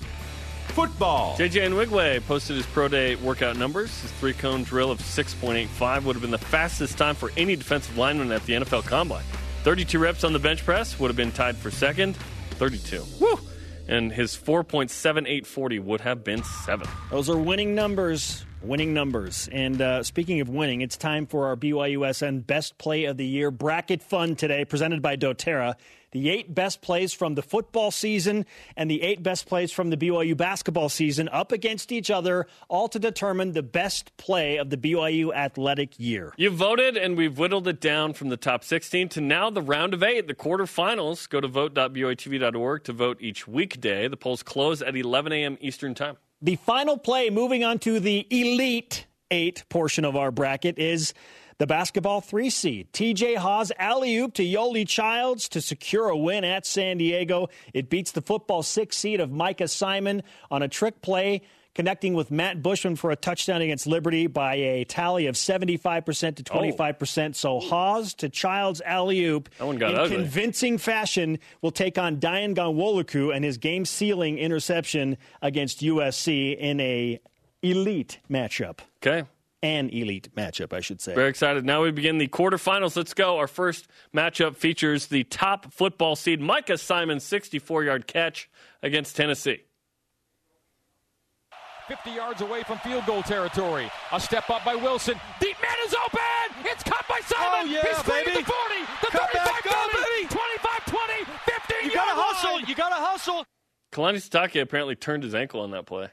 Football. 0.74 1.36
JJ 1.36 1.68
Nwigwe 1.70 2.26
posted 2.26 2.56
his 2.56 2.66
pro 2.66 2.88
day 2.88 3.14
workout 3.14 3.56
numbers. 3.56 3.96
His 4.00 4.10
three 4.12 4.32
cone 4.32 4.64
drill 4.64 4.90
of 4.90 4.98
6.85 4.98 6.02
would 6.02 6.16
have 6.16 6.20
been 6.20 6.32
the 6.32 6.38
fastest 6.38 6.98
time 6.98 7.14
for 7.14 7.30
any 7.36 7.54
defensive 7.54 7.96
lineman 7.96 8.32
at 8.32 8.44
the 8.44 8.54
NFL 8.54 8.84
Combine. 8.84 9.22
32 9.62 10.00
reps 10.00 10.24
on 10.24 10.32
the 10.32 10.40
bench 10.40 10.64
press 10.64 10.98
would 10.98 11.06
have 11.06 11.16
been 11.16 11.30
tied 11.30 11.56
for 11.56 11.70
second. 11.70 12.16
32. 12.58 13.04
Woo! 13.20 13.38
And 13.86 14.10
his 14.10 14.36
4.7840 14.36 15.80
would 15.80 16.00
have 16.00 16.24
been 16.24 16.42
seven. 16.42 16.88
Those 17.08 17.30
are 17.30 17.36
winning 17.36 17.76
numbers. 17.76 18.44
Winning 18.64 18.94
numbers. 18.94 19.48
And 19.52 19.80
uh, 19.82 20.02
speaking 20.02 20.40
of 20.40 20.48
winning, 20.48 20.80
it's 20.80 20.96
time 20.96 21.26
for 21.26 21.48
our 21.48 21.56
BYUSN 21.56 22.46
Best 22.46 22.78
Play 22.78 23.04
of 23.04 23.18
the 23.18 23.26
Year 23.26 23.50
bracket 23.50 24.02
fun 24.02 24.36
today, 24.36 24.64
presented 24.64 25.02
by 25.02 25.16
doTERRA. 25.16 25.74
The 26.12 26.30
eight 26.30 26.54
best 26.54 26.80
plays 26.80 27.12
from 27.12 27.34
the 27.34 27.42
football 27.42 27.90
season 27.90 28.46
and 28.76 28.88
the 28.88 29.02
eight 29.02 29.22
best 29.22 29.46
plays 29.46 29.72
from 29.72 29.90
the 29.90 29.96
BYU 29.96 30.36
basketball 30.36 30.88
season 30.88 31.28
up 31.28 31.52
against 31.52 31.92
each 31.92 32.10
other, 32.10 32.46
all 32.68 32.88
to 32.88 32.98
determine 32.98 33.52
the 33.52 33.64
best 33.64 34.16
play 34.16 34.56
of 34.56 34.70
the 34.70 34.76
BYU 34.76 35.34
athletic 35.34 35.98
year. 35.98 36.32
You 36.36 36.50
voted, 36.50 36.96
and 36.96 37.16
we've 37.16 37.36
whittled 37.36 37.68
it 37.68 37.80
down 37.80 38.14
from 38.14 38.28
the 38.28 38.36
top 38.36 38.64
16 38.64 39.08
to 39.10 39.20
now 39.20 39.50
the 39.50 39.60
round 39.60 39.92
of 39.92 40.02
eight, 40.02 40.28
the 40.28 40.34
quarterfinals. 40.34 41.28
Go 41.28 41.40
to 41.40 41.48
vote.byutv.org 41.48 42.84
to 42.84 42.92
vote 42.92 43.18
each 43.20 43.46
weekday. 43.48 44.08
The 44.08 44.16
polls 44.16 44.42
close 44.42 44.80
at 44.80 44.96
11 44.96 45.32
a.m. 45.32 45.58
Eastern 45.60 45.94
Time. 45.94 46.16
The 46.44 46.56
final 46.56 46.98
play, 46.98 47.30
moving 47.30 47.64
on 47.64 47.78
to 47.80 48.00
the 48.00 48.26
Elite 48.28 49.06
Eight 49.30 49.64
portion 49.70 50.04
of 50.04 50.14
our 50.14 50.30
bracket, 50.30 50.78
is 50.78 51.14
the 51.56 51.66
basketball 51.66 52.20
three 52.20 52.50
seed. 52.50 52.92
TJ 52.92 53.38
Haws 53.38 53.72
alley 53.78 54.14
oop 54.18 54.34
to 54.34 54.42
Yoeli 54.42 54.86
Childs 54.86 55.48
to 55.48 55.62
secure 55.62 56.10
a 56.10 56.16
win 56.18 56.44
at 56.44 56.66
San 56.66 56.98
Diego. 56.98 57.48
It 57.72 57.88
beats 57.88 58.12
the 58.12 58.20
football 58.20 58.62
six 58.62 58.98
seed 58.98 59.20
of 59.20 59.32
Micah 59.32 59.68
Simon 59.68 60.22
on 60.50 60.60
a 60.60 60.68
trick 60.68 61.00
play 61.00 61.40
connecting 61.74 62.14
with 62.14 62.30
Matt 62.30 62.62
Bushman 62.62 62.96
for 62.96 63.10
a 63.10 63.16
touchdown 63.16 63.60
against 63.60 63.86
Liberty 63.86 64.26
by 64.26 64.54
a 64.54 64.84
tally 64.84 65.26
of 65.26 65.34
75% 65.34 66.36
to 66.36 66.42
25%. 66.42 67.28
Oh. 67.28 67.32
So 67.32 67.60
Haws 67.60 68.14
to 68.14 68.28
Childs 68.28 68.80
alley 68.82 69.24
oop 69.24 69.48
in 69.60 69.82
ugly. 69.82 70.16
convincing 70.16 70.78
fashion 70.78 71.38
will 71.62 71.72
take 71.72 71.98
on 71.98 72.18
Dayan 72.18 72.54
Ghanwoloku 72.54 73.34
and 73.34 73.44
his 73.44 73.58
game 73.58 73.84
sealing 73.84 74.38
interception 74.38 75.16
against 75.42 75.80
USC 75.80 76.56
in 76.56 76.80
a 76.80 77.20
elite 77.62 78.18
matchup. 78.30 78.78
Okay. 79.02 79.28
An 79.62 79.88
elite 79.88 80.28
matchup, 80.36 80.74
I 80.74 80.80
should 80.80 81.00
say. 81.00 81.14
Very 81.14 81.30
excited. 81.30 81.64
Now 81.64 81.82
we 81.82 81.90
begin 81.90 82.18
the 82.18 82.28
quarterfinals. 82.28 82.96
Let's 82.96 83.14
go. 83.14 83.38
Our 83.38 83.46
first 83.46 83.88
matchup 84.14 84.56
features 84.56 85.06
the 85.06 85.24
top 85.24 85.72
football 85.72 86.16
seed, 86.16 86.38
Micah 86.38 86.76
Simon's 86.76 87.24
64 87.24 87.84
yard 87.84 88.06
catch 88.06 88.50
against 88.82 89.16
Tennessee. 89.16 89.62
50 91.88 92.10
yards 92.10 92.40
away 92.40 92.62
from 92.62 92.78
field 92.78 93.04
goal 93.06 93.22
territory. 93.22 93.90
A 94.12 94.20
step 94.20 94.48
up 94.50 94.64
by 94.64 94.74
Wilson. 94.74 95.14
Deep 95.40 95.56
man 95.60 95.76
is 95.86 95.94
open. 95.94 96.64
It's 96.64 96.82
caught 96.82 97.06
by 97.08 97.20
Simon. 97.26 97.48
Oh, 97.52 97.64
yeah, 97.70 97.82
He's 97.82 98.02
baby. 98.04 98.30
the 98.38 98.44
40, 98.44 98.74
the 99.02 99.06
Cut 99.10 99.30
35, 99.32 99.44
back, 99.44 99.64
go, 99.64 99.70
30, 99.70 99.92
baby. 100.16 100.28
25, 100.28 100.86
20, 100.86 101.24
15 101.24 101.76
You 101.84 101.94
gotta 101.94 102.20
hustle. 102.20 102.52
line. 102.54 102.64
You 102.66 102.74
gotta 102.74 102.94
hustle. 102.94 103.44
Kalani 103.92 104.16
Sitake 104.16 104.60
apparently 104.62 104.96
turned 104.96 105.22
his 105.22 105.34
ankle 105.34 105.60
on 105.60 105.70
that 105.72 105.86
play. 105.86 106.08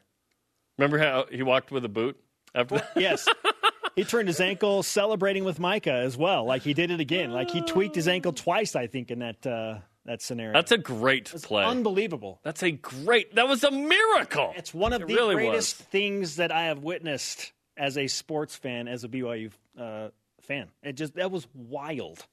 Remember 0.78 0.98
how 1.00 1.26
he 1.32 1.42
walked 1.44 1.72
with 1.72 1.86
a 1.86 1.90
boot 1.90 2.18
after 2.54 2.76
that? 2.76 2.92
Yes. 2.96 3.28
he 3.96 4.04
turned 4.04 4.28
his 4.28 4.40
ankle 4.40 4.84
celebrating 4.84 5.44
with 5.44 5.60
Micah 5.60 5.94
as 5.94 6.18
well. 6.18 6.46
Like 6.46 6.64
he 6.64 6.74
did 6.74 6.92
it 6.92 7.00
again. 7.00 7.32
Like 7.32 7.50
he 7.50 7.62
tweaked 7.62 7.96
his 7.96 8.08
ankle 8.08 8.34
twice, 8.34 8.76
I 8.76 8.88
think, 8.88 9.10
in 9.12 9.20
that 9.20 9.48
uh, 9.48 9.80
that 10.06 10.22
scenario. 10.22 10.54
That's 10.54 10.72
a 10.72 10.78
great 10.78 11.26
play. 11.44 11.64
unbelievable. 11.64 12.40
That's 12.44 12.64
a 12.64 12.72
great. 12.72 13.36
That 13.36 13.48
was 13.48 13.64
a 13.64 13.72
miracle. 13.72 14.54
It's 14.56 14.74
one 14.74 14.94
of 14.94 15.02
It 15.02 15.08
the 15.08 15.16
really 15.16 15.36
greatest 15.36 15.80
was. 15.80 15.88
things 15.88 16.36
that 16.38 16.52
I 16.52 16.66
have 16.66 16.80
witnessed 16.80 17.52
as 17.78 17.98
a 17.98 18.08
sports 18.08 18.56
fan, 18.56 18.88
as 18.88 19.04
a 19.04 19.08
BYU 19.08 19.52
uh, 19.80 20.10
fan. 20.42 20.70
It 20.84 20.94
just 20.94 21.16
that 21.16 21.32
was 21.32 21.48
wild. 21.54 22.26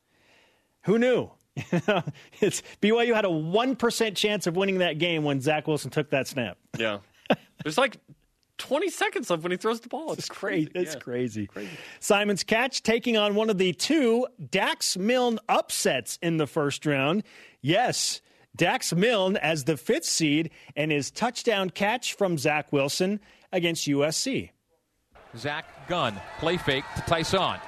Who 0.85 0.99
knew? 0.99 1.31
it's 2.41 2.63
BYU 2.81 3.15
had 3.15 3.25
a 3.25 3.31
one 3.31 3.77
percent 3.77 4.17
chance 4.17 4.47
of 4.47 4.57
winning 4.57 4.79
that 4.79 4.99
game 4.99 5.25
when 5.25 5.41
Zach 5.41 5.67
Wilson 5.67 5.91
took 5.91 6.11
that 6.11 6.29
snap. 6.29 6.57
Yeah. 6.79 6.99
There's 7.65 7.77
like 7.79 7.97
20 8.59 8.91
seconds 8.91 9.31
left 9.31 9.43
when 9.43 9.53
he 9.53 9.59
throws 9.59 9.81
the 9.81 9.89
ball. 9.89 10.13
It's, 10.13 10.21
It's 10.21 10.29
crazy. 10.29 10.71
It's 10.75 10.95
Yeah. 10.95 11.01
crazy. 11.01 11.49
Simon's 12.01 12.45
catch 12.45 12.83
taking 12.83 13.17
on 13.17 13.35
one 13.35 13.49
of 13.51 13.59
the 13.59 13.73
two 13.73 14.27
Dax 14.51 14.97
Milne 14.97 15.39
upsets 15.49 16.19
in 16.23 16.37
the 16.37 16.47
first 16.47 16.85
round. 16.85 17.23
Yes, 17.61 18.21
Dax 18.57 18.93
Milne 18.93 19.37
as 19.37 19.65
the 19.65 19.77
fifth 19.77 20.05
seed 20.05 20.51
and 20.77 20.91
his 20.91 21.11
touchdown 21.11 21.71
catch 21.71 22.15
from 22.15 22.37
Zach 22.39 22.73
Wilson 22.73 23.21
against 23.53 23.87
USC. 23.87 24.51
Zach 25.37 25.89
Gunn, 25.89 26.21
play 26.39 26.57
fake 26.57 26.85
to 26.97 27.03
Ty'son. 27.03 27.61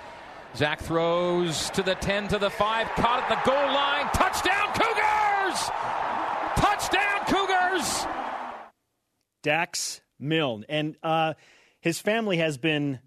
Zach 0.57 0.81
throws 0.81 1.71
to 1.71 1.83
the 1.83 1.95
10 1.95 2.27
to 2.29 2.39
the 2.39 2.51
5, 2.51 2.89
caught 2.97 3.23
at 3.23 3.29
the 3.29 3.51
goal 3.51 3.67
line. 3.73 4.07
Touchdown, 4.13 4.67
Cougars! 4.75 5.71
Touchdown, 6.57 7.25
Cougars! 7.27 8.07
Dax 9.43 10.01
Milne. 10.21 10.65
And 10.69 10.97
uh, 11.03 11.35
his 11.81 12.01
family 12.01 12.37
has 12.39 12.59
been 12.59 12.99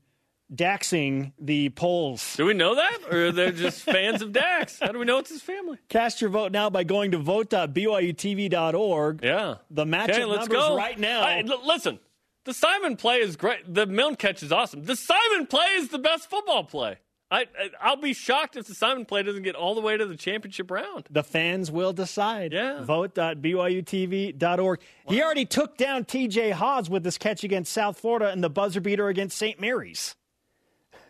daxing 0.54 1.32
the 1.40 1.70
polls. 1.70 2.36
Do 2.36 2.46
we 2.46 2.54
know 2.54 2.76
that? 2.76 3.00
Or 3.12 3.32
they're 3.32 3.52
they 3.52 3.58
just 3.58 3.82
fans 3.84 4.22
of 4.22 4.32
Dax? 4.34 4.80
How 4.80 4.92
do 4.92 5.00
we 5.00 5.06
know 5.06 5.18
it's 5.20 5.30
his 5.32 5.42
family? 5.42 5.78
Cast 5.90 6.22
your 6.22 6.30
vote 6.30 6.52
now 6.52 6.70
by 6.70 6.84
going 6.84 7.12
to 7.12 7.18
vote.byutv.org. 7.18 9.24
Yeah. 9.24 9.56
The 9.72 9.86
matchup 9.86 10.10
Okay, 10.10 10.26
let's 10.26 10.40
numbers 10.50 10.58
go. 10.58 10.78
right 10.78 11.00
now. 11.00 11.26
Hey, 11.26 11.44
l- 11.48 11.62
listen, 11.66 12.00
the 12.46 12.54
Simon 12.54 12.98
play 12.98 13.18
is 13.18 13.36
great. 13.36 13.62
The 13.74 13.86
Milne 13.86 14.16
catch 14.16 14.44
is 14.44 14.52
awesome. 14.52 14.84
The 14.84 14.96
Simon 14.96 15.48
play 15.48 15.66
is 15.78 15.90
the 15.90 16.00
best 16.00 16.30
football 16.30 16.64
play. 16.66 16.98
I, 17.34 17.40
I 17.42 17.70
I'll 17.82 17.98
be 17.98 18.14
shocked 18.14 18.56
if 18.56 18.68
the 18.68 18.76
Simon 18.76 19.06
play 19.06 19.24
doesn't 19.24 19.42
get 19.42 19.56
all 19.56 19.74
the 19.74 19.82
way 19.82 19.98
to 19.98 20.06
the 20.06 20.16
championship 20.16 20.70
round. 20.70 21.08
The 21.10 21.24
fans 21.24 21.72
will 21.72 21.92
decide. 21.92 22.54
Yeah. 22.54 22.84
Vote.byutv.org. 22.84 24.80
He 25.08 25.24
already 25.24 25.46
took 25.46 25.76
down 25.76 26.06
TJ 26.06 26.52
Haws 26.52 26.92
with 26.92 27.04
this 27.04 27.18
catch 27.18 27.44
against 27.44 27.74
South 27.74 27.98
Florida 27.98 28.30
and 28.30 28.44
the 28.44 28.52
buzzer 28.52 28.82
beater 28.82 29.08
against 29.08 29.36
St. 29.36 29.60
Mary's. 29.60 30.16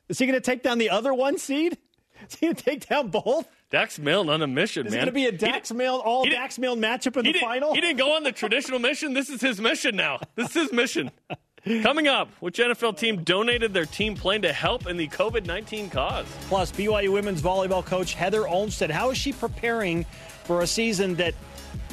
Is 0.07 0.17
he 0.17 0.25
going 0.25 0.37
to 0.37 0.41
take 0.41 0.63
down 0.63 0.77
the 0.77 0.89
other 0.89 1.13
one 1.13 1.37
seed? 1.37 1.77
Is 2.29 2.35
he 2.35 2.45
going 2.45 2.55
to 2.55 2.63
take 2.63 2.87
down 2.87 3.09
both? 3.09 3.49
Dax 3.69 3.99
Milne 3.99 4.29
on 4.29 4.41
a 4.41 4.47
mission, 4.47 4.83
man. 4.85 4.87
Is 4.87 4.93
it 4.93 4.97
going 4.97 5.05
to 5.07 5.11
be 5.11 5.25
a 5.25 5.31
Dax 5.31 5.73
Milne, 5.73 5.99
all 5.99 6.23
Dax 6.23 6.57
Milne 6.57 6.79
matchup 6.79 7.17
in 7.17 7.25
the 7.25 7.33
final? 7.33 7.73
He 7.73 7.81
didn't 7.81 7.97
go 7.97 8.15
on 8.15 8.23
the 8.23 8.31
traditional 8.31 8.79
mission. 8.79 9.13
This 9.13 9.29
is 9.29 9.41
his 9.41 9.59
mission 9.59 9.97
now. 9.97 10.19
This 10.35 10.55
is 10.55 10.61
his 10.63 10.71
mission. 10.71 11.11
Coming 11.63 12.09
up, 12.09 12.27
which 12.41 12.57
NFL 12.57 12.97
team 12.97 13.23
donated 13.23 13.73
their 13.73 13.85
team 13.85 14.15
plane 14.15 14.41
to 14.41 14.51
help 14.51 14.85
in 14.85 14.97
the 14.97 15.07
COVID 15.07 15.45
19 15.45 15.89
cause? 15.89 16.25
Plus, 16.49 16.73
BYU 16.73 17.13
women's 17.13 17.41
volleyball 17.41 17.85
coach 17.85 18.15
Heather 18.15 18.45
Olmstead. 18.45 18.91
How 18.91 19.11
is 19.11 19.17
she 19.17 19.31
preparing 19.31 20.03
for 20.43 20.61
a 20.61 20.67
season 20.67 21.15
that 21.15 21.33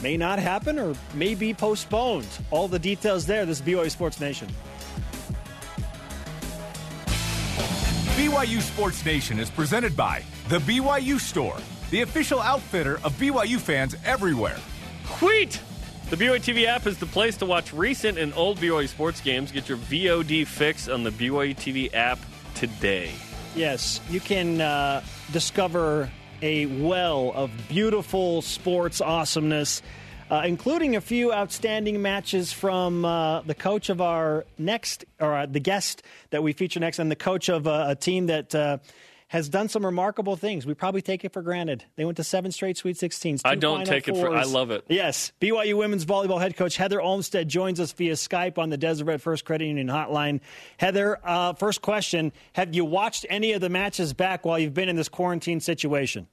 may 0.02 0.16
not 0.16 0.40
happen 0.40 0.76
or 0.76 0.96
may 1.14 1.36
be 1.36 1.54
postponed? 1.54 2.26
All 2.50 2.66
the 2.66 2.80
details 2.80 3.26
there. 3.26 3.46
This 3.46 3.60
is 3.60 3.66
BYU 3.66 3.90
Sports 3.92 4.18
Nation. 4.18 4.48
BYU 8.16 8.60
Sports 8.60 9.04
Nation 9.04 9.38
is 9.38 9.50
presented 9.50 9.96
by 9.96 10.24
The 10.48 10.58
BYU 10.58 11.20
Store, 11.20 11.56
the 11.90 12.00
official 12.02 12.40
outfitter 12.40 12.96
of 13.04 13.12
BYU 13.20 13.60
fans 13.60 13.94
everywhere. 14.04 14.58
Wheat! 15.22 15.60
The 16.10 16.16
BYU 16.16 16.40
TV 16.40 16.66
app 16.66 16.88
is 16.88 16.98
the 16.98 17.06
place 17.06 17.36
to 17.36 17.46
watch 17.46 17.72
recent 17.72 18.18
and 18.18 18.34
old 18.34 18.58
BYU 18.58 18.88
sports 18.88 19.20
games. 19.20 19.52
Get 19.52 19.68
your 19.68 19.78
VOD 19.78 20.44
fix 20.44 20.88
on 20.88 21.04
the 21.04 21.10
BYU 21.10 21.54
TV 21.54 21.94
app 21.94 22.18
today. 22.56 23.12
Yes, 23.54 24.00
you 24.10 24.18
can 24.18 24.60
uh, 24.60 25.04
discover 25.30 26.10
a 26.42 26.66
well 26.66 27.30
of 27.36 27.52
beautiful 27.68 28.42
sports 28.42 29.00
awesomeness, 29.00 29.82
uh, 30.32 30.42
including 30.44 30.96
a 30.96 31.00
few 31.00 31.32
outstanding 31.32 32.02
matches 32.02 32.52
from 32.52 33.04
uh, 33.04 33.42
the 33.42 33.54
coach 33.54 33.88
of 33.88 34.00
our 34.00 34.46
next, 34.58 35.04
or 35.20 35.32
uh, 35.32 35.46
the 35.46 35.60
guest 35.60 36.02
that 36.30 36.42
we 36.42 36.52
feature 36.52 36.80
next, 36.80 36.98
and 36.98 37.08
the 37.08 37.14
coach 37.14 37.48
of 37.48 37.68
uh, 37.68 37.84
a 37.86 37.94
team 37.94 38.26
that 38.26 38.52
uh, 38.52 38.78
has 39.30 39.48
done 39.48 39.68
some 39.68 39.86
remarkable 39.86 40.34
things. 40.34 40.66
We 40.66 40.74
probably 40.74 41.02
take 41.02 41.24
it 41.24 41.32
for 41.32 41.40
granted. 41.40 41.84
They 41.94 42.04
went 42.04 42.16
to 42.16 42.24
seven 42.24 42.50
straight 42.50 42.76
Sweet 42.76 42.96
16s. 42.96 43.42
I 43.44 43.54
don't 43.54 43.86
take 43.86 44.06
fours. 44.06 44.18
it 44.18 44.20
for. 44.22 44.36
I 44.36 44.42
love 44.42 44.72
it. 44.72 44.84
Yes, 44.88 45.30
BYU 45.40 45.78
women's 45.78 46.04
volleyball 46.04 46.40
head 46.40 46.56
coach 46.56 46.76
Heather 46.76 47.00
Olmstead 47.00 47.48
joins 47.48 47.78
us 47.78 47.92
via 47.92 48.14
Skype 48.14 48.58
on 48.58 48.70
the 48.70 48.76
Deseret 48.76 49.20
First 49.20 49.44
Credit 49.44 49.66
Union 49.66 49.86
hotline. 49.86 50.40
Heather, 50.78 51.20
uh, 51.22 51.52
first 51.52 51.80
question: 51.80 52.32
Have 52.54 52.74
you 52.74 52.84
watched 52.84 53.24
any 53.30 53.52
of 53.52 53.60
the 53.60 53.68
matches 53.68 54.12
back 54.12 54.44
while 54.44 54.58
you've 54.58 54.74
been 54.74 54.88
in 54.88 54.96
this 54.96 55.08
quarantine 55.08 55.60
situation? 55.60 56.26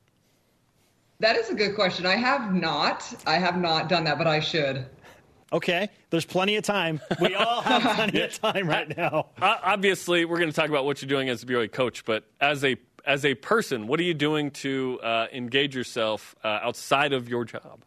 That 1.20 1.36
is 1.36 1.52
a 1.52 1.56
good 1.56 1.76
question. 1.76 2.08
I 2.08 2.16
have 2.16 2.52
not. 2.56 3.14
I 3.28 3.38
have 3.38 3.58
not 3.58 3.90
done 3.90 4.06
that, 4.06 4.18
but 4.18 4.26
I 4.26 4.40
should. 4.40 4.88
Okay, 5.54 5.90
there's 6.10 6.26
plenty 6.26 6.58
of 6.58 6.64
time. 6.64 7.00
We 7.22 7.34
all 7.36 7.62
have 7.62 7.82
plenty 7.96 8.22
of 8.22 8.34
time 8.40 8.68
right 8.68 8.98
now. 8.98 9.28
Obviously, 9.42 10.26
we're 10.26 10.40
going 10.40 10.50
to 10.50 10.56
talk 10.56 10.70
about 10.70 10.84
what 10.84 11.02
you're 11.02 11.08
doing 11.08 11.30
as 11.30 11.44
a 11.44 11.46
BYU 11.46 11.72
coach, 11.72 12.04
but 12.04 12.26
as 12.42 12.66
a 12.66 12.76
as 13.08 13.24
a 13.24 13.34
person, 13.36 13.88
what 13.88 14.00
are 14.02 14.04
you 14.04 14.14
doing 14.14 14.52
to 14.52 15.00
uh, 15.02 15.28
engage 15.32 15.74
yourself 15.74 16.36
uh, 16.44 16.60
outside 16.62 17.14
of 17.14 17.30
your 17.30 17.46
job? 17.46 17.80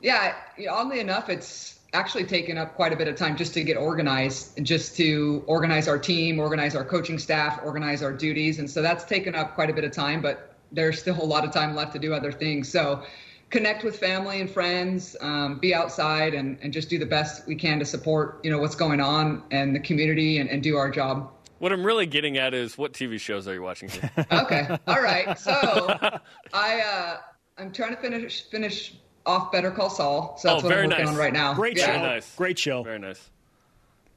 Yeah, 0.00 0.34
oddly 0.70 1.00
enough, 1.00 1.30
it's 1.30 1.80
actually 1.94 2.24
taken 2.24 2.58
up 2.58 2.74
quite 2.74 2.92
a 2.92 2.96
bit 2.96 3.08
of 3.08 3.16
time 3.16 3.36
just 3.36 3.54
to 3.54 3.64
get 3.64 3.78
organized 3.78 4.62
just 4.62 4.94
to 4.96 5.42
organize 5.46 5.88
our 5.88 5.98
team, 5.98 6.38
organize 6.38 6.76
our 6.76 6.84
coaching 6.84 7.18
staff, 7.18 7.58
organize 7.64 8.02
our 8.02 8.12
duties. 8.12 8.58
And 8.58 8.70
so 8.70 8.82
that's 8.82 9.04
taken 9.04 9.34
up 9.34 9.54
quite 9.54 9.70
a 9.70 9.72
bit 9.72 9.84
of 9.84 9.92
time, 9.92 10.20
but 10.20 10.54
there's 10.70 10.98
still 10.98 11.20
a 11.20 11.24
lot 11.24 11.44
of 11.44 11.50
time 11.50 11.74
left 11.74 11.94
to 11.94 11.98
do 11.98 12.12
other 12.12 12.30
things. 12.30 12.68
So 12.70 13.02
connect 13.48 13.82
with 13.82 13.98
family 13.98 14.42
and 14.42 14.50
friends, 14.50 15.16
um, 15.22 15.58
be 15.58 15.74
outside 15.74 16.34
and, 16.34 16.58
and 16.60 16.70
just 16.70 16.90
do 16.90 16.98
the 16.98 17.06
best 17.06 17.46
we 17.46 17.54
can 17.54 17.78
to 17.78 17.86
support, 17.86 18.40
you 18.44 18.50
know, 18.50 18.58
what's 18.58 18.74
going 18.74 19.00
on 19.00 19.42
and 19.50 19.74
the 19.74 19.80
community 19.80 20.38
and, 20.38 20.50
and 20.50 20.62
do 20.62 20.76
our 20.76 20.90
job. 20.90 21.32
What 21.58 21.72
I'm 21.72 21.84
really 21.84 22.06
getting 22.06 22.38
at 22.38 22.54
is 22.54 22.78
what 22.78 22.92
TV 22.92 23.18
shows 23.18 23.48
are 23.48 23.54
you 23.54 23.62
watching? 23.62 23.90
okay, 24.32 24.78
all 24.86 25.02
right. 25.02 25.38
So 25.38 25.52
I 26.52 26.80
uh, 26.80 27.16
I'm 27.58 27.72
trying 27.72 27.94
to 27.94 28.00
finish 28.00 28.44
finish 28.48 28.94
off 29.26 29.50
Better 29.50 29.70
Call 29.70 29.90
Saul. 29.90 30.36
So 30.38 30.48
that's 30.48 30.62
oh, 30.62 30.66
what 30.68 30.76
I'm 30.76 30.88
working 30.88 31.04
nice. 31.04 31.08
on 31.08 31.16
right 31.16 31.32
now. 31.32 31.54
Great 31.54 31.76
yeah. 31.76 31.86
show. 31.86 31.92
Very 31.92 32.02
nice. 32.02 32.34
Great 32.36 32.58
show. 32.58 32.82
Very 32.82 32.98
nice. 32.98 33.30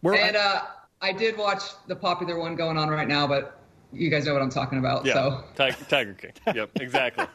We're, 0.04 0.16
and 0.16 0.36
uh, 0.36 0.64
I 1.02 1.12
did 1.12 1.38
watch 1.38 1.64
the 1.88 1.96
popular 1.96 2.40
one 2.40 2.56
going 2.56 2.78
on 2.78 2.90
right 2.90 3.08
now, 3.08 3.28
but 3.28 3.61
you 3.94 4.10
guys 4.10 4.26
know 4.26 4.34
what 4.34 4.42
I'm 4.42 4.50
talking 4.50 4.80
about. 4.80 5.06
Yeah. 5.06 5.14
So 5.14 5.44
Tiger, 5.56 5.78
Tiger 5.90 6.14
King. 6.14 6.32
Yep, 6.56 6.72
exactly. 6.80 7.26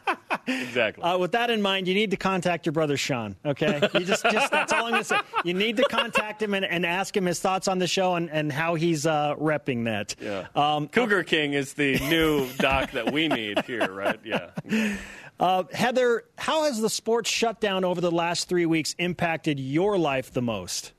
exactly. 0.47 1.03
Uh, 1.03 1.17
with 1.17 1.31
that 1.33 1.49
in 1.49 1.61
mind, 1.61 1.87
you 1.87 1.93
need 1.93 2.11
to 2.11 2.17
contact 2.17 2.65
your 2.65 2.73
brother 2.73 2.97
Shawn. 2.97 3.35
Okay, 3.45 3.81
you 3.93 4.05
just, 4.05 4.23
just 4.23 4.51
that's 4.51 4.73
all 4.73 4.85
I'm 4.85 4.91
going 4.91 5.03
to 5.03 5.07
say. 5.07 5.19
You 5.43 5.53
need 5.53 5.77
to 5.77 5.83
contact 5.83 6.41
him 6.41 6.53
and, 6.53 6.65
and, 6.65 6.85
ask 6.85 7.15
him 7.15 7.25
his 7.25 7.39
thoughts 7.39 7.67
on 7.67 7.79
the 7.79 7.87
show 7.87 8.15
and, 8.15 8.29
and 8.29 8.51
how 8.51 8.75
he's 8.75 9.05
uh, 9.05 9.35
repping 9.35 9.85
that. 9.85 10.15
Yeah. 10.21 10.47
Um, 10.55 10.87
Cougar 10.87 11.23
King 11.23 11.53
is 11.53 11.73
the 11.73 11.99
new 12.09 12.47
doc 12.57 12.91
that 12.91 13.11
we 13.11 13.27
need 13.27 13.63
here, 13.65 13.91
right? 13.91 14.19
Yeah. 14.23 14.97
Uh, 15.39 15.63
Heather, 15.71 16.23
how 16.37 16.63
has 16.63 16.81
the 16.81 16.89
sports 16.89 17.29
shutdown 17.29 17.83
over 17.83 18.01
the 18.01 18.11
last 18.11 18.49
three 18.49 18.65
weeks 18.65 18.95
impacted 18.97 19.59
your 19.59 19.97
life 19.97 20.31
the 20.31 20.41
most? 20.41 20.93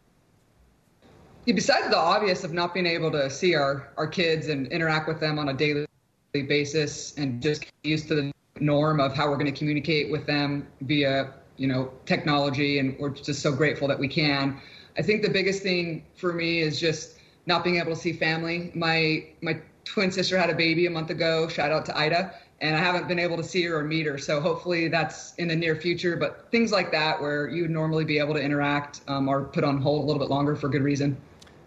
Besides 1.54 1.88
the 1.88 1.96
obvious 1.96 2.44
of 2.44 2.52
not 2.52 2.74
being 2.74 2.86
able 2.86 3.10
to 3.10 3.30
see 3.30 3.54
our, 3.54 3.90
our 3.96 4.06
kids 4.06 4.48
and 4.48 4.66
interact 4.68 5.08
with 5.08 5.20
them 5.20 5.38
on 5.38 5.48
a 5.48 5.54
daily 5.54 5.86
basis 6.32 7.14
and 7.16 7.42
just 7.42 7.62
get 7.62 7.72
used 7.82 8.08
to 8.08 8.14
the 8.14 8.32
norm 8.60 9.00
of 9.00 9.14
how 9.14 9.28
we're 9.28 9.36
going 9.36 9.52
to 9.52 9.58
communicate 9.58 10.10
with 10.10 10.26
them 10.26 10.66
via 10.82 11.32
you 11.56 11.66
know 11.66 11.90
technology 12.06 12.78
and 12.78 12.96
we're 12.98 13.10
just 13.10 13.40
so 13.40 13.52
grateful 13.52 13.88
that 13.88 13.98
we 13.98 14.08
can. 14.08 14.60
I 14.96 15.02
think 15.02 15.22
the 15.22 15.30
biggest 15.30 15.62
thing 15.62 16.04
for 16.16 16.32
me 16.32 16.60
is 16.60 16.80
just 16.80 17.18
not 17.46 17.64
being 17.64 17.76
able 17.76 17.92
to 17.92 17.96
see 17.96 18.12
family. 18.12 18.70
My 18.74 19.26
my 19.42 19.60
twin 19.84 20.10
sister 20.10 20.36
had 20.36 20.50
a 20.50 20.54
baby 20.54 20.86
a 20.86 20.90
month 20.90 21.10
ago 21.10 21.48
shout 21.48 21.72
out 21.72 21.86
to 21.86 21.96
ida 21.96 22.34
and 22.60 22.76
i 22.76 22.78
haven't 22.78 23.08
been 23.08 23.18
able 23.18 23.38
to 23.38 23.42
see 23.42 23.62
her 23.62 23.78
or 23.78 23.84
meet 23.84 24.06
her. 24.06 24.18
So 24.18 24.40
hopefully 24.40 24.88
that's 24.88 25.34
in 25.36 25.48
the 25.48 25.56
near 25.56 25.74
future 25.74 26.16
but 26.16 26.48
things 26.50 26.72
like 26.72 26.92
that 26.92 27.20
where 27.20 27.48
you 27.48 27.62
would 27.62 27.70
normally 27.70 28.04
be 28.04 28.18
able 28.18 28.34
to 28.34 28.40
interact 28.40 29.00
um, 29.08 29.28
are 29.28 29.44
put 29.44 29.64
on 29.64 29.80
hold 29.80 30.04
a 30.04 30.06
little 30.06 30.20
bit 30.20 30.28
longer 30.28 30.54
for 30.54 30.68
good 30.68 30.82
reason 30.82 31.16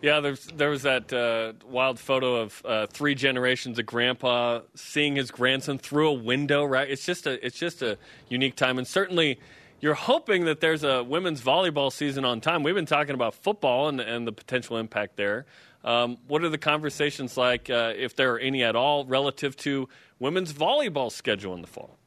yeah, 0.01 0.19
there's 0.19 0.45
there 0.47 0.69
was 0.69 0.81
that 0.83 1.13
uh, 1.13 1.53
wild 1.67 1.99
photo 1.99 2.37
of 2.37 2.61
uh, 2.65 2.87
three 2.87 3.15
generations 3.15 3.77
of 3.77 3.85
Grandpa 3.85 4.61
seeing 4.75 5.15
his 5.15 5.31
grandson 5.31 5.77
through 5.77 6.09
a 6.09 6.13
window. 6.13 6.65
Right, 6.65 6.89
it's 6.89 7.05
just 7.05 7.27
a 7.27 7.45
it's 7.45 7.57
just 7.57 7.81
a 7.81 7.97
unique 8.27 8.55
time, 8.55 8.77
and 8.77 8.87
certainly 8.87 9.39
you're 9.79 9.93
hoping 9.93 10.45
that 10.45 10.59
there's 10.59 10.83
a 10.83 11.03
women's 11.03 11.41
volleyball 11.41 11.91
season 11.91 12.25
on 12.25 12.41
time. 12.41 12.63
We've 12.63 12.75
been 12.75 12.85
talking 12.85 13.13
about 13.13 13.35
football 13.35 13.89
and 13.89 13.99
and 14.01 14.27
the 14.27 14.31
potential 14.31 14.77
impact 14.77 15.17
there. 15.17 15.45
Um, 15.83 16.17
what 16.27 16.43
are 16.43 16.49
the 16.49 16.59
conversations 16.59 17.37
like, 17.37 17.69
uh, 17.69 17.93
if 17.95 18.15
there 18.15 18.33
are 18.35 18.39
any 18.39 18.63
at 18.63 18.75
all, 18.75 19.05
relative 19.05 19.55
to 19.57 19.89
women's 20.19 20.53
volleyball 20.53 21.11
schedule 21.11 21.55
in 21.55 21.61
the 21.61 21.67
fall? 21.67 21.97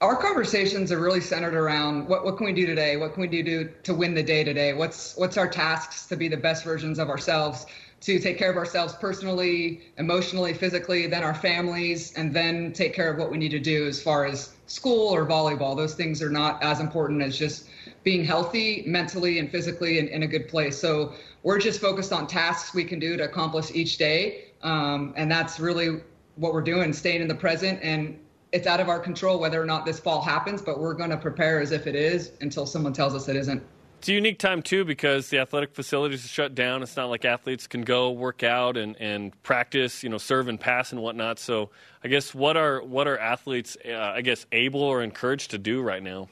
Our 0.00 0.14
conversations 0.14 0.92
are 0.92 1.00
really 1.00 1.20
centered 1.20 1.54
around 1.54 2.06
what, 2.06 2.24
what 2.24 2.36
can 2.36 2.46
we 2.46 2.52
do 2.52 2.66
today? 2.66 2.96
What 2.96 3.14
can 3.14 3.20
we 3.20 3.26
do 3.28 3.42
to, 3.42 3.68
to 3.82 3.94
win 3.94 4.14
the 4.14 4.22
day 4.22 4.44
today? 4.44 4.72
What's 4.72 5.16
what's 5.16 5.36
our 5.36 5.48
tasks 5.48 6.06
to 6.06 6.16
be 6.16 6.28
the 6.28 6.36
best 6.36 6.62
versions 6.62 7.00
of 7.00 7.08
ourselves, 7.08 7.66
to 8.02 8.20
take 8.20 8.38
care 8.38 8.50
of 8.50 8.56
ourselves 8.56 8.94
personally, 8.94 9.80
emotionally, 9.96 10.54
physically, 10.54 11.08
then 11.08 11.24
our 11.24 11.34
families, 11.34 12.12
and 12.12 12.32
then 12.32 12.72
take 12.72 12.94
care 12.94 13.10
of 13.10 13.18
what 13.18 13.28
we 13.30 13.38
need 13.38 13.50
to 13.50 13.58
do 13.58 13.88
as 13.88 14.00
far 14.00 14.24
as 14.24 14.52
school 14.66 15.12
or 15.12 15.26
volleyball. 15.26 15.76
Those 15.76 15.94
things 15.94 16.22
are 16.22 16.30
not 16.30 16.62
as 16.62 16.78
important 16.78 17.20
as 17.20 17.36
just 17.36 17.68
being 18.04 18.24
healthy 18.24 18.84
mentally 18.86 19.40
and 19.40 19.50
physically 19.50 19.98
and 19.98 20.08
in 20.08 20.22
a 20.22 20.28
good 20.28 20.46
place. 20.46 20.78
So 20.78 21.14
we're 21.42 21.58
just 21.58 21.80
focused 21.80 22.12
on 22.12 22.28
tasks 22.28 22.72
we 22.72 22.84
can 22.84 23.00
do 23.00 23.16
to 23.16 23.24
accomplish 23.24 23.72
each 23.74 23.98
day. 23.98 24.44
Um, 24.62 25.12
and 25.16 25.28
that's 25.28 25.58
really 25.58 26.02
what 26.36 26.54
we're 26.54 26.62
doing, 26.62 26.92
staying 26.92 27.20
in 27.20 27.26
the 27.26 27.34
present 27.34 27.80
and 27.82 28.16
it's 28.52 28.66
out 28.66 28.80
of 28.80 28.88
our 28.88 28.98
control 28.98 29.38
whether 29.38 29.60
or 29.60 29.66
not 29.66 29.84
this 29.84 30.00
fall 30.00 30.22
happens, 30.22 30.62
but 30.62 30.80
we're 30.80 30.94
going 30.94 31.10
to 31.10 31.16
prepare 31.16 31.60
as 31.60 31.72
if 31.72 31.86
it 31.86 31.94
is 31.94 32.32
until 32.40 32.66
someone 32.66 32.92
tells 32.92 33.14
us 33.14 33.28
it 33.28 33.36
isn't. 33.36 33.62
It's 33.98 34.08
a 34.08 34.12
unique 34.12 34.38
time 34.38 34.62
too 34.62 34.84
because 34.84 35.28
the 35.28 35.38
athletic 35.38 35.74
facilities 35.74 36.24
are 36.24 36.28
shut 36.28 36.54
down. 36.54 36.82
It's 36.84 36.96
not 36.96 37.10
like 37.10 37.24
athletes 37.24 37.66
can 37.66 37.82
go 37.82 38.12
work 38.12 38.44
out 38.44 38.76
and, 38.76 38.96
and 39.00 39.42
practice, 39.42 40.04
you 40.04 40.08
know, 40.08 40.18
serve 40.18 40.46
and 40.46 40.58
pass 40.58 40.92
and 40.92 41.02
whatnot. 41.02 41.40
So 41.40 41.70
I 42.04 42.08
guess 42.08 42.32
what 42.32 42.56
are 42.56 42.80
what 42.80 43.08
are 43.08 43.18
athletes, 43.18 43.76
uh, 43.84 43.96
I 43.96 44.20
guess, 44.20 44.46
able 44.52 44.82
or 44.82 45.02
encouraged 45.02 45.50
to 45.50 45.58
do 45.58 45.82
right 45.82 46.02
now? 46.02 46.28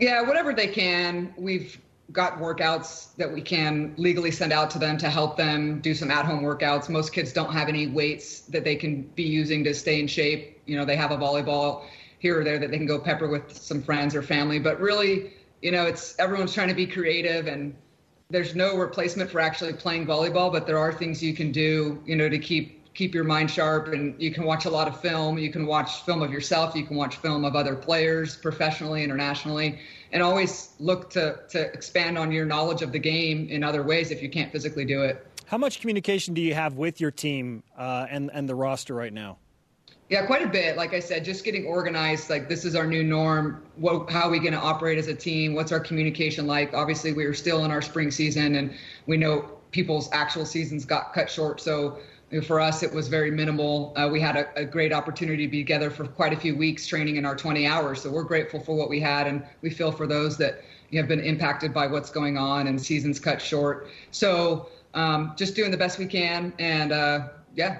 Yeah, 0.00 0.22
whatever 0.22 0.52
they 0.52 0.66
can. 0.66 1.32
We've 1.36 1.80
got 2.12 2.38
workouts 2.38 3.14
that 3.16 3.32
we 3.32 3.40
can 3.40 3.94
legally 3.96 4.30
send 4.30 4.52
out 4.52 4.70
to 4.70 4.78
them 4.78 4.98
to 4.98 5.08
help 5.08 5.36
them 5.36 5.80
do 5.80 5.94
some 5.94 6.10
at-home 6.10 6.42
workouts. 6.42 6.88
Most 6.88 7.12
kids 7.12 7.32
don't 7.32 7.52
have 7.52 7.68
any 7.68 7.86
weights 7.86 8.40
that 8.40 8.62
they 8.62 8.76
can 8.76 9.02
be 9.02 9.22
using 9.22 9.64
to 9.64 9.74
stay 9.74 10.00
in 10.00 10.06
shape 10.06 10.54
you 10.66 10.76
know 10.76 10.84
they 10.84 10.96
have 10.96 11.10
a 11.10 11.16
volleyball 11.16 11.84
here 12.18 12.40
or 12.40 12.44
there 12.44 12.58
that 12.58 12.70
they 12.70 12.76
can 12.76 12.86
go 12.86 12.98
pepper 12.98 13.28
with 13.28 13.54
some 13.54 13.82
friends 13.82 14.14
or 14.14 14.22
family 14.22 14.58
but 14.58 14.80
really 14.80 15.32
you 15.62 15.70
know 15.70 15.86
it's 15.86 16.18
everyone's 16.18 16.52
trying 16.52 16.68
to 16.68 16.74
be 16.74 16.86
creative 16.86 17.46
and 17.46 17.74
there's 18.30 18.54
no 18.54 18.76
replacement 18.76 19.30
for 19.30 19.40
actually 19.40 19.72
playing 19.72 20.06
volleyball 20.06 20.50
but 20.50 20.66
there 20.66 20.78
are 20.78 20.92
things 20.92 21.22
you 21.22 21.34
can 21.34 21.52
do 21.52 22.02
you 22.06 22.16
know 22.16 22.28
to 22.28 22.38
keep 22.38 22.83
keep 22.94 23.14
your 23.14 23.24
mind 23.24 23.50
sharp 23.50 23.88
and 23.88 24.20
you 24.22 24.30
can 24.30 24.44
watch 24.44 24.64
a 24.64 24.70
lot 24.70 24.88
of 24.88 25.00
film 25.00 25.36
you 25.36 25.50
can 25.50 25.66
watch 25.66 26.02
film 26.02 26.22
of 26.22 26.30
yourself 26.30 26.74
you 26.74 26.84
can 26.84 26.96
watch 26.96 27.16
film 27.16 27.44
of 27.44 27.56
other 27.56 27.74
players 27.74 28.36
professionally 28.36 29.02
internationally 29.02 29.78
and 30.12 30.22
always 30.22 30.74
look 30.78 31.10
to 31.10 31.38
to 31.48 31.60
expand 31.72 32.16
on 32.16 32.30
your 32.30 32.46
knowledge 32.46 32.82
of 32.82 32.92
the 32.92 32.98
game 32.98 33.48
in 33.48 33.62
other 33.62 33.82
ways 33.82 34.10
if 34.10 34.22
you 34.22 34.30
can't 34.30 34.52
physically 34.52 34.84
do 34.84 35.02
it 35.02 35.26
how 35.46 35.58
much 35.58 35.80
communication 35.80 36.32
do 36.32 36.40
you 36.40 36.54
have 36.54 36.76
with 36.76 37.00
your 37.00 37.10
team 37.10 37.62
uh, 37.76 38.06
and 38.08 38.30
and 38.32 38.48
the 38.48 38.54
roster 38.54 38.94
right 38.94 39.12
now 39.12 39.36
yeah, 40.10 40.26
quite 40.26 40.42
a 40.42 40.48
bit. 40.48 40.76
Like 40.76 40.92
I 40.92 41.00
said, 41.00 41.24
just 41.24 41.44
getting 41.44 41.64
organized. 41.64 42.28
Like 42.28 42.46
this 42.46 42.66
is 42.66 42.76
our 42.76 42.86
new 42.86 43.02
norm. 43.02 43.62
What, 43.76 44.10
how 44.10 44.28
are 44.28 44.30
we 44.30 44.38
going 44.38 44.52
to 44.52 44.60
operate 44.60 44.98
as 44.98 45.08
a 45.08 45.14
team? 45.14 45.54
What's 45.54 45.72
our 45.72 45.80
communication 45.80 46.46
like? 46.46 46.74
Obviously, 46.74 47.14
we 47.14 47.24
are 47.24 47.32
still 47.32 47.64
in 47.64 47.70
our 47.70 47.80
spring 47.80 48.10
season, 48.10 48.56
and 48.56 48.74
we 49.06 49.16
know 49.16 49.48
people's 49.70 50.10
actual 50.12 50.44
seasons 50.44 50.84
got 50.84 51.14
cut 51.14 51.30
short. 51.30 51.60
So 51.60 51.98
for 52.42 52.60
us, 52.60 52.82
it 52.82 52.92
was 52.92 53.08
very 53.08 53.30
minimal. 53.30 53.92
Uh, 53.96 54.08
we 54.10 54.20
had 54.20 54.36
a, 54.36 54.48
a, 54.56 54.64
great 54.64 54.92
opportunity 54.92 55.46
to 55.46 55.50
be 55.50 55.58
together 55.58 55.90
for 55.90 56.06
quite 56.06 56.32
a 56.32 56.36
few 56.36 56.56
weeks, 56.56 56.86
training 56.86 57.16
in 57.16 57.24
our 57.24 57.36
20 57.36 57.66
hours. 57.66 58.02
So 58.02 58.10
we're 58.10 58.24
grateful 58.24 58.60
for 58.60 58.74
what 58.74 58.88
we 58.88 58.98
had, 58.98 59.26
and 59.26 59.44
we 59.62 59.70
feel 59.70 59.92
for 59.92 60.06
those 60.06 60.36
that 60.38 60.62
have 60.94 61.08
been 61.08 61.20
impacted 61.20 61.72
by 61.74 61.86
what's 61.86 62.10
going 62.10 62.38
on 62.38 62.66
and 62.66 62.80
seasons 62.80 63.18
cut 63.20 63.40
short. 63.40 63.88
So 64.10 64.68
um, 64.94 65.34
just 65.36 65.54
doing 65.54 65.70
the 65.70 65.76
best 65.76 65.98
we 65.98 66.06
can, 66.06 66.52
and 66.58 66.92
uh, 66.92 67.28
yeah, 67.54 67.78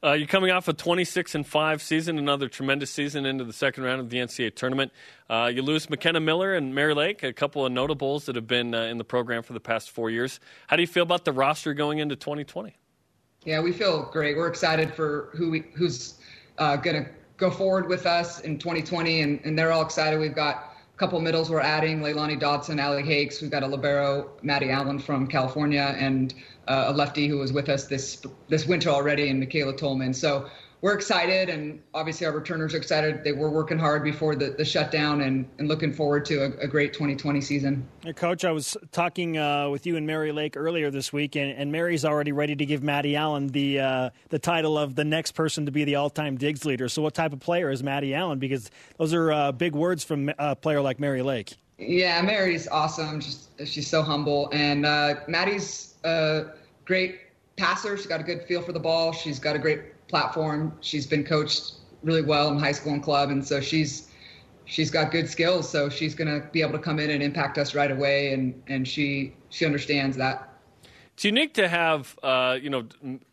Uh, 0.00 0.12
you're 0.12 0.28
coming 0.28 0.52
off 0.52 0.68
a 0.68 0.72
26 0.72 1.34
and 1.34 1.44
five 1.44 1.82
season, 1.82 2.18
another 2.18 2.48
tremendous 2.48 2.90
season 2.90 3.26
into 3.26 3.42
the 3.42 3.52
second 3.52 3.82
round 3.82 4.00
of 4.00 4.10
the 4.10 4.18
NCAA 4.18 4.54
tournament. 4.54 4.92
Uh, 5.28 5.50
you 5.52 5.60
lose 5.60 5.90
McKenna 5.90 6.20
Miller 6.20 6.54
and 6.54 6.72
Mary 6.72 6.94
Lake, 6.94 7.24
a 7.24 7.32
couple 7.32 7.66
of 7.66 7.72
notables 7.72 8.26
that 8.26 8.36
have 8.36 8.46
been 8.46 8.74
uh, 8.74 8.82
in 8.82 8.98
the 8.98 9.04
program 9.04 9.42
for 9.42 9.54
the 9.54 9.60
past 9.60 9.90
four 9.90 10.08
years. 10.08 10.38
How 10.68 10.76
do 10.76 10.82
you 10.82 10.86
feel 10.86 11.02
about 11.02 11.24
the 11.24 11.32
roster 11.32 11.74
going 11.74 11.98
into 11.98 12.14
2020? 12.14 12.76
Yeah, 13.44 13.60
we 13.60 13.72
feel 13.72 14.02
great. 14.12 14.36
We're 14.36 14.48
excited 14.48 14.92
for 14.92 15.30
who 15.34 15.50
we, 15.50 15.64
who's 15.74 16.14
uh, 16.58 16.76
going 16.76 17.04
to 17.04 17.10
go 17.36 17.50
forward 17.50 17.88
with 17.88 18.04
us 18.04 18.40
in 18.40 18.58
2020, 18.58 19.20
and, 19.20 19.40
and 19.44 19.58
they're 19.58 19.72
all 19.72 19.82
excited. 19.82 20.18
We've 20.18 20.34
got 20.34 20.74
a 20.94 20.98
couple 20.98 21.20
middles 21.20 21.48
we're 21.48 21.60
adding: 21.60 22.00
Leilani 22.00 22.38
Dodson, 22.38 22.80
Allie 22.80 23.04
Hakes. 23.04 23.40
We've 23.40 23.50
got 23.50 23.62
a 23.62 23.66
libero, 23.66 24.30
Maddie 24.42 24.70
Allen 24.70 24.98
from 24.98 25.28
California, 25.28 25.94
and 25.98 26.34
uh, 26.66 26.86
a 26.88 26.92
lefty 26.92 27.28
who 27.28 27.38
was 27.38 27.52
with 27.52 27.68
us 27.68 27.86
this 27.86 28.20
this 28.48 28.66
winter 28.66 28.90
already, 28.90 29.28
and 29.28 29.38
Michaela 29.38 29.76
Tolman. 29.76 30.12
So 30.12 30.50
we're 30.80 30.94
excited, 30.94 31.48
and 31.48 31.82
obviously 31.92 32.26
our 32.26 32.32
returners 32.32 32.72
are 32.72 32.76
excited. 32.76 33.24
They 33.24 33.32
were 33.32 33.50
working 33.50 33.78
hard 33.78 34.04
before 34.04 34.36
the, 34.36 34.50
the 34.50 34.64
shutdown, 34.64 35.22
and, 35.22 35.48
and 35.58 35.66
looking 35.66 35.92
forward 35.92 36.24
to 36.26 36.44
a, 36.44 36.50
a 36.64 36.66
great 36.68 36.92
2020 36.92 37.40
season. 37.40 37.86
Hey, 38.04 38.12
Coach, 38.12 38.44
I 38.44 38.52
was 38.52 38.76
talking 38.92 39.38
uh, 39.38 39.68
with 39.70 39.86
you 39.86 39.96
and 39.96 40.06
Mary 40.06 40.30
Lake 40.30 40.56
earlier 40.56 40.90
this 40.90 41.12
week, 41.12 41.34
and, 41.34 41.50
and 41.50 41.72
Mary's 41.72 42.04
already 42.04 42.30
ready 42.30 42.54
to 42.54 42.64
give 42.64 42.82
Maddie 42.82 43.16
Allen 43.16 43.48
the 43.48 43.80
uh, 43.80 44.10
the 44.28 44.38
title 44.38 44.78
of 44.78 44.94
the 44.94 45.04
next 45.04 45.32
person 45.32 45.66
to 45.66 45.72
be 45.72 45.84
the 45.84 45.96
all 45.96 46.10
time 46.10 46.36
digs 46.36 46.64
leader. 46.64 46.88
So, 46.88 47.02
what 47.02 47.14
type 47.14 47.32
of 47.32 47.40
player 47.40 47.70
is 47.70 47.82
Maddie 47.82 48.14
Allen? 48.14 48.38
Because 48.38 48.70
those 48.98 49.12
are 49.14 49.32
uh, 49.32 49.52
big 49.52 49.74
words 49.74 50.04
from 50.04 50.30
a 50.38 50.54
player 50.54 50.80
like 50.80 51.00
Mary 51.00 51.22
Lake. 51.22 51.56
Yeah, 51.78 52.22
Mary's 52.22 52.68
awesome. 52.68 53.20
She's 53.20 53.48
she's 53.64 53.88
so 53.88 54.02
humble, 54.02 54.48
and 54.52 54.86
uh, 54.86 55.16
Maddie's 55.26 55.94
a 56.04 56.46
great 56.84 57.20
passer. 57.56 57.96
She's 57.96 58.06
got 58.06 58.20
a 58.20 58.24
good 58.24 58.42
feel 58.44 58.62
for 58.62 58.72
the 58.72 58.80
ball. 58.80 59.12
She's 59.12 59.40
got 59.40 59.56
a 59.56 59.58
great 59.58 59.80
platform. 60.08 60.72
She's 60.80 61.06
been 61.06 61.24
coached 61.24 61.74
really 62.02 62.22
well 62.22 62.50
in 62.50 62.58
high 62.58 62.72
school 62.72 62.92
and 62.92 63.02
club, 63.02 63.30
and 63.30 63.46
so 63.46 63.60
she's 63.60 64.08
she's 64.64 64.90
got 64.90 65.10
good 65.10 65.28
skills. 65.28 65.68
So 65.68 65.88
she's 65.88 66.14
going 66.14 66.28
to 66.28 66.46
be 66.48 66.62
able 66.62 66.72
to 66.72 66.78
come 66.78 66.98
in 66.98 67.10
and 67.10 67.22
impact 67.22 67.58
us 67.58 67.74
right 67.74 67.90
away, 67.90 68.32
and 68.32 68.60
and 68.68 68.86
she 68.86 69.34
she 69.50 69.64
understands 69.64 70.16
that. 70.16 70.44
It's 71.14 71.24
unique 71.24 71.54
to 71.54 71.66
have, 71.66 72.16
uh, 72.22 72.58
you 72.62 72.70
know, 72.70 72.86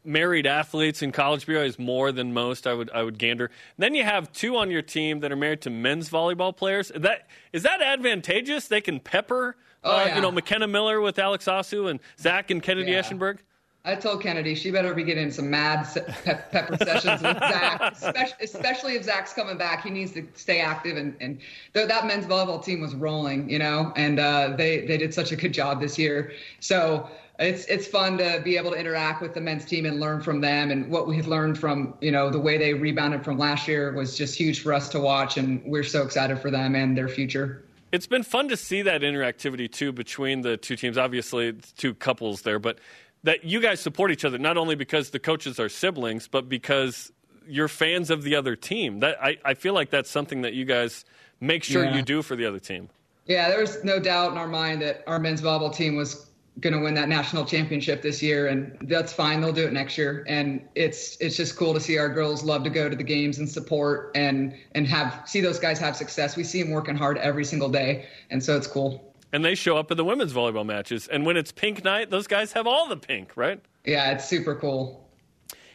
married 0.03 0.47
athletes 0.47 1.03
in 1.03 1.11
college 1.11 1.45
BYU 1.45 1.67
is 1.67 1.77
more 1.77 2.11
than 2.11 2.33
most. 2.33 2.65
I 2.65 2.73
would, 2.73 2.89
I 2.89 3.03
would 3.03 3.19
gander. 3.19 3.51
then 3.77 3.93
you 3.93 4.03
have 4.03 4.31
two 4.31 4.57
on 4.57 4.71
your 4.71 4.81
team 4.81 5.19
that 5.19 5.31
are 5.31 5.35
married 5.35 5.61
to 5.61 5.69
men's 5.69 6.09
volleyball 6.09 6.57
players. 6.57 6.89
Is 6.89 7.03
that 7.03 7.27
is 7.53 7.61
that 7.61 7.83
advantageous? 7.83 8.67
They 8.67 8.81
can 8.81 8.99
pepper, 8.99 9.55
oh, 9.83 9.97
uh, 9.97 10.05
yeah. 10.05 10.15
you 10.15 10.21
know, 10.23 10.31
McKenna 10.31 10.67
Miller 10.67 10.99
with 10.99 11.19
Alex 11.19 11.45
Asu 11.45 11.87
and 11.87 11.99
Zach 12.19 12.49
and 12.49 12.63
Kennedy 12.63 12.91
Yeah. 12.91 13.03
Eschenburg. 13.03 13.37
I 13.85 13.93
told 13.93 14.21
Kennedy 14.21 14.55
she 14.55 14.71
better 14.71 14.93
be 14.95 15.03
getting 15.03 15.29
some 15.29 15.49
mad 15.49 15.87
pep- 16.23 16.51
pepper 16.51 16.77
sessions 16.77 17.21
with 17.21 17.37
Zach, 17.37 17.93
especially, 17.93 18.43
especially 18.43 18.95
if 18.95 19.03
Zach's 19.03 19.33
coming 19.33 19.57
back. 19.57 19.83
He 19.83 19.91
needs 19.91 20.11
to 20.13 20.27
stay 20.33 20.59
active, 20.59 20.97
and 20.97 21.15
and 21.21 21.39
th- 21.73 21.87
that 21.87 22.07
men's 22.07 22.25
volleyball 22.25 22.63
team 22.63 22.81
was 22.81 22.95
rolling, 22.95 23.47
you 23.47 23.59
know, 23.59 23.93
and 23.95 24.19
uh, 24.19 24.55
they 24.57 24.85
they 24.85 24.97
did 24.97 25.13
such 25.13 25.31
a 25.31 25.35
good 25.35 25.53
job 25.53 25.79
this 25.79 25.99
year. 25.99 26.33
So 26.59 27.07
it's 27.37 27.65
it's 27.65 27.85
fun 27.85 28.17
to 28.17 28.41
be 28.43 28.57
able 28.57 28.71
to 28.71 28.77
interact 28.77 29.21
with 29.21 29.35
the 29.35 29.41
men's 29.41 29.65
team 29.65 29.85
and 29.85 29.99
learn 29.99 30.19
from 30.21 30.41
them, 30.41 30.71
and 30.71 30.89
what 30.89 31.07
we 31.07 31.15
have 31.17 31.27
learned 31.27 31.59
from 31.59 31.93
you 32.01 32.11
know 32.11 32.31
the 32.31 32.39
way 32.39 32.57
they 32.57 32.73
rebounded 32.73 33.23
from 33.23 33.37
last 33.37 33.67
year 33.67 33.93
was 33.93 34.17
just 34.17 34.35
huge 34.35 34.61
for 34.63 34.73
us 34.73 34.89
to 34.89 34.99
watch, 34.99 35.37
and 35.37 35.63
we're 35.63 35.83
so 35.83 36.01
excited 36.01 36.39
for 36.39 36.49
them 36.49 36.75
and 36.75 36.97
their 36.97 37.07
future. 37.07 37.61
It's 37.91 38.07
been 38.07 38.23
fun 38.23 38.49
to 38.49 38.57
see 38.57 38.81
that 38.81 39.01
interactivity 39.01 39.71
too 39.71 39.91
between 39.91 40.41
the 40.41 40.57
two 40.57 40.75
teams. 40.75 40.97
Obviously, 40.97 41.53
two 41.77 41.93
couples 41.93 42.41
there, 42.41 42.59
but 42.59 42.79
that 43.25 43.43
you 43.43 43.59
guys 43.59 43.79
support 43.79 44.11
each 44.11 44.23
other 44.23 44.37
not 44.37 44.55
only 44.55 44.75
because 44.75 45.09
the 45.09 45.19
coaches 45.19 45.59
are 45.59 45.69
siblings, 45.69 46.27
but 46.27 46.47
because 46.47 47.11
you're 47.47 47.67
fans 47.67 48.09
of 48.09 48.23
the 48.23 48.35
other 48.35 48.55
team. 48.55 48.99
That 48.99 49.17
I, 49.21 49.37
I 49.43 49.53
feel 49.55 49.73
like 49.73 49.89
that's 49.89 50.09
something 50.09 50.41
that 50.43 50.53
you 50.53 50.65
guys 50.65 51.05
make 51.39 51.63
sure 51.63 51.83
Yeah. 51.83 51.95
you 51.95 52.01
do 52.01 52.21
for 52.21 52.35
the 52.35 52.45
other 52.45 52.59
team. 52.59 52.89
Yeah, 53.25 53.49
there 53.49 53.59
was 53.59 53.83
no 53.83 53.99
doubt 53.99 54.31
in 54.31 54.37
our 54.37 54.47
mind 54.47 54.81
that 54.83 55.03
our 55.07 55.19
men's 55.19 55.41
volleyball 55.41 55.75
team 55.75 55.95
was 55.95 56.27
going 56.59 56.73
to 56.73 56.79
win 56.79 56.93
that 56.93 57.09
national 57.09 57.43
championship 57.45 58.01
this 58.03 58.21
year, 58.21 58.47
and 58.47 58.77
that's 58.83 59.11
fine. 59.11 59.41
They'll 59.41 59.51
do 59.51 59.65
it 59.65 59.73
next 59.73 59.97
year, 59.97 60.23
and 60.27 60.61
it's 60.75 61.17
it's 61.19 61.35
just 61.35 61.55
cool 61.57 61.73
to 61.73 61.79
see 61.79 61.97
our 61.97 62.07
girls 62.09 62.43
love 62.43 62.63
to 62.63 62.69
go 62.69 62.87
to 62.87 62.95
the 62.95 63.03
games 63.03 63.39
and 63.39 63.49
support 63.49 64.11
and 64.15 64.55
and 64.75 64.87
have 64.87 65.23
see 65.25 65.41
those 65.41 65.59
guys 65.59 65.79
have 65.79 65.95
success. 65.95 66.37
We 66.37 66.43
see 66.43 66.61
them 66.61 66.71
working 66.71 66.95
hard 66.95 67.17
every 67.17 67.43
single 67.45 67.69
day, 67.69 68.05
and 68.29 68.41
so 68.43 68.55
it's 68.55 68.67
cool. 68.67 69.14
And 69.35 69.43
they 69.43 69.53
show 69.53 69.75
up 69.75 69.91
at 69.91 69.97
the 69.97 70.05
women's 70.05 70.31
volleyball 70.31 70.65
matches. 70.65 71.09
And 71.09 71.25
when 71.25 71.35
it's 71.35 71.51
pink 71.51 71.83
night, 71.83 72.09
those 72.09 72.25
guys 72.25 72.53
have 72.53 72.67
all 72.67 72.87
the 72.87 72.95
pink, 72.95 73.35
right? 73.35 73.59
Yeah, 73.83 74.11
it's 74.11 74.23
super 74.23 74.55
cool. 74.55 75.09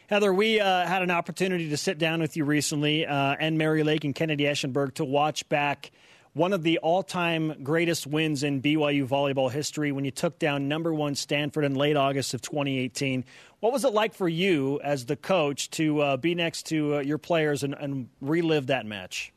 Heather, 0.07 0.33
we 0.33 0.59
uh, 0.59 0.87
had 0.87 1.03
an 1.03 1.11
opportunity 1.11 1.69
to 1.69 1.77
sit 1.77 1.99
down 1.99 2.21
with 2.21 2.35
you 2.35 2.43
recently, 2.43 3.05
uh, 3.05 3.35
and 3.39 3.59
Mary 3.59 3.83
Lake 3.83 4.03
and 4.03 4.15
Kennedy 4.15 4.45
Eschenburg, 4.45 4.95
to 4.95 5.05
watch 5.05 5.47
back 5.47 5.91
one 6.33 6.53
of 6.53 6.63
the 6.63 6.79
all 6.79 7.03
time 7.03 7.61
greatest 7.61 8.07
wins 8.07 8.41
in 8.41 8.63
BYU 8.63 9.07
volleyball 9.07 9.51
history 9.51 9.91
when 9.91 10.05
you 10.05 10.11
took 10.11 10.39
down 10.39 10.67
number 10.67 10.91
one 10.91 11.13
Stanford 11.13 11.63
in 11.63 11.75
late 11.75 11.95
August 11.95 12.33
of 12.33 12.41
2018. 12.41 13.23
What 13.59 13.71
was 13.71 13.85
it 13.85 13.93
like 13.93 14.15
for 14.15 14.27
you 14.27 14.79
as 14.83 15.05
the 15.05 15.15
coach 15.15 15.69
to 15.69 16.01
uh, 16.01 16.17
be 16.17 16.33
next 16.33 16.65
to 16.69 16.95
uh, 16.95 16.99
your 17.01 17.19
players 17.19 17.61
and, 17.61 17.75
and 17.75 18.09
relive 18.21 18.65
that 18.67 18.87
match? 18.87 19.31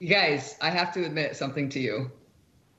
You 0.00 0.10
guys, 0.10 0.54
I 0.60 0.68
have 0.68 0.92
to 0.92 1.06
admit 1.06 1.34
something 1.34 1.70
to 1.70 1.80
you. 1.80 2.10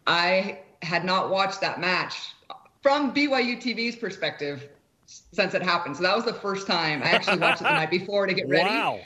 I 0.06 0.60
had 0.86 1.04
not 1.04 1.30
watched 1.30 1.62
that 1.62 1.80
match 1.80 2.34
from 2.82 3.14
BYU 3.14 3.62
TV's 3.62 3.96
perspective 3.96 4.70
since 5.08 5.54
it 5.54 5.62
happened. 5.62 5.98
So 5.98 6.04
that 6.04 6.16
was 6.16 6.26
the 6.26 6.34
first 6.34 6.68
time 6.68 7.02
I 7.04 7.08
actually 7.08 7.40
watched 7.40 7.62
it 7.62 7.66
the 7.66 7.72
night 7.72 7.92
before 7.92 8.26
to 8.28 8.34
get 8.34 8.48
ready. 8.48 8.70
Wow. 8.70 9.00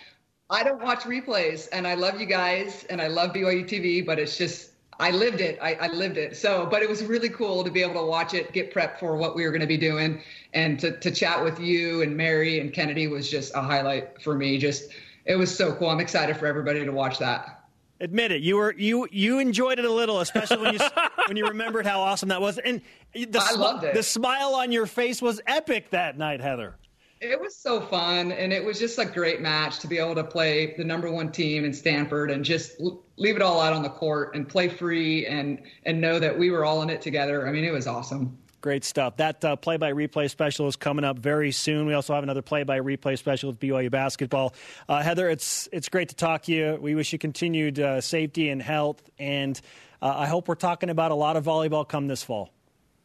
I 0.50 0.64
don't 0.64 0.82
watch 0.82 1.02
replays, 1.02 1.68
and 1.72 1.88
I 1.88 1.94
love 1.94 2.20
you 2.20 2.26
guys, 2.26 2.86
and 2.90 3.02
I 3.02 3.08
love 3.08 3.34
BYU 3.34 3.64
TV, 3.66 4.06
but 4.06 4.18
it's 4.18 4.38
just 4.38 4.72
I 5.00 5.12
lived 5.12 5.40
it. 5.40 5.58
I, 5.62 5.76
I 5.76 5.88
lived 5.88 6.18
it. 6.18 6.36
So, 6.36 6.66
but 6.66 6.82
it 6.82 6.90
was 6.90 7.04
really 7.04 7.30
cool 7.30 7.64
to 7.64 7.72
be 7.72 7.82
able 7.82 7.94
to 7.94 8.06
watch 8.06 8.34
it, 8.34 8.52
get 8.52 8.74
prepped 8.74 9.00
for 9.00 9.16
what 9.16 9.36
we 9.36 9.44
were 9.44 9.52
going 9.52 9.62
to 9.62 9.68
be 9.68 9.78
doing, 9.78 10.22
and 10.54 10.80
to 10.80 10.98
to 11.00 11.12
chat 11.12 11.44
with 11.44 11.60
you 11.60 12.02
and 12.02 12.18
Mary 12.18 12.60
and 12.60 12.74
Kennedy 12.74 13.08
was 13.08 13.30
just 13.30 13.56
a 13.56 13.62
highlight 13.62 14.22
for 14.22 14.36
me. 14.36 14.58
Just 14.58 14.92
it 15.26 15.36
was 15.36 15.56
so 15.56 15.74
cool. 15.74 15.90
I'm 15.90 16.00
excited 16.00 16.36
for 16.36 16.48
everybody 16.48 16.84
to 16.84 16.92
watch 16.92 17.20
that. 17.20 17.59
Admit 18.02 18.32
it. 18.32 18.42
You 18.42 18.56
were 18.56 18.74
you 18.78 19.08
you 19.12 19.40
enjoyed 19.40 19.78
it 19.78 19.86
a 19.86 19.92
little, 19.92 20.22
especially 20.22 20.58
when 20.58 20.74
you 20.74 20.80
when 21.28 21.36
you 21.36 21.48
remembered 21.48 21.86
how 21.86 22.00
awesome 22.00 22.30
that 22.30 22.42
was, 22.42 22.58
and 22.58 22.82
the 23.14 23.42
I 23.42 23.56
loved 23.56 23.84
it. 23.84 23.94
the 23.94 24.04
smile 24.04 24.56
on 24.56 24.72
your 24.72 24.86
face 24.86 25.22
was 25.22 25.42
epic 25.46 25.90
that 25.90 26.18
night, 26.18 26.40
Heather. 26.40 26.76
It 27.22 27.38
was 27.38 27.58
so 27.58 27.82
fun, 27.82 28.32
and 28.32 28.54
it 28.54 28.64
was 28.64 28.80
just 28.80 28.98
a 28.98 29.04
great 29.06 29.42
match 29.42 29.80
to 29.80 29.88
be 29.88 29.98
able 29.98 30.16
to 30.16 30.24
play 30.24 30.74
the 30.78 30.86
number 30.86 31.12
one 31.12 31.30
team 31.30 31.66
in 31.66 31.74
Stanford 31.74 32.32
and 32.32 32.46
just 32.46 32.80
leave 33.18 33.36
it 33.36 33.42
all 33.42 33.60
out 33.60 33.74
on 33.74 33.84
the 33.84 33.90
court 33.90 34.34
and 34.36 34.48
play 34.48 34.70
free 34.70 35.26
and 35.26 35.62
and 35.84 36.00
know 36.00 36.20
that 36.20 36.38
we 36.38 36.52
were 36.52 36.64
all 36.64 36.82
in 36.82 36.90
it 36.90 37.02
together. 37.02 37.46
I 37.46 37.52
mean, 37.52 37.66
it 37.66 37.74
was 37.74 37.88
awesome. 37.88 38.38
Great 38.62 38.84
stuff. 38.84 39.18
That 39.18 39.44
uh, 39.46 39.56
play-by-replay 39.56 40.30
special 40.30 40.68
is 40.68 40.76
coming 40.76 41.06
up 41.06 41.18
very 41.18 41.52
soon. 41.52 41.86
We 41.86 41.94
also 41.94 42.14
have 42.14 42.24
another 42.24 42.42
play-by-replay 42.42 43.18
special 43.18 43.50
with 43.50 43.60
BYU 43.60 43.90
basketball. 43.90 44.54
Uh, 44.88 45.02
Heather, 45.02 45.30
it's 45.30 45.70
it's 45.72 45.88
great 45.88 46.10
to 46.10 46.16
talk 46.16 46.44
to 46.44 46.52
you. 46.52 46.78
We 46.82 46.94
wish 46.94 47.14
you 47.14 47.20
continued 47.20 47.80
uh, 47.80 48.02
safety 48.02 48.50
and 48.50 48.62
health, 48.62 49.02
and 49.18 49.60
uh, 50.02 50.14
I 50.18 50.28
hope 50.28 50.50
we're 50.50 50.56
talking 50.56 50.90
about 50.90 51.12
a 51.12 51.16
lot 51.16 51.38
of 51.38 51.46
volleyball 51.46 51.88
come 51.88 52.08
this 52.08 52.22
fall. 52.22 52.50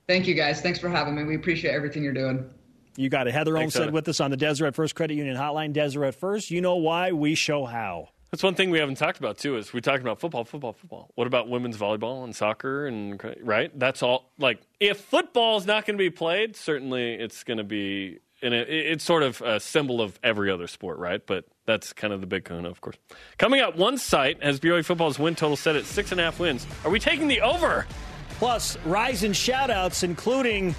Thank 0.08 0.26
you 0.26 0.34
guys. 0.34 0.60
Thanks 0.60 0.78
for 0.78 0.88
having 0.88 1.14
me. 1.14 1.24
We 1.24 1.36
appreciate 1.36 1.72
everything 1.72 2.02
you're 2.02 2.12
doing. 2.12 2.50
You 2.96 3.08
got 3.08 3.26
it. 3.26 3.34
Heather 3.34 3.54
Thanks, 3.54 3.76
Olmstead 3.76 3.92
with 3.92 4.08
us 4.08 4.20
on 4.20 4.30
the 4.30 4.36
Deseret 4.36 4.74
First 4.74 4.94
Credit 4.94 5.14
Union 5.14 5.36
Hotline. 5.36 5.72
Deseret 5.72 6.14
First, 6.14 6.50
you 6.50 6.60
know 6.60 6.76
why, 6.76 7.12
we 7.12 7.34
show 7.34 7.64
how. 7.64 8.10
That's 8.34 8.42
one 8.42 8.56
thing 8.56 8.70
we 8.70 8.80
haven't 8.80 8.96
talked 8.96 9.20
about 9.20 9.38
too. 9.38 9.56
Is 9.56 9.72
we 9.72 9.80
talked 9.80 10.02
about 10.02 10.18
football, 10.18 10.42
football, 10.44 10.72
football. 10.72 11.08
What 11.14 11.28
about 11.28 11.48
women's 11.48 11.76
volleyball 11.76 12.24
and 12.24 12.34
soccer 12.34 12.84
and 12.84 13.22
right? 13.40 13.70
That's 13.78 14.02
all. 14.02 14.32
Like 14.40 14.60
if 14.80 14.98
football 14.98 15.56
is 15.56 15.66
not 15.66 15.86
going 15.86 15.96
to 15.96 16.02
be 16.02 16.10
played, 16.10 16.56
certainly 16.56 17.14
it's 17.14 17.44
going 17.44 17.58
to 17.58 17.64
be. 17.64 18.18
And 18.42 18.52
it, 18.52 18.68
it's 18.68 19.04
sort 19.04 19.22
of 19.22 19.40
a 19.40 19.60
symbol 19.60 20.00
of 20.00 20.18
every 20.24 20.50
other 20.50 20.66
sport, 20.66 20.98
right? 20.98 21.24
But 21.24 21.44
that's 21.64 21.92
kind 21.92 22.12
of 22.12 22.20
the 22.20 22.26
big 22.26 22.42
kahuna, 22.42 22.70
of 22.70 22.80
course. 22.80 22.96
Coming 23.38 23.60
up, 23.60 23.76
one 23.76 23.98
site 23.98 24.42
has 24.42 24.58
BYU 24.58 24.84
football's 24.84 25.16
win 25.16 25.36
total 25.36 25.56
set 25.56 25.76
at 25.76 25.84
six 25.84 26.10
and 26.10 26.20
a 26.20 26.24
half 26.24 26.40
wins. 26.40 26.66
Are 26.84 26.90
we 26.90 26.98
taking 26.98 27.28
the 27.28 27.40
over? 27.40 27.86
Plus, 28.30 28.76
rise 28.84 29.22
and 29.22 29.36
shout-outs, 29.36 30.02
including 30.02 30.74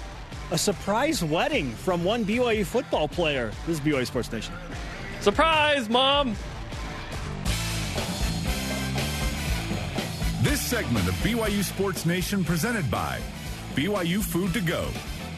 a 0.50 0.58
surprise 0.58 1.24
wedding 1.24 1.72
from 1.72 2.04
one 2.04 2.22
BYU 2.22 2.66
football 2.66 3.08
player. 3.08 3.50
This 3.66 3.78
is 3.78 3.80
BYU 3.80 4.06
Sports 4.06 4.30
Nation. 4.30 4.52
Surprise, 5.22 5.88
mom! 5.88 6.36
This 10.46 10.60
segment 10.60 11.08
of 11.08 11.14
BYU 11.16 11.64
Sports 11.64 12.06
Nation 12.06 12.44
presented 12.44 12.88
by 12.88 13.18
BYU 13.74 14.22
Food 14.22 14.54
to 14.54 14.60
Go, 14.60 14.86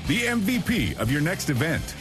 the 0.07 0.25
MVP 0.25 0.99
of 0.99 1.11
your 1.11 1.23
next 1.23 1.49
event. 1.49 1.95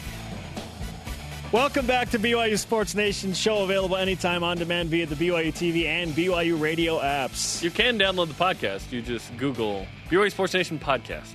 Welcome 1.53 1.87
back 1.87 2.09
to 2.09 2.19
BYU 2.19 2.59
Sports 2.59 2.95
Nation. 2.95 3.31
Show 3.33 3.63
available 3.63 3.95
anytime 3.95 4.43
on 4.43 4.57
demand 4.57 4.89
via 4.89 5.05
the 5.05 5.15
BYU 5.15 5.53
TV 5.53 5.85
and 5.85 6.11
BYU 6.11 6.59
radio 6.59 6.99
apps. 6.99 7.63
You 7.63 7.71
can 7.71 7.97
download 7.97 8.27
the 8.27 8.33
podcast. 8.33 8.91
You 8.91 9.01
just 9.01 9.35
Google 9.37 9.87
BYU 10.09 10.29
Sports 10.29 10.53
Nation 10.53 10.77
podcast, 10.77 11.31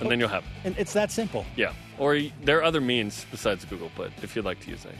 and 0.00 0.10
then 0.10 0.20
you'll 0.20 0.28
have 0.28 0.44
it. 0.44 0.50
And 0.64 0.76
it's 0.76 0.92
that 0.92 1.10
simple. 1.10 1.46
Yeah. 1.56 1.72
Or 1.96 2.20
there 2.44 2.58
are 2.58 2.62
other 2.62 2.82
means 2.82 3.24
besides 3.30 3.64
Google, 3.64 3.90
but 3.96 4.12
if 4.22 4.36
you'd 4.36 4.44
like 4.44 4.60
to 4.60 4.70
use 4.70 4.82
that. 4.82 4.92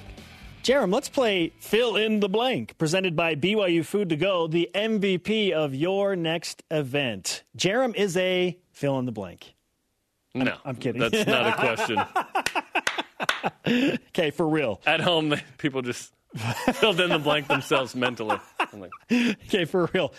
Jarom, 0.68 0.92
let's 0.92 1.08
play 1.08 1.50
fill 1.60 1.96
in 1.96 2.20
the 2.20 2.28
blank, 2.28 2.76
presented 2.76 3.16
by 3.16 3.34
BYU 3.34 3.82
Food 3.82 4.10
to 4.10 4.16
Go, 4.16 4.46
the 4.46 4.68
MVP 4.74 5.50
of 5.50 5.74
your 5.74 6.14
next 6.14 6.62
event. 6.70 7.42
Jarom 7.56 7.96
is 7.96 8.18
a 8.18 8.58
fill 8.70 8.98
in 8.98 9.06
the 9.06 9.12
blank. 9.12 9.54
No, 10.34 10.58
I'm 10.66 10.76
kidding. 10.76 11.00
That's 11.00 11.26
not 11.26 11.46
a 11.46 11.52
question. 13.64 13.98
Okay, 14.08 14.30
for 14.30 14.46
real. 14.46 14.82
At 14.84 15.00
home, 15.00 15.34
people 15.56 15.80
just 15.80 16.12
filled 16.74 17.00
in 17.00 17.08
the 17.08 17.18
blank 17.18 17.48
themselves 17.48 17.96
mentally. 17.96 18.36
I'm 18.60 18.80
like, 18.80 18.90
Okay, 19.46 19.64
for 19.64 19.88
real. 19.94 20.12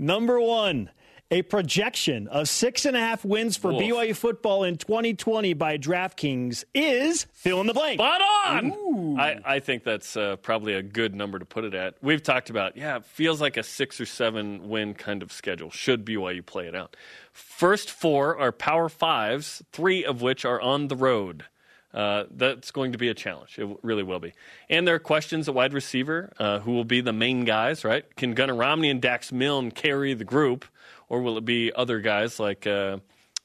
Number 0.00 0.40
one, 0.40 0.90
a 1.32 1.40
projection 1.40 2.28
of 2.28 2.46
six 2.46 2.84
and 2.84 2.94
a 2.94 3.00
half 3.00 3.24
wins 3.24 3.56
for 3.56 3.72
Oof. 3.72 3.80
BYU 3.80 4.14
football 4.14 4.64
in 4.64 4.76
2020 4.76 5.54
by 5.54 5.78
DraftKings 5.78 6.64
is 6.74 7.24
fill 7.32 7.62
in 7.62 7.66
the 7.66 7.72
blank. 7.72 7.98
Spot 7.98 8.20
on. 8.46 9.18
I, 9.18 9.40
I 9.42 9.58
think 9.60 9.82
that's 9.82 10.14
uh, 10.14 10.36
probably 10.36 10.74
a 10.74 10.82
good 10.82 11.14
number 11.14 11.38
to 11.38 11.46
put 11.46 11.64
it 11.64 11.72
at. 11.72 11.94
We've 12.02 12.22
talked 12.22 12.50
about, 12.50 12.76
yeah, 12.76 12.96
it 12.96 13.06
feels 13.06 13.40
like 13.40 13.56
a 13.56 13.62
six 13.62 13.98
or 13.98 14.04
seven 14.04 14.68
win 14.68 14.92
kind 14.92 15.22
of 15.22 15.32
schedule. 15.32 15.70
Should 15.70 16.04
BYU 16.04 16.44
play 16.44 16.66
it 16.66 16.76
out? 16.76 16.96
First 17.32 17.90
four 17.90 18.38
are 18.38 18.52
Power 18.52 18.90
Fives, 18.90 19.62
three 19.72 20.04
of 20.04 20.20
which 20.20 20.44
are 20.44 20.60
on 20.60 20.88
the 20.88 20.96
road. 20.96 21.46
Uh, 21.94 22.24
that's 22.30 22.70
going 22.70 22.92
to 22.92 22.98
be 22.98 23.08
a 23.08 23.14
challenge. 23.14 23.58
It 23.58 23.68
really 23.82 24.02
will 24.02 24.20
be. 24.20 24.32
And 24.70 24.86
there 24.86 24.94
are 24.94 24.98
questions 24.98 25.48
at 25.48 25.54
wide 25.54 25.74
receiver 25.74 26.32
uh, 26.38 26.60
who 26.60 26.72
will 26.72 26.84
be 26.84 27.02
the 27.02 27.12
main 27.12 27.44
guys, 27.44 27.84
right? 27.84 28.04
Can 28.16 28.34
Gunnar 28.34 28.54
Romney 28.54 28.88
and 28.88 29.00
Dax 29.00 29.30
Milne 29.30 29.70
carry 29.70 30.14
the 30.14 30.24
group, 30.24 30.64
or 31.12 31.20
will 31.22 31.36
it 31.38 31.44
be 31.44 31.70
other 31.76 32.00
guys 32.00 32.40
like 32.40 32.66
uh, 32.66 32.96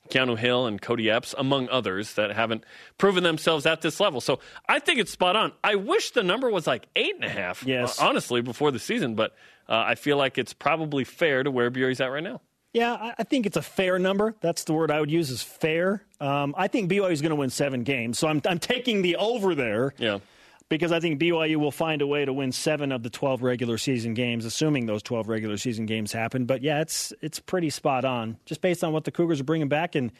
Keanu 0.09 0.37
Hill 0.37 0.67
and 0.67 0.81
Cody 0.81 1.09
Epps, 1.11 1.35
among 1.37 1.67
others, 1.69 2.13
that 2.13 2.31
haven't 2.31 2.63
proven 2.97 3.23
themselves 3.23 3.65
at 3.65 3.81
this 3.81 3.99
level? 3.99 4.21
So 4.21 4.39
I 4.69 4.79
think 4.79 4.99
it's 4.99 5.11
spot 5.11 5.35
on. 5.35 5.51
I 5.63 5.75
wish 5.75 6.11
the 6.11 6.23
number 6.23 6.49
was 6.49 6.65
like 6.65 6.87
eight 6.95 7.15
and 7.15 7.25
a 7.25 7.29
half, 7.29 7.63
Yes. 7.65 8.01
uh, 8.01 8.05
honestly, 8.07 8.41
before 8.41 8.71
the 8.71 8.79
season, 8.79 9.15
but 9.15 9.35
uh, 9.67 9.83
I 9.85 9.95
feel 9.95 10.15
like 10.17 10.37
it's 10.37 10.53
probably 10.53 11.03
fair 11.03 11.43
to 11.43 11.51
where 11.51 11.69
BYU's 11.69 11.99
at 11.99 12.07
right 12.07 12.23
now. 12.23 12.39
Yeah, 12.73 12.93
I- 12.93 13.15
I 13.19 13.23
think 13.23 13.45
it's 13.45 13.57
a 13.57 13.61
fair 13.61 13.99
number. 13.99 14.35
That's 14.39 14.63
the 14.63 14.71
word 14.73 14.91
I 14.91 14.99
would 15.01 15.11
use 15.11 15.29
is 15.29 15.41
fair. 15.41 16.03
Um, 16.21 16.55
I 16.57 16.67
think 16.69 16.89
BYU 16.89 17.11
is 17.11 17.21
going 17.21 17.31
to 17.31 17.35
win 17.35 17.49
seven 17.49 17.83
games, 17.83 18.17
so 18.17 18.27
I'm, 18.29 18.41
I'm 18.47 18.59
taking 18.59 19.01
the 19.01 19.17
over 19.17 19.55
there 19.55 19.93
Yeah. 19.97 20.19
Because 20.69 20.91
I 20.91 20.99
think 20.99 21.19
BYU 21.19 21.57
will 21.57 21.71
find 21.71 22.01
a 22.01 22.07
way 22.07 22.25
to 22.25 22.33
win 22.33 22.51
seven 22.51 22.91
of 22.91 23.03
the 23.03 23.09
12 23.09 23.41
regular 23.41 23.77
season 23.77 24.13
games, 24.13 24.45
assuming 24.45 24.85
those 24.85 25.03
12 25.03 25.29
regular 25.29 25.57
season 25.57 25.85
games 25.85 26.11
happen. 26.11 26.45
But 26.45 26.61
yeah, 26.61 26.81
it's 26.81 27.13
it's 27.21 27.39
pretty 27.39 27.69
spot 27.69 28.05
on, 28.05 28.37
just 28.45 28.61
based 28.61 28.83
on 28.83 28.93
what 28.93 29.03
the 29.03 29.11
Cougars 29.11 29.39
are 29.39 29.45
bringing 29.45 29.69
back 29.69 29.95
and 29.95 30.11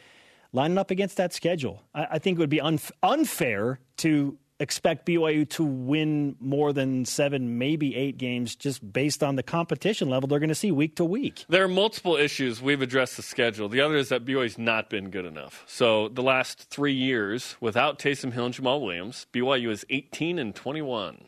lining 0.52 0.78
up 0.78 0.90
against 0.90 1.16
that 1.18 1.32
schedule. 1.32 1.82
I, 1.94 2.06
I 2.12 2.18
think 2.18 2.38
it 2.38 2.40
would 2.40 2.50
be 2.50 2.60
unf- 2.60 2.92
unfair 3.02 3.80
to 3.98 4.38
expect 4.60 5.06
BYU 5.06 5.48
to 5.50 5.64
win 5.64 6.36
more 6.40 6.72
than 6.72 7.04
seven, 7.04 7.58
maybe 7.58 7.94
eight 7.96 8.18
games, 8.18 8.56
just 8.56 8.92
based 8.92 9.22
on 9.22 9.36
the 9.36 9.42
competition 9.42 10.08
level 10.08 10.26
they're 10.28 10.38
going 10.38 10.48
to 10.48 10.54
see 10.54 10.72
week 10.72 10.96
to 10.96 11.04
week. 11.04 11.44
There 11.48 11.64
are 11.64 11.68
multiple 11.68 12.16
issues. 12.16 12.60
We've 12.60 12.82
addressed 12.82 13.16
the 13.16 13.22
schedule. 13.22 13.68
The 13.68 13.80
other 13.80 13.96
is 13.96 14.08
that 14.08 14.24
BYU's 14.24 14.58
not 14.58 14.90
been 14.90 15.10
good 15.10 15.24
enough. 15.24 15.64
So 15.66 16.08
the 16.08 16.22
last 16.22 16.70
three 16.70 16.94
years, 16.94 17.56
without 17.60 17.98
Taysom 17.98 18.32
Hill 18.32 18.46
and 18.46 18.54
Jamaal 18.54 18.80
Williams, 18.80 19.26
BYU 19.32 19.70
is 19.70 19.84
18 19.90 20.38
and 20.38 20.54
21. 20.54 21.24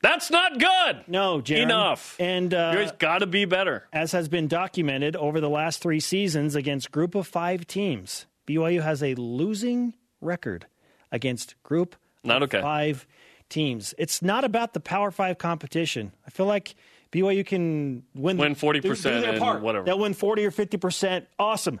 That's 0.00 0.30
not 0.30 0.60
good. 0.60 1.04
No, 1.08 1.40
Jeremy. 1.40 1.64
Enough. 1.64 2.16
And 2.20 2.54
uh, 2.54 2.72
BYU's 2.72 2.92
got 2.92 3.18
to 3.18 3.26
be 3.26 3.44
better. 3.44 3.84
as 3.92 4.12
has 4.12 4.28
been 4.28 4.46
documented 4.46 5.16
over 5.16 5.40
the 5.40 5.50
last 5.50 5.82
three 5.82 6.00
seasons 6.00 6.54
against 6.54 6.92
group 6.92 7.16
of 7.16 7.26
five 7.26 7.66
teams, 7.66 8.26
BYU 8.46 8.82
has 8.82 9.02
a 9.02 9.14
losing 9.16 9.94
record 10.20 10.66
against 11.10 11.60
group 11.64 11.96
Not 12.28 12.42
okay. 12.44 12.60
five 12.60 13.06
teams. 13.48 13.94
It's 13.98 14.22
not 14.22 14.44
about 14.44 14.74
the 14.74 14.80
Power 14.80 15.10
Five 15.10 15.38
competition. 15.38 16.12
I 16.26 16.30
feel 16.30 16.46
like 16.46 16.74
BYU 17.12 17.44
can 17.46 18.02
win 18.14 18.36
Win 18.36 18.54
40% 18.54 18.82
do- 18.82 18.92
do 18.94 18.98
their 19.20 19.30
and 19.30 19.38
part. 19.40 19.62
whatever. 19.62 19.84
They'll 19.84 19.98
win 19.98 20.14
forty 20.14 20.44
or 20.44 20.50
fifty 20.50 20.76
percent. 20.76 21.26
Awesome. 21.38 21.80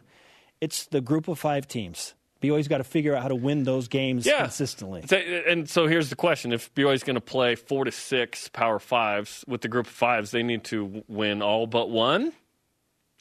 It's 0.60 0.86
the 0.86 1.00
group 1.00 1.28
of 1.28 1.38
five 1.38 1.68
teams. 1.68 2.14
BYU's 2.40 2.68
got 2.68 2.78
to 2.78 2.84
figure 2.84 3.14
out 3.16 3.22
how 3.22 3.28
to 3.28 3.34
win 3.34 3.64
those 3.64 3.88
games 3.88 4.24
Yeah. 4.24 4.42
consistently. 4.42 5.04
And 5.48 5.68
so 5.68 5.86
here's 5.88 6.08
the 6.08 6.16
question: 6.16 6.52
If 6.52 6.72
BYU's 6.74 7.02
going 7.02 7.14
to 7.16 7.20
play 7.20 7.54
four 7.56 7.84
to 7.84 7.90
six 7.92 8.48
Power 8.48 8.78
Fives 8.78 9.44
with 9.48 9.60
the 9.60 9.68
group 9.68 9.86
of 9.86 9.92
fives, 9.92 10.30
they 10.30 10.42
need 10.44 10.64
to 10.64 11.02
win 11.08 11.42
all 11.42 11.66
but 11.66 11.90
one, 11.90 12.32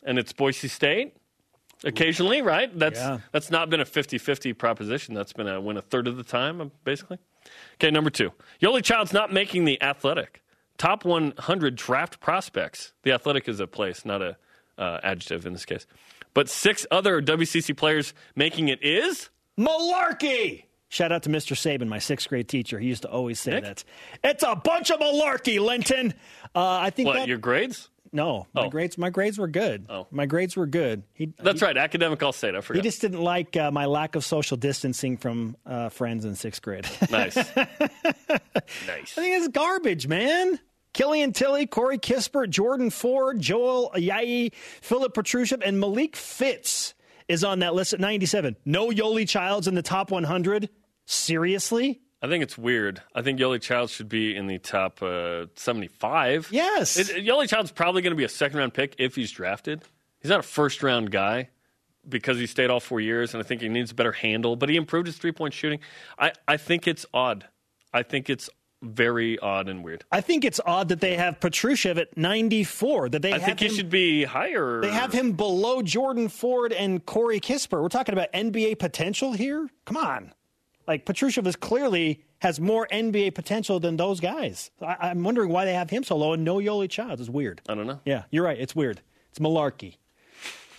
and 0.04 0.18
it's 0.20 0.34
Boise 0.34 0.68
State. 0.68 1.16
Occasionally, 1.84 2.42
right? 2.42 2.78
That's 2.78 3.00
Yeah. 3.00 3.20
that's 3.32 3.52
not 3.52 3.70
been 3.70 3.80
a 3.80 3.86
50-50 3.86 4.54
proposition. 4.58 5.14
That's 5.14 5.34
been 5.34 5.48
a 5.48 5.62
win 5.62 5.78
a 5.78 5.82
third 5.82 6.08
of 6.08 6.18
the 6.18 6.24
time, 6.24 6.72
basically. 6.84 7.20
Okay, 7.76 7.92
number 7.92 8.10
two. 8.10 8.32
Yoeli 8.62 8.84
Childs 8.84 9.14
not 9.14 9.32
making 9.32 9.66
the 9.66 9.82
athletic 9.82 10.42
top 10.78 11.06
100 11.06 11.76
draft 11.76 12.20
prospects. 12.20 12.94
The 13.04 13.12
athletic 13.12 13.48
is 13.48 13.60
a 13.60 13.68
place, 13.68 14.06
not 14.06 14.22
a 14.22 14.38
uh, 14.78 15.00
adjective 15.04 15.46
in 15.46 15.54
this 15.54 15.66
case. 15.66 15.88
But 16.34 16.50
six 16.50 16.86
other 16.92 17.22
WCC 17.22 17.76
players 17.76 18.14
making 18.36 18.68
it 18.68 18.84
is 18.84 19.30
Malarkey! 19.60 20.64
Shout 20.90 21.12
out 21.12 21.24
to 21.24 21.30
Mr. 21.30 21.54
Saban, 21.54 21.88
my 21.88 22.00
sixth 22.00 22.30
grade 22.30 22.48
teacher. 22.48 22.80
He 22.80 22.88
used 22.88 23.02
to 23.02 23.10
always 23.10 23.40
say 23.40 23.52
Nick? 23.52 23.64
that. 23.64 23.84
It's 24.24 24.44
a 24.44 24.56
bunch 24.56 24.90
of 24.90 25.00
malarkey, 25.00 25.60
Linton. 25.60 26.14
Uh, 26.56 26.78
I 26.80 26.92
think 26.92 27.08
what? 27.08 27.16
that, 27.16 27.28
Your 27.28 27.38
grades? 27.40 27.90
No, 28.12 28.48
my 28.54 28.66
Oh. 28.66 28.70
grades. 28.70 28.98
My 28.98 29.10
grades 29.10 29.38
were 29.38 29.48
good. 29.48 29.86
Oh. 29.90 30.08
My 30.12 30.26
grades 30.26 30.56
were 30.56 30.66
good. 30.68 31.04
He, 31.14 31.34
That's 31.40 31.60
he, 31.60 31.66
right. 31.66 31.78
Academic 31.78 32.22
All 32.24 32.32
State. 32.34 32.56
I 32.56 32.62
forgot. 32.62 32.84
He 32.84 32.88
just 32.90 33.02
didn't 33.02 33.22
like 33.22 33.56
uh, 33.58 33.72
my 33.72 33.86
lack 33.86 34.16
of 34.16 34.24
social 34.26 34.58
distancing 34.58 35.18
from 35.18 35.56
uh, 35.66 35.90
friends 35.90 36.26
in 36.26 36.36
sixth 36.36 36.62
grade. 36.62 36.86
nice. 37.12 37.36
Nice. 37.36 37.58
I 39.18 39.22
think 39.22 39.38
it's 39.38 39.48
garbage, 39.50 40.08
man. 40.08 40.60
Killian 40.94 41.32
Tilly, 41.32 41.68
Corey 41.68 42.00
Kispert, 42.00 42.50
Jordan 42.50 42.90
Ford, 42.90 43.40
Joel 43.40 43.92
Ayayi, 43.96 44.54
Filip 44.82 45.14
Petrushev, 45.14 45.62
and 45.64 45.80
Malik 45.80 46.16
Fitts 46.16 46.96
is 47.28 47.44
on 47.44 47.60
that 47.60 47.76
list 47.76 47.94
at 47.94 48.00
97. 48.00 48.56
No 48.66 48.90
Yoeli 48.90 49.28
Childs 49.28 49.68
in 49.68 49.76
the 49.76 49.82
top 49.84 50.10
100. 50.12 50.70
Seriously? 51.06 52.02
I 52.22 52.28
think 52.28 52.44
it's 52.44 52.58
weird. 52.58 53.02
I 53.14 53.22
think 53.22 53.40
Yoeli 53.40 53.62
Child 53.62 53.90
should 53.90 54.10
be 54.10 54.36
in 54.36 54.48
the 54.48 54.58
top 54.58 55.02
uh, 55.04 55.46
75. 55.56 56.50
Yes. 56.52 56.98
It, 56.98 57.26
Yoeli 57.26 57.48
Child's 57.48 57.72
probably 57.72 58.02
going 58.02 58.12
to 58.12 58.18
be 58.18 58.24
a 58.24 58.30
second 58.30 58.58
round 58.58 58.74
pick 58.74 58.96
if 58.98 59.16
he's 59.16 59.32
drafted. 59.32 59.84
He's 60.20 60.30
not 60.30 60.40
a 60.40 60.44
first 60.44 60.82
round 60.82 61.12
guy 61.12 61.50
because 62.08 62.40
he 62.40 62.48
stayed 62.48 62.70
all 62.70 62.80
four 62.80 63.00
years, 63.00 63.34
and 63.34 63.44
I 63.44 63.46
think 63.46 63.62
he 63.62 63.70
needs 63.70 63.92
a 63.92 63.96
better 63.96 64.12
handle, 64.12 64.56
but 64.56 64.70
he 64.70 64.78
improved 64.78 65.08
his 65.08 65.18
three 65.18 65.32
point 65.32 65.54
shooting. 65.54 65.80
I, 66.18 66.32
I 66.48 66.58
think 66.58 66.88
it's 66.88 67.06
odd. 67.14 67.46
I 67.94 68.04
think 68.04 68.30
it's 68.30 68.50
very 68.82 69.40
odd 69.40 69.70
and 69.70 69.84
weird. 69.84 70.04
I 70.12 70.22
think 70.22 70.46
it's 70.46 70.60
odd 70.66 70.90
that 70.90 71.02
they 71.02 71.16
have 71.16 71.40
Petrushev 71.40 71.98
at 71.98 72.16
94. 72.18 73.10
That 73.10 73.22
they 73.22 73.34
I 73.34 73.40
think 73.40 73.60
he 73.60 73.70
should 73.70 73.90
be 73.90 74.24
higher. 74.24 74.82
They 74.82 74.92
have 74.92 75.12
him 75.12 75.34
below 75.34 75.82
Jordan 75.82 76.30
Ford 76.30 76.74
and 76.74 77.06
Corey 77.06 77.40
Kispert. 77.40 77.82
We're 77.82 77.90
talking 77.90 78.14
about 78.14 78.32
NBA 78.34 78.80
potential 78.80 79.34
here. 79.34 79.68
Come 79.86 79.98
on, 79.98 80.34
like 80.88 81.06
Petrushev 81.06 81.46
is 81.46 81.56
clearly 81.56 82.24
has 82.40 82.60
more 82.60 82.88
NBA 82.92 83.36
potential 83.36 83.80
than 83.80 83.98
those 83.98 84.20
guys. 84.20 84.72
I, 84.82 85.10
I'm 85.10 85.24
wondering 85.24 85.50
why 85.50 85.66
they 85.66 85.74
have 85.74 85.90
him 85.90 86.04
so 86.04 86.16
low 86.18 86.34
and 86.34 86.44
no 86.44 86.58
Yoeli 86.58 86.90
Childs. 86.90 87.22
It's 87.22 87.30
weird. 87.30 87.62
I 87.68 87.76
don't 87.76 87.88
know. 87.88 88.00
Yeah, 88.06 88.24
you're 88.30 88.46
right. 88.46 88.60
It's 88.60 88.76
weird. 88.76 89.02
It's 89.30 89.40
malarkey. 89.40 89.98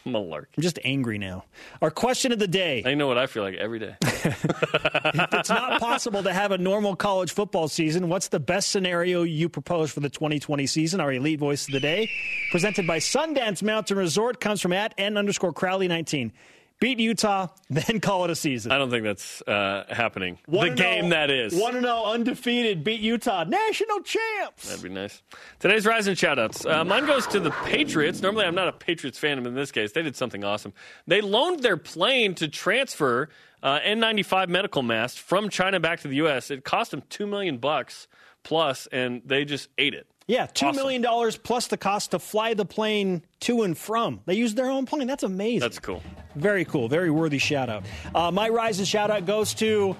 Malarkey. 0.07 0.47
I'm 0.57 0.63
just 0.63 0.79
angry 0.85 1.19
now. 1.19 1.45
Our 1.83 1.91
question 1.91 2.33
of 2.33 2.39
the 2.39 2.49
day. 2.49 2.83
I 2.87 2.95
know 2.95 3.07
what 3.07 3.19
I 3.19 3.27
feel 3.27 3.43
like 3.43 3.57
every 3.57 3.79
day. 3.79 3.97
it's 4.03 5.51
not 5.51 5.81
possible 5.81 6.23
to 6.23 6.33
have 6.33 6.51
a 6.53 6.59
normal 6.59 6.97
college 6.97 7.33
football 7.33 7.69
season. 7.69 8.09
What's 8.09 8.29
the 8.29 8.41
best 8.41 8.71
scenario 8.71 9.23
you 9.23 9.49
propose 9.49 9.91
for 9.91 10.01
the 10.01 10.09
2020 10.09 10.67
season? 10.67 11.01
Our 11.01 11.13
elite 11.13 11.39
voice 11.39 11.67
of 11.69 11.73
the 11.73 11.81
day, 11.81 12.11
presented 12.51 12.87
by 12.87 12.99
Sundance 12.99 13.63
Mountain 13.63 13.99
Resort, 13.99 14.41
comes 14.41 14.61
from 14.61 14.73
at 14.73 14.95
n 14.97 15.17
underscore 15.17 15.53
Crowley 15.53 15.89
19. 15.89 16.33
Beat 16.81 17.01
Utah, 17.01 17.49
then 17.71 18.01
call 18.01 18.25
it 18.25 18.31
a 18.31 18.37
season. 18.37 18.71
I 18.71 18.79
don't 18.79 18.91
think 18.91 19.05
that's 19.05 19.43
uh, 19.43 19.85
happening. 19.89 20.39
One 20.47 20.71
the 20.71 20.75
game 20.77 21.05
know- 21.09 21.17
that 21.17 21.31
is. 21.31 21.55
One 21.55 21.75
to 21.75 21.81
know, 21.81 22.07
undefeated, 22.07 22.85
beat 22.85 23.01
Utah, 23.01 23.45
national 23.45 24.01
champs. 24.03 24.69
That'd 24.69 24.83
be 24.83 24.89
nice. 24.89 25.23
Today's 25.59 25.87
Rising 25.87 26.15
shoutouts. 26.15 26.71
Uh, 26.71 26.85
mine 26.85 27.07
goes 27.07 27.27
to 27.29 27.41
the 27.41 27.51
Patriots. 27.51 28.23
Normally, 28.23 28.45
I'm 28.45 28.55
not 28.55 28.69
a 28.69 28.73
Patriots 28.73 29.19
fan, 29.19 29.43
but 29.43 29.49
in 29.49 29.55
this 29.55 29.73
case, 29.73 29.93
they 29.93 30.03
did 30.03 30.17
something 30.17 30.45
awesome. 30.45 30.73
They 31.07 31.21
loaned 31.21 31.61
their 31.63 31.77
plane 31.77 32.35
to 32.37 32.49
transfer 32.49 33.29
uh, 33.63 33.81
N95 33.81 34.49
medical 34.49 34.83
masks 34.83 35.19
from 35.19 35.49
China 35.49 35.81
back 35.81 36.01
to 36.01 36.09
the 36.09 36.17
U.S. 36.17 36.51
It 36.51 36.65
cost 36.65 36.93
them 36.93 37.03
two 37.09 37.27
million 37.27 37.59
bucks 37.59 38.07
plus, 38.45 38.87
and 38.93 39.23
they 39.25 39.45
just 39.45 39.69
ate 39.79 39.95
it. 39.95 40.07
Yeah, 40.29 40.47
two 40.47 40.67
Awesome. 40.67 40.77
million 40.77 41.03
dollars 41.03 41.37
plus 41.37 41.67
the 41.67 41.77
cost 41.77 42.13
to 42.13 42.19
fly 42.21 42.55
the 42.55 42.65
plane 42.67 43.23
to 43.41 43.63
and 43.63 43.77
from. 43.77 44.21
They 44.27 44.35
used 44.35 44.57
their 44.57 44.71
own 44.71 44.87
plane. 44.87 45.07
That's 45.09 45.23
amazing. 45.25 45.61
That's 45.61 45.79
cool. 45.81 46.03
Very 46.37 46.65
cool. 46.65 46.87
Very 46.89 47.11
worthy 47.11 47.39
shout 47.39 47.69
out. 47.71 47.85
Uh, 48.15 48.31
my 48.31 48.49
Rise 48.51 48.79
and 48.79 48.87
shout 48.87 49.11
out 49.11 49.25
goes 49.27 49.55
to 49.55 49.97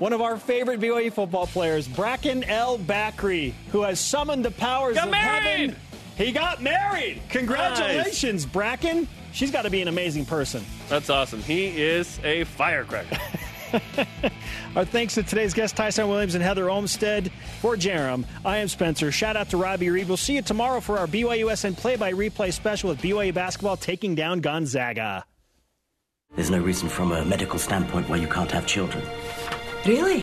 one 0.00 0.12
of 0.12 0.20
our 0.20 0.36
favorite 0.36 0.80
BYU 0.80 1.12
football 1.12 1.46
players, 1.46 1.86
Bracken 1.88 2.42
El-Bakri, 2.44 3.52
who 3.72 3.82
has 3.82 3.98
summoned 4.00 4.44
the 4.44 4.50
powers 4.50 4.96
Got 4.96 5.06
of 5.06 5.10
married! 5.12 5.70
heaven. 5.70 5.76
He 6.16 6.32
got 6.32 6.60
married. 6.62 7.22
Congratulations, 7.28 8.44
Bracken. 8.46 9.06
She's 9.32 9.52
got 9.52 9.62
to 9.62 9.70
be 9.70 9.80
an 9.80 9.86
amazing 9.88 10.26
person. 10.26 10.64
That's 10.88 11.08
awesome. 11.10 11.40
He 11.42 11.66
is 11.80 12.18
a 12.24 12.42
firecracker. 12.44 13.16
Our 14.76 14.84
thanks 14.84 15.14
to 15.14 15.22
today's 15.22 15.54
guests, 15.54 15.76
Ty'son 15.76 16.08
Williams 16.08 16.34
and 16.34 16.42
Heather 16.42 16.70
Olmstead. 16.70 17.30
For 17.60 17.76
Jarom, 17.76 18.24
I 18.44 18.58
am 18.58 18.68
Spencer. 18.68 19.10
Shout 19.12 19.36
out 19.36 19.50
to 19.50 19.56
Robbie 19.56 19.90
Reed. 19.90 20.08
We'll 20.08 20.16
see 20.16 20.36
you 20.36 20.42
tomorrow 20.42 20.80
for 20.80 20.98
our 20.98 21.06
BYUSN 21.06 21.76
play-by-replay 21.76 22.52
special 22.52 22.90
with 22.90 23.00
BYU 23.00 23.34
basketball 23.34 23.76
taking 23.76 24.14
down 24.14 24.40
Gonzaga. 24.40 25.24
There's 26.34 26.50
no 26.50 26.58
reason 26.58 26.88
from 26.88 27.12
a 27.12 27.24
medical 27.24 27.58
standpoint 27.58 28.08
why 28.08 28.16
you 28.16 28.28
can't 28.28 28.50
have 28.50 28.66
children. 28.66 29.04
Really? 29.86 30.16